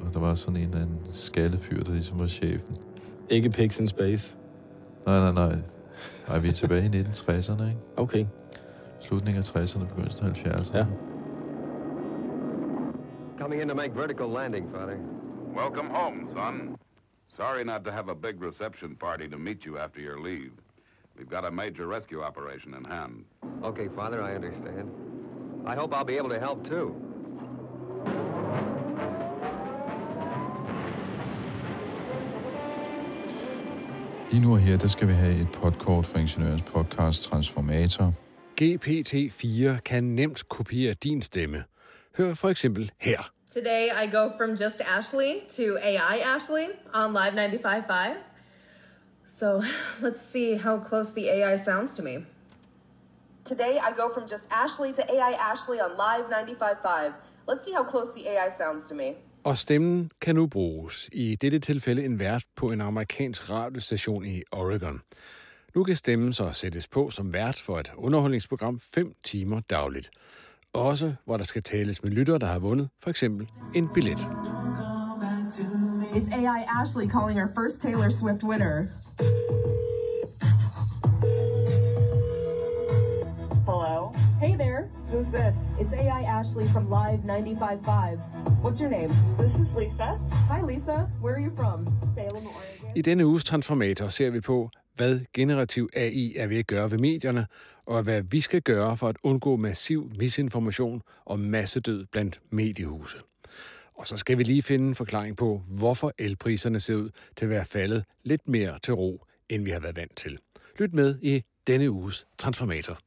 og 0.06 0.14
der 0.14 0.20
var 0.20 0.34
sådan 0.34 0.56
en 0.60 0.62
eller 0.68 0.76
anden 0.82 0.98
skaldet 1.10 1.60
fyr, 1.60 1.80
der 1.80 1.92
ligesom 1.92 2.20
var 2.20 2.26
chefen. 2.26 2.76
Ikke 3.30 3.50
Pigs 3.50 3.78
in 3.80 3.88
Space. 3.88 4.36
Nej, 5.06 5.20
nej, 5.20 5.32
nej. 5.32 5.58
Nej, 6.28 6.38
vi 6.38 6.48
er 6.48 6.52
tilbage 6.52 6.84
i 6.84 6.88
1960'erne, 6.88 7.62
ikke? 7.62 7.80
Okay. 7.96 8.26
Slutningen 9.00 9.38
af 9.42 9.56
60'erne, 9.56 9.86
begyndelsen 9.88 10.26
af 10.26 10.30
70'erne. 10.30 10.76
Ja. 10.76 10.86
Coming 13.40 13.62
in 13.62 13.68
to 13.68 13.74
make 13.74 13.96
vertical 13.96 14.26
landing, 14.28 14.66
Father. 14.74 15.19
Welcome 15.54 15.90
home, 15.90 16.28
son. 16.34 16.78
Sorry 17.28 17.64
not 17.64 17.84
to 17.84 17.92
have 17.92 18.08
a 18.08 18.14
big 18.14 18.40
reception 18.40 18.96
party 18.96 19.28
to 19.28 19.38
meet 19.38 19.64
you 19.64 19.78
after 19.78 20.00
your 20.00 20.20
leave. 20.20 20.52
We've 21.18 21.28
got 21.28 21.44
a 21.44 21.50
major 21.50 21.86
rescue 21.86 22.22
operation 22.22 22.74
in 22.74 22.84
hand. 22.84 23.24
Okay, 23.62 23.88
Father, 23.94 24.22
I 24.22 24.34
understand. 24.34 24.90
I 25.66 25.74
hope 25.74 25.92
I'll 25.94 26.04
be 26.04 26.16
able 26.16 26.30
to 26.30 26.40
help, 26.40 26.66
too. 26.66 26.94
Lige 34.30 34.42
nu 34.42 34.52
og 34.52 34.58
her, 34.58 34.76
der 34.76 34.88
skal 34.88 35.08
vi 35.08 35.12
have 35.12 35.40
et 35.40 35.48
podkort 35.52 36.06
fra 36.06 36.18
Ingeniørens 36.18 36.62
podcast 36.62 37.24
Transformator. 37.24 38.14
GPT-4 38.60 39.80
kan 39.80 40.04
nemt 40.04 40.48
kopiere 40.48 40.94
din 40.94 41.22
stemme. 41.22 41.64
Hør 42.16 42.34
for 42.34 42.48
eksempel 42.48 42.90
her. 43.00 43.32
Today 43.50 43.90
I 43.90 44.06
go 44.06 44.30
from 44.30 44.56
just 44.56 44.80
Ashley 44.80 45.42
to 45.56 45.76
AI 45.82 46.18
Ashley 46.18 46.68
on 46.94 47.12
Live 47.12 47.34
95.5. 47.34 48.16
So 49.26 49.60
let's 50.00 50.20
see 50.20 50.54
how 50.54 50.78
close 50.78 51.12
the 51.12 51.28
AI 51.28 51.56
sounds 51.56 51.94
to 51.96 52.02
me. 52.02 52.18
Today 53.44 53.80
I 53.88 53.90
go 53.96 54.08
from 54.14 54.28
just 54.28 54.48
Ashley 54.52 54.92
to 54.92 55.02
AI 55.14 55.32
Ashley 55.50 55.80
on 55.80 55.96
Live 55.96 56.26
95.5. 56.30 57.14
Let's 57.48 57.64
see 57.64 57.72
how 57.72 57.82
close 57.82 58.12
the 58.14 58.28
AI 58.28 58.48
sounds 58.58 58.86
to 58.86 58.94
me. 58.94 59.14
Og 59.44 59.58
stemmen 59.58 60.10
kan 60.20 60.34
nu 60.34 60.46
bruges. 60.46 61.08
I 61.12 61.34
dette 61.34 61.58
tilfælde 61.58 62.04
en 62.04 62.18
vært 62.18 62.44
på 62.56 62.70
en 62.70 62.80
amerikansk 62.80 63.50
radiostation 63.50 64.24
i 64.24 64.42
Oregon. 64.52 65.00
Nu 65.74 65.84
kan 65.84 65.96
stemmen 65.96 66.32
så 66.32 66.50
sættes 66.52 66.88
på 66.88 67.10
som 67.10 67.32
vært 67.32 67.60
for 67.60 67.78
et 67.78 67.92
underholdningsprogram 67.96 68.80
5 68.80 69.14
timer 69.24 69.60
dagligt. 69.60 70.10
Også 70.74 71.14
hvor 71.24 71.36
der 71.36 71.44
skal 71.44 71.62
tales 71.62 72.02
med 72.02 72.10
lyttere, 72.10 72.38
der 72.38 72.46
har 72.46 72.58
vundet 72.58 72.88
for 73.02 73.10
eksempel 73.10 73.48
en 73.74 73.88
billet. 73.94 74.18
It's 76.14 76.34
AI 76.34 76.64
Ashley 76.80 77.08
calling 77.08 77.38
our 77.40 77.50
first 77.54 77.80
Taylor 77.80 78.10
Swift 78.10 78.42
winner. 78.44 78.86
Hello? 83.66 84.12
Hey 84.40 84.54
there, 84.56 84.82
Who's 85.12 85.26
this? 85.32 85.54
it's 85.80 85.92
AI 85.92 86.22
Ashley 86.38 86.68
from 86.72 86.84
Live 86.88 87.20
95.5. 87.24 88.62
What's 88.62 88.80
your 88.80 88.90
name? 88.90 89.12
This 89.38 89.52
is 89.62 89.68
Lisa. 89.76 90.18
Hi 90.50 90.60
Lisa, 90.62 91.08
where 91.22 91.34
are 91.34 91.40
you 91.40 91.52
from? 91.56 91.86
Salem, 92.14 92.46
Oregon. 92.46 92.96
I 92.96 93.02
denne 93.02 93.26
uges 93.26 93.44
Transformator 93.44 94.08
ser 94.08 94.30
vi 94.30 94.40
på, 94.40 94.70
hvad 94.96 95.20
generativ 95.34 95.88
AI 95.96 96.34
er 96.36 96.46
ved 96.46 96.56
at 96.58 96.66
gøre 96.66 96.90
ved 96.90 96.98
medierne, 96.98 97.46
og 97.90 98.02
hvad 98.02 98.22
vi 98.22 98.40
skal 98.40 98.62
gøre 98.62 98.96
for 98.96 99.08
at 99.08 99.16
undgå 99.22 99.56
massiv 99.56 100.10
misinformation 100.18 101.02
og 101.24 101.40
massedød 101.40 102.06
blandt 102.06 102.40
mediehuse. 102.50 103.16
Og 103.94 104.06
så 104.06 104.16
skal 104.16 104.38
vi 104.38 104.42
lige 104.42 104.62
finde 104.62 104.88
en 104.88 104.94
forklaring 104.94 105.36
på, 105.36 105.62
hvorfor 105.68 106.12
elpriserne 106.18 106.80
ser 106.80 106.94
ud 106.94 107.10
til 107.36 107.44
at 107.44 107.50
være 107.50 107.64
faldet 107.64 108.04
lidt 108.24 108.48
mere 108.48 108.78
til 108.82 108.94
ro, 108.94 109.24
end 109.48 109.64
vi 109.64 109.70
har 109.70 109.80
været 109.80 109.96
vant 109.96 110.16
til. 110.16 110.38
Lyt 110.78 110.92
med 110.92 111.18
i 111.22 111.42
denne 111.66 111.90
uges 111.90 112.26
Transformator. 112.38 112.98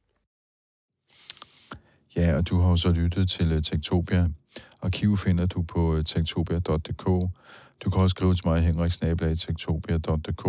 Ja, 2.16 2.36
og 2.36 2.48
du 2.48 2.58
har 2.60 2.70
jo 2.70 2.76
så 2.76 2.92
lyttet 2.92 3.30
til 3.30 3.52
øh, 3.52 3.62
Tektopia. 3.62 4.28
Arkiv 4.82 5.16
finder 5.16 5.46
du 5.46 5.62
på 5.62 5.96
øh, 5.96 6.04
tektopia.dk. 6.04 7.06
Du 7.80 7.90
kan 7.90 8.00
også 8.00 8.14
skrive 8.14 8.34
til 8.34 8.48
mig, 8.48 8.62
henrik 8.62 8.92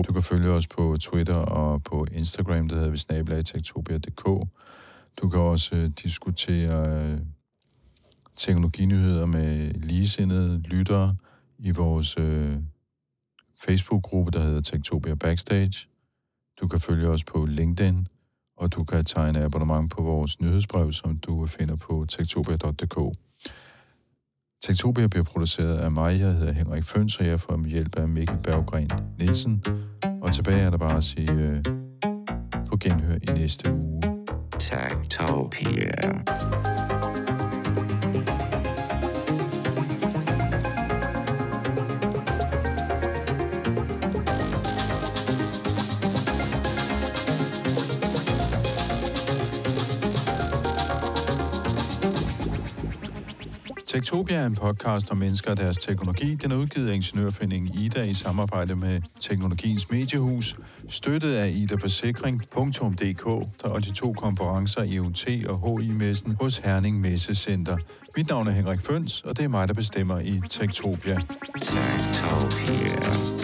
Du 0.07 0.13
kan 0.13 0.23
følge 0.23 0.49
os 0.49 0.67
på 0.67 0.97
Twitter 0.99 1.35
og 1.35 1.83
på 1.83 2.05
Instagram, 2.11 2.67
der 2.67 2.75
hedder 2.75 2.89
vi 2.89 2.97
snabelagtektopia.dk. 2.97 4.25
Du 5.21 5.29
kan 5.29 5.39
også 5.39 5.75
øh, 5.75 5.89
diskutere 6.03 7.03
øh, 7.03 7.19
teknologinyheder 8.35 9.25
med 9.25 9.73
ligesindede 9.73 10.59
lyttere 10.59 11.15
i 11.59 11.71
vores 11.71 12.17
øh, 12.17 12.57
Facebook-gruppe, 13.59 14.31
der 14.31 14.39
hedder 14.39 14.61
Tektopia 14.61 15.15
Backstage. 15.15 15.87
Du 16.61 16.67
kan 16.67 16.79
følge 16.79 17.07
os 17.07 17.23
på 17.23 17.45
LinkedIn, 17.45 18.07
og 18.57 18.73
du 18.73 18.83
kan 18.83 19.05
tegne 19.05 19.43
abonnement 19.43 19.91
på 19.91 20.01
vores 20.01 20.41
nyhedsbrev, 20.41 20.91
som 20.91 21.17
du 21.17 21.47
finder 21.47 21.75
på 21.75 22.05
tektopia.dk. 22.09 23.17
Tektopia 24.65 25.07
bliver 25.07 25.23
produceret 25.23 25.77
af 25.77 25.91
mig, 25.91 26.19
jeg 26.19 26.33
hedder 26.33 26.53
Henrik 26.53 26.83
Føns, 26.83 27.19
og 27.19 27.25
jeg 27.25 27.39
får 27.39 27.67
hjælp 27.67 27.99
af 27.99 28.07
Mikkel 28.07 28.37
Berggren 28.43 28.89
Nielsen. 29.19 29.63
Og 30.21 30.33
tilbage 30.33 30.61
er 30.61 30.69
der 30.69 30.77
bare 30.77 30.97
at 30.97 31.03
sige 31.03 31.31
øh, 31.31 31.63
på 32.69 32.77
genhør 32.77 33.15
i 33.15 33.25
næste 33.25 33.73
uge. 33.73 34.01
Tektopia. 34.59 36.11
Tektopia 53.95 54.35
er 54.35 54.45
en 54.45 54.55
podcast 54.55 55.11
om 55.11 55.17
mennesker 55.17 55.51
og 55.51 55.57
deres 55.57 55.77
teknologi. 55.77 56.35
Den 56.35 56.51
er 56.51 56.55
udgivet 56.55 56.89
af 56.89 56.93
Ingeniørforeningen 56.93 57.79
Ida 57.79 58.03
i 58.03 58.13
samarbejde 58.13 58.75
med 58.75 59.01
Teknologiens 59.19 59.91
Mediehus, 59.91 60.57
støttet 60.89 61.35
af 61.35 61.51
Ida 61.55 61.75
Forsikring.dk 61.75 63.25
og 63.63 63.85
de 63.85 63.91
to 63.91 64.13
konferencer 64.13 64.81
EUT 64.81 65.27
og 65.49 65.79
HI-messen 65.81 66.35
hos 66.41 66.57
Herning 66.57 67.01
Messecenter. 67.01 67.77
Mit 68.17 68.29
navn 68.29 68.47
er 68.47 68.51
Henrik 68.51 68.79
Føns, 68.81 69.21
og 69.21 69.37
det 69.37 69.45
er 69.45 69.49
mig, 69.49 69.67
der 69.67 69.73
bestemmer 69.73 70.19
i 70.19 70.41
Tektopia. 70.49 71.17
Tektopia. 71.61 73.34